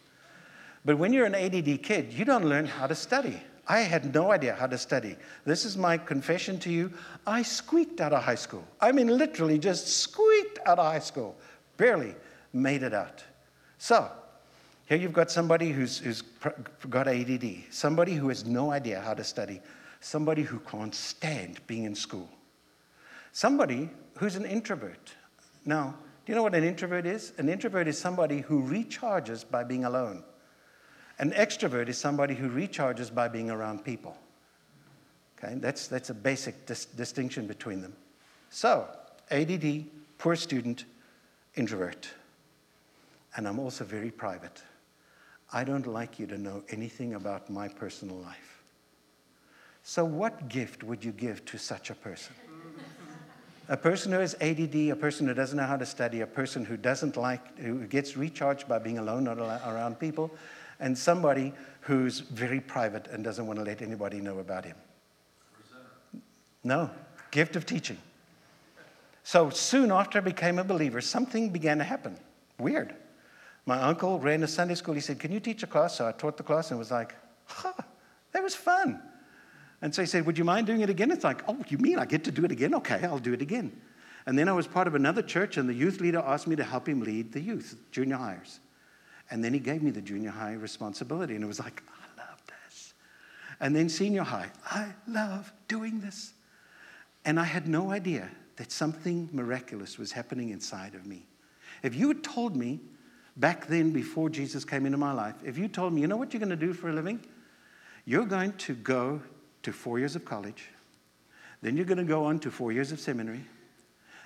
But 0.86 0.98
when 0.98 1.12
you're 1.12 1.26
an 1.26 1.36
ADD 1.36 1.84
kid, 1.84 2.14
you 2.14 2.24
don't 2.24 2.46
learn 2.46 2.66
how 2.66 2.88
to 2.88 2.96
study. 2.96 3.42
I 3.68 3.80
had 3.82 4.14
no 4.14 4.32
idea 4.32 4.56
how 4.56 4.68
to 4.68 4.78
study. 4.78 5.18
This 5.44 5.66
is 5.66 5.76
my 5.76 5.98
confession 5.98 6.58
to 6.60 6.72
you. 6.72 6.92
I 7.26 7.42
squeaked 7.42 8.00
out 8.00 8.14
of 8.14 8.24
high 8.24 8.36
school. 8.36 8.66
I 8.80 8.94
mean, 8.94 9.08
literally 9.08 9.60
just 9.60 9.88
squeaked 9.88 10.60
out 10.66 10.80
of 10.80 10.86
high 10.86 11.00
school. 11.00 11.36
Barely 11.76 12.16
made 12.54 12.84
it 12.84 12.94
out. 12.94 13.24
So, 13.78 14.10
here 14.86 14.98
you've 14.98 15.14
got 15.14 15.30
somebody 15.30 15.72
who's, 15.72 15.98
who's 15.98 16.24
got 16.90 17.10
ADD, 17.10 17.64
somebody 17.70 18.14
who 18.14 18.30
has 18.30 18.46
no 18.46 18.72
idea 18.72 19.02
how 19.02 19.14
to 19.14 19.24
study, 19.24 19.60
somebody 20.00 20.44
who 20.44 20.60
can't 20.60 20.96
stand 20.96 21.60
being 21.68 21.84
in 21.84 21.94
school, 21.94 22.30
somebody 23.34 23.90
who's 24.16 24.38
an 24.38 24.46
introvert. 24.46 25.12
Now, 25.66 25.96
do 26.28 26.34
you 26.34 26.36
know 26.36 26.44
what 26.44 26.56
an 26.56 26.66
introvert 26.66 27.06
is? 27.06 27.32
An 27.38 27.48
introvert 27.48 27.88
is 27.88 27.98
somebody 27.98 28.42
who 28.42 28.62
recharges 28.62 29.50
by 29.50 29.64
being 29.64 29.86
alone. 29.86 30.26
An 31.20 31.32
extrovert 31.32 31.88
is 31.88 31.98
somebody 31.98 32.36
who 32.36 32.50
recharges 32.50 33.16
by 33.16 33.30
being 33.30 33.50
around 33.50 33.86
people. 33.86 34.18
Okay, 35.38 35.56
that's, 35.56 35.88
that's 35.88 36.10
a 36.10 36.14
basic 36.14 36.66
dis- 36.66 36.84
distinction 36.84 37.48
between 37.48 37.82
them. 37.82 37.96
So, 38.50 38.90
ADD, 39.32 39.86
poor 40.18 40.36
student, 40.36 40.84
introvert. 41.56 42.10
And 43.38 43.48
I'm 43.48 43.58
also 43.58 43.86
very 43.86 44.12
private. 44.12 44.62
I 45.54 45.64
don't 45.64 45.88
like 45.88 46.20
you 46.20 46.28
to 46.28 46.38
know 46.38 46.62
anything 46.68 47.14
about 47.14 47.50
my 47.50 47.70
personal 47.70 48.18
life. 48.18 48.64
So, 49.82 50.04
what 50.04 50.50
gift 50.50 50.84
would 50.84 51.06
you 51.06 51.14
give 51.14 51.46
to 51.46 51.58
such 51.58 51.90
a 51.90 51.96
person? 51.96 52.36
A 53.70 53.76
person 53.76 54.14
who 54.14 54.20
has 54.20 54.34
ADD, 54.36 54.76
a 54.76 54.96
person 54.96 55.28
who 55.28 55.34
doesn't 55.34 55.58
know 55.58 55.66
how 55.66 55.76
to 55.76 55.86
study, 55.86 56.22
a 56.22 56.28
person 56.28 56.64
who 56.64 56.78
doesn't 56.78 57.18
like, 57.18 57.58
who 57.60 57.86
gets 57.86 58.16
recharged 58.16 58.68
by 58.68 58.80
being 58.80 58.98
alone, 58.98 59.26
not 59.26 59.38
around 59.40 60.00
people, 60.00 60.32
and 60.80 60.98
somebody 60.98 61.54
who's 61.82 62.20
very 62.20 62.62
private 62.62 63.08
and 63.08 63.24
doesn't 63.24 63.46
want 63.46 63.60
to 63.60 63.66
let 63.66 63.82
anybody 63.82 64.22
know 64.22 64.40
about 64.40 64.64
him. 64.64 64.76
No, 66.64 66.90
gift 67.32 67.56
of 67.56 67.66
teaching. 67.66 67.98
So 69.24 69.50
soon 69.50 69.92
after 69.92 70.20
I 70.20 70.22
became 70.22 70.60
a 70.60 70.64
believer, 70.64 71.02
something 71.02 71.50
began 71.50 71.78
to 71.80 71.84
happen. 71.84 72.18
Weird. 72.60 72.96
My 73.66 73.82
uncle 73.82 74.20
ran 74.20 74.42
a 74.44 74.48
Sunday 74.48 74.76
school. 74.76 74.94
He 74.94 75.02
said, 75.02 75.20
Can 75.20 75.34
you 75.34 75.42
teach 75.42 75.62
a 75.64 75.68
class? 75.68 75.98
So 75.98 76.08
I 76.08 76.14
taught 76.14 76.38
the 76.38 76.44
class 76.44 76.72
and 76.72 76.80
was 76.80 76.92
like, 76.92 77.14
Huh, 77.46 77.74
that 78.32 78.42
was 78.42 78.56
fun. 78.56 79.02
And 79.82 79.94
so 79.94 80.02
he 80.02 80.06
said, 80.08 80.26
Would 80.26 80.38
you 80.38 80.44
mind 80.44 80.68
doing 80.68 80.82
it 80.82 80.90
again? 80.90 81.12
It's 81.12 81.24
like, 81.24 81.44
Oh, 81.48 81.58
you 81.68 81.78
mean 81.78 82.00
I 82.00 82.06
get 82.06 82.24
to 82.26 82.32
do 82.32 82.46
it 82.46 82.52
again? 82.52 82.74
Okay, 82.76 83.04
I'll 83.04 83.20
do 83.20 83.34
it 83.34 83.42
again. 83.42 83.80
And 84.26 84.38
then 84.38 84.50
I 84.50 84.52
was 84.52 84.68
part 84.68 84.88
of 84.88 84.96
another 84.96 85.22
church, 85.22 85.56
and 85.56 85.70
the 85.70 85.74
youth 85.74 86.02
leader 86.02 86.22
asked 86.26 86.48
me 86.48 86.56
to 86.58 86.64
help 86.64 86.88
him 86.88 87.02
lead 87.02 87.32
the 87.32 87.40
youth, 87.40 87.78
junior 87.92 88.18
hires. 88.18 88.60
And 89.32 89.42
then 89.42 89.54
he 89.54 89.60
gave 89.60 89.82
me 89.82 89.90
the 89.90 90.02
junior 90.02 90.32
high 90.32 90.54
responsibility, 90.54 91.36
and 91.36 91.44
it 91.44 91.48
was 91.48 91.60
like, 91.60 91.82
I 91.88 92.22
love 92.22 92.42
this. 92.48 92.94
And 93.62 93.74
then 93.74 93.88
senior 93.88 94.24
high, 94.24 94.52
I 94.66 94.88
love 95.08 95.54
doing 95.70 96.02
this. 96.02 96.34
And 97.24 97.40
I 97.40 97.46
had 97.46 97.70
no 97.70 97.92
idea 97.92 98.30
that 98.58 98.72
something 98.72 99.30
miraculous 99.32 99.98
was 99.98 100.12
happening 100.12 100.50
inside 100.50 100.94
of 100.94 101.06
me. 101.06 101.26
If 101.82 101.96
you 101.96 102.10
had 102.10 102.22
told 102.22 102.56
me 102.56 102.82
back 103.38 103.68
then, 103.68 103.92
before 103.92 104.30
Jesus 104.30 104.66
came 104.66 104.86
into 104.86 104.98
my 104.98 105.14
life, 105.14 105.36
if 105.46 105.58
you 105.58 105.70
told 105.70 105.94
me, 105.94 106.02
you 106.02 106.08
know 106.08 106.18
what 106.18 106.34
you're 106.34 106.40
going 106.40 106.50
to 106.50 106.56
do 106.56 106.74
for 106.74 106.90
a 106.90 106.94
living? 106.94 107.26
You're 108.04 108.26
going 108.26 108.54
to 108.54 108.76
go 108.76 109.22
to 109.68 109.74
four 109.74 110.00
years 110.00 110.16
of 110.16 110.24
college. 110.24 110.70
Then 111.62 111.76
you're 111.76 111.86
going 111.86 111.98
to 111.98 112.06
go 112.06 112.24
on 112.24 112.40
to 112.40 112.50
four 112.50 112.72
years 112.72 112.94
of 112.94 113.02
seminary. 113.02 113.42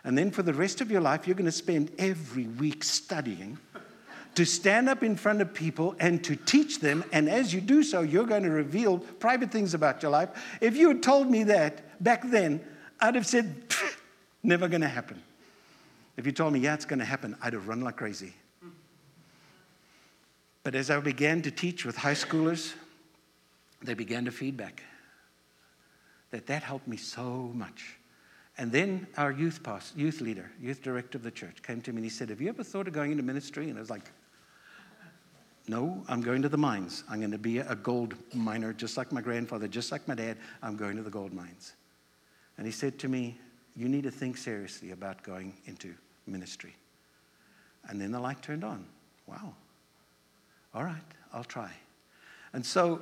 And 0.04 0.16
then 0.16 0.30
for 0.30 0.44
the 0.44 0.54
rest 0.54 0.82
of 0.82 0.92
your 0.92 1.02
life, 1.02 1.26
you're 1.26 1.36
going 1.36 1.48
to 1.48 1.52
spend 1.52 1.90
every 1.98 2.46
week 2.46 2.84
studying 2.84 3.58
to 4.36 4.46
stand 4.46 4.88
up 4.88 5.02
in 5.02 5.16
front 5.16 5.42
of 5.42 5.52
people 5.52 5.96
and 6.00 6.24
to 6.26 6.36
teach 6.36 6.80
them. 6.80 7.04
And 7.12 7.28
as 7.28 7.56
you 7.56 7.60
do 7.60 7.82
so, 7.82 8.02
you're 8.02 8.28
going 8.28 8.44
to 8.44 8.52
reveal 8.52 9.00
private 9.00 9.52
things 9.52 9.74
about 9.74 10.04
your 10.04 10.12
life. 10.12 10.30
If 10.62 10.78
you 10.78 10.90
had 10.90 11.02
told 11.02 11.28
me 11.28 11.46
that 11.46 12.04
back 12.04 12.22
then, 12.30 12.64
I'd 13.00 13.16
have 13.16 13.26
said, 13.26 13.64
never 14.44 14.68
going 14.68 14.82
to 14.82 14.88
happen. 14.88 15.24
If 16.18 16.28
you 16.28 16.34
told 16.34 16.54
me, 16.54 16.60
yeah, 16.60 16.76
it's 16.76 16.86
going 16.86 17.00
to 17.00 17.06
happen, 17.06 17.36
I'd 17.42 17.54
have 17.54 17.68
run 17.68 17.82
like 17.82 17.96
crazy. 17.98 18.36
But 20.62 20.76
as 20.76 20.92
I 20.92 21.00
began 21.00 21.42
to 21.42 21.50
teach 21.50 21.84
with 21.84 21.96
high 21.98 22.14
schoolers, 22.14 22.76
they 23.82 23.96
began 23.96 24.26
to 24.26 24.32
feedback 24.32 24.84
that 26.32 26.48
that 26.48 26.64
helped 26.64 26.88
me 26.88 26.98
so 26.98 27.52
much. 27.54 27.98
And 28.58 28.72
then 28.72 29.08
our 29.18 29.32
youth 29.32 29.64
pastor, 29.64 30.00
youth 30.00 30.22
leader, 30.22 30.52
youth 30.60 30.82
director 30.82 31.18
of 31.18 31.24
the 31.24 31.32
church 31.32 31.62
came 31.64 31.82
to 31.82 31.92
me 31.92 31.98
and 31.98 32.06
he 32.06 32.10
said, 32.10 32.30
Have 32.30 32.42
you 32.42 32.50
ever 32.50 32.64
thought 32.64 32.88
of 32.88 32.94
going 32.94 33.12
into 33.12 33.24
ministry? 33.24 33.70
And 33.70 33.78
I 33.78 33.82
was 33.82 33.90
like, 33.90 34.12
No, 35.68 36.04
I'm 36.08 36.22
going 36.22 36.42
to 36.42 36.50
the 36.50 36.58
mines. 36.58 37.04
I'm 37.10 37.20
going 37.20 37.32
to 37.32 37.38
be 37.38 37.60
a 37.60 37.76
gold 37.76 38.16
miner, 38.34 38.74
just 38.74 38.98
like 38.98 39.12
my 39.12 39.22
grandfather, 39.22 39.68
just 39.68 39.92
like 39.92 40.08
my 40.08 40.16
dad. 40.16 40.38
I'm 40.62 40.76
going 40.76 40.98
to 40.98 41.04
the 41.04 41.10
gold 41.10 41.34
mines. 41.34 41.74
And 42.58 42.66
he 42.66 42.72
said 42.72 43.00
to 43.00 43.08
me, 43.08 43.40
You 43.76 43.88
need 43.88 44.04
to 44.04 44.12
think 44.12 44.38
seriously 44.38 44.92
about 44.92 45.24
going 45.24 45.56
into 45.66 45.94
ministry. 46.28 46.76
And 47.88 48.00
then 48.00 48.12
the 48.12 48.20
light 48.20 48.42
turned 48.42 48.64
on. 48.64 48.86
Wow. 49.28 49.56
All 50.74 50.84
right, 50.84 51.02
I'll 51.34 51.44
try. 51.44 51.72
And 52.54 52.66
so 52.66 53.02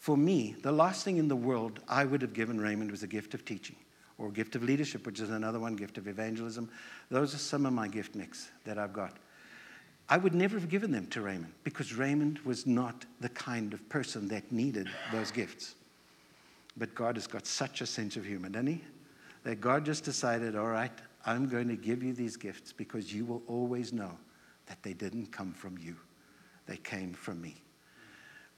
for 0.00 0.16
me, 0.16 0.56
the 0.62 0.72
last 0.72 1.04
thing 1.04 1.18
in 1.18 1.28
the 1.28 1.36
world 1.36 1.80
I 1.86 2.06
would 2.06 2.22
have 2.22 2.32
given 2.32 2.58
Raymond 2.58 2.90
was 2.90 3.02
a 3.02 3.06
gift 3.06 3.34
of 3.34 3.44
teaching 3.44 3.76
or 4.16 4.28
a 4.28 4.32
gift 4.32 4.56
of 4.56 4.62
leadership, 4.62 5.04
which 5.04 5.20
is 5.20 5.28
another 5.28 5.60
one, 5.60 5.76
gift 5.76 5.98
of 5.98 6.08
evangelism. 6.08 6.70
Those 7.10 7.34
are 7.34 7.38
some 7.38 7.66
of 7.66 7.74
my 7.74 7.86
gift 7.86 8.14
mix 8.14 8.50
that 8.64 8.78
I've 8.78 8.94
got. 8.94 9.18
I 10.08 10.16
would 10.16 10.34
never 10.34 10.58
have 10.58 10.70
given 10.70 10.90
them 10.90 11.06
to 11.08 11.20
Raymond 11.20 11.52
because 11.64 11.94
Raymond 11.94 12.38
was 12.46 12.66
not 12.66 13.04
the 13.20 13.28
kind 13.28 13.74
of 13.74 13.86
person 13.90 14.26
that 14.28 14.50
needed 14.50 14.88
those 15.12 15.30
gifts. 15.30 15.74
But 16.78 16.94
God 16.94 17.16
has 17.16 17.26
got 17.26 17.46
such 17.46 17.82
a 17.82 17.86
sense 17.86 18.16
of 18.16 18.24
humor, 18.24 18.48
doesn't 18.48 18.68
he? 18.68 18.80
That 19.44 19.60
God 19.60 19.84
just 19.84 20.02
decided, 20.02 20.56
all 20.56 20.68
right, 20.68 20.92
I'm 21.26 21.46
going 21.46 21.68
to 21.68 21.76
give 21.76 22.02
you 22.02 22.14
these 22.14 22.38
gifts 22.38 22.72
because 22.72 23.12
you 23.12 23.26
will 23.26 23.42
always 23.46 23.92
know 23.92 24.16
that 24.64 24.82
they 24.82 24.94
didn't 24.94 25.30
come 25.30 25.52
from 25.52 25.76
you, 25.76 25.94
they 26.64 26.78
came 26.78 27.12
from 27.12 27.42
me. 27.42 27.56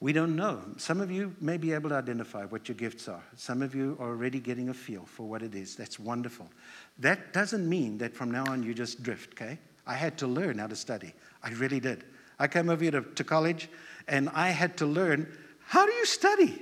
We 0.03 0.13
don't 0.13 0.35
know. 0.35 0.61
Some 0.79 1.01
of 1.01 1.13
you 1.13 1.33
may 1.41 1.57
be 1.59 1.73
able 1.73 1.91
to 1.91 1.95
identify 1.95 2.45
what 2.47 2.67
your 2.67 2.75
gifts 2.75 3.07
are. 3.07 3.23
Some 3.37 3.63
of 3.63 3.73
you 3.73 3.97
are 4.01 4.09
already 4.09 4.41
getting 4.41 4.69
a 4.69 4.75
feel 4.75 5.05
for 5.07 5.29
what 5.29 5.43
it 5.43 5.55
is. 5.55 5.77
That's 5.77 5.97
wonderful. 5.97 6.51
That 6.99 7.33
doesn't 7.33 7.69
mean 7.69 7.99
that 7.99 8.13
from 8.13 8.33
now 8.33 8.45
on 8.47 8.65
you 8.65 8.75
just 8.75 9.05
drift, 9.05 9.35
okay? 9.35 9.61
I 9.87 9.95
had 9.95 10.19
to 10.19 10.27
learn 10.27 10.59
how 10.59 10.67
to 10.67 10.75
study. 10.75 11.15
I 11.41 11.51
really 11.51 11.79
did. 11.79 12.03
I 12.41 12.49
came 12.49 12.69
over 12.69 12.83
here 12.83 12.91
to, 12.91 13.03
to 13.03 13.23
college 13.23 13.69
and 14.09 14.29
I 14.31 14.49
had 14.49 14.77
to 14.79 14.87
learn 14.87 15.33
how 15.67 15.87
do 15.87 15.93
you 15.93 16.05
study? 16.05 16.61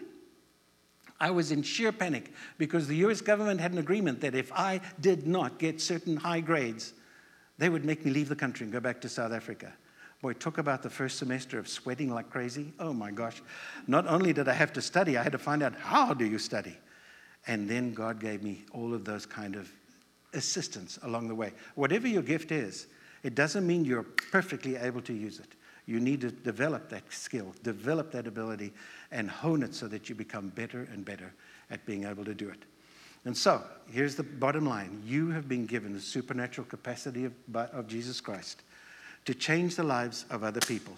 I 1.19 1.31
was 1.31 1.51
in 1.51 1.63
sheer 1.63 1.93
panic 1.93 2.35
because 2.59 2.89
the 2.89 2.97
US 3.07 3.23
government 3.23 3.59
had 3.59 3.73
an 3.73 3.79
agreement 3.79 4.21
that 4.21 4.35
if 4.35 4.53
I 4.53 4.83
did 5.01 5.27
not 5.27 5.59
get 5.59 5.81
certain 5.81 6.19
high 6.19 6.41
grades, 6.41 6.93
they 7.57 7.71
would 7.71 7.87
make 7.87 8.05
me 8.05 8.11
leave 8.11 8.29
the 8.29 8.37
country 8.37 8.65
and 8.65 8.73
go 8.73 8.81
back 8.81 9.01
to 9.01 9.09
South 9.09 9.33
Africa. 9.33 9.73
Boy, 10.23 10.35
talk 10.35 10.59
about 10.59 10.83
the 10.83 10.91
first 10.91 11.19
semester 11.19 11.59
of 11.59 11.67
sweating 11.67 12.13
like 12.13 12.29
crazy. 12.29 12.73
Oh 12.79 12.93
my 12.93 13.11
gosh. 13.11 13.43
Not 13.87 14.07
only 14.07 14.33
did 14.35 14.49
I 14.49 14.53
have 14.53 14.73
to 14.75 14.83
study, 14.83 15.17
I 15.17 15.23
had 15.23 15.33
to 15.33 15.39
find 15.39 15.63
out 15.63 15.75
how 15.75 16.13
do 16.13 16.27
you 16.27 16.39
study. 16.39 16.77
And 17.47 17.69
then 17.69 17.95
God 17.95 18.21
gave 18.21 18.43
me 18.43 18.65
all 18.73 18.93
of 18.93 19.05
those 19.05 19.25
kind 19.25 19.57
of 19.57 19.73
assistance 20.35 20.99
along 21.03 21.29
the 21.29 21.35
way. 21.35 21.53
Whatever 21.75 22.07
your 22.07 22.23
gift 22.23 22.53
is, 22.53 22.87
it 23.23 23.35
doesn't 23.35 23.67
mean 23.67 23.85
you're 23.85 24.03
perfectly 24.03 24.77
able 24.77 25.01
to 25.03 25.15
use 25.15 25.39
it. 25.39 25.55
You 25.87 26.01
need 26.01 26.21
to 26.21 26.31
develop 26.31 26.91
that 26.91 27.11
skill, 27.11 27.55
develop 27.63 28.13
that 28.13 28.27
ability, 28.27 28.73
and 29.11 29.31
hone 29.31 29.63
it 29.63 29.75
so 29.75 29.89
that 29.89 30.09
you 30.09 30.15
become 30.15 30.51
better 30.51 30.87
and 30.93 31.05
better 31.05 31.33
at 31.71 31.85
being 31.87 32.05
able 32.05 32.25
to 32.27 32.35
do 32.35 32.49
it. 32.51 32.63
And 33.25 33.37
so, 33.37 33.63
here's 33.91 34.15
the 34.15 34.23
bottom 34.23 34.67
line 34.67 35.03
you 35.05 35.31
have 35.31 35.49
been 35.49 35.67
given 35.67 35.95
the 35.95 36.01
supernatural 36.01 36.67
capacity 36.67 37.25
of, 37.25 37.33
of 37.55 37.87
Jesus 37.87 38.21
Christ 38.21 38.63
to 39.25 39.35
change 39.35 39.77
the 39.77 39.83
lives 39.83 40.25
of 40.31 40.43
other 40.43 40.61
people. 40.61 40.97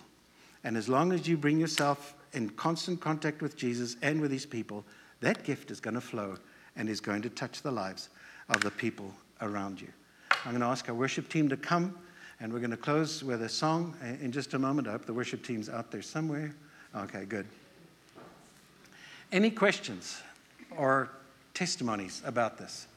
And 0.64 0.76
as 0.76 0.88
long 0.88 1.12
as 1.12 1.26
you 1.26 1.36
bring 1.36 1.58
yourself 1.58 2.14
in 2.32 2.50
constant 2.50 3.00
contact 3.00 3.42
with 3.42 3.56
Jesus 3.56 3.96
and 4.02 4.20
with 4.20 4.30
these 4.30 4.46
people, 4.46 4.84
that 5.20 5.44
gift 5.44 5.70
is 5.70 5.80
going 5.80 5.94
to 5.94 6.00
flow 6.00 6.36
and 6.76 6.88
is 6.88 7.00
going 7.00 7.22
to 7.22 7.30
touch 7.30 7.62
the 7.62 7.72
lives 7.72 8.08
of 8.48 8.60
the 8.62 8.70
people 8.70 9.12
around 9.40 9.80
you. 9.80 9.88
I'm 10.44 10.52
going 10.52 10.60
to 10.60 10.66
ask 10.66 10.88
our 10.88 10.94
worship 10.94 11.28
team 11.28 11.48
to 11.48 11.56
come. 11.56 11.96
And 12.40 12.52
we're 12.52 12.58
going 12.58 12.72
to 12.72 12.76
close 12.76 13.22
with 13.22 13.42
a 13.42 13.48
song 13.48 13.94
in 14.20 14.32
just 14.32 14.54
a 14.54 14.58
moment. 14.58 14.88
I 14.88 14.92
hope 14.92 15.06
the 15.06 15.12
worship 15.12 15.44
team's 15.44 15.68
out 15.68 15.92
there 15.92 16.02
somewhere. 16.02 16.52
Okay, 16.92 17.24
good. 17.24 17.46
Any 19.30 19.48
questions 19.48 20.20
or 20.76 21.08
testimonies 21.54 22.20
about 22.24 22.58
this? 22.58 22.88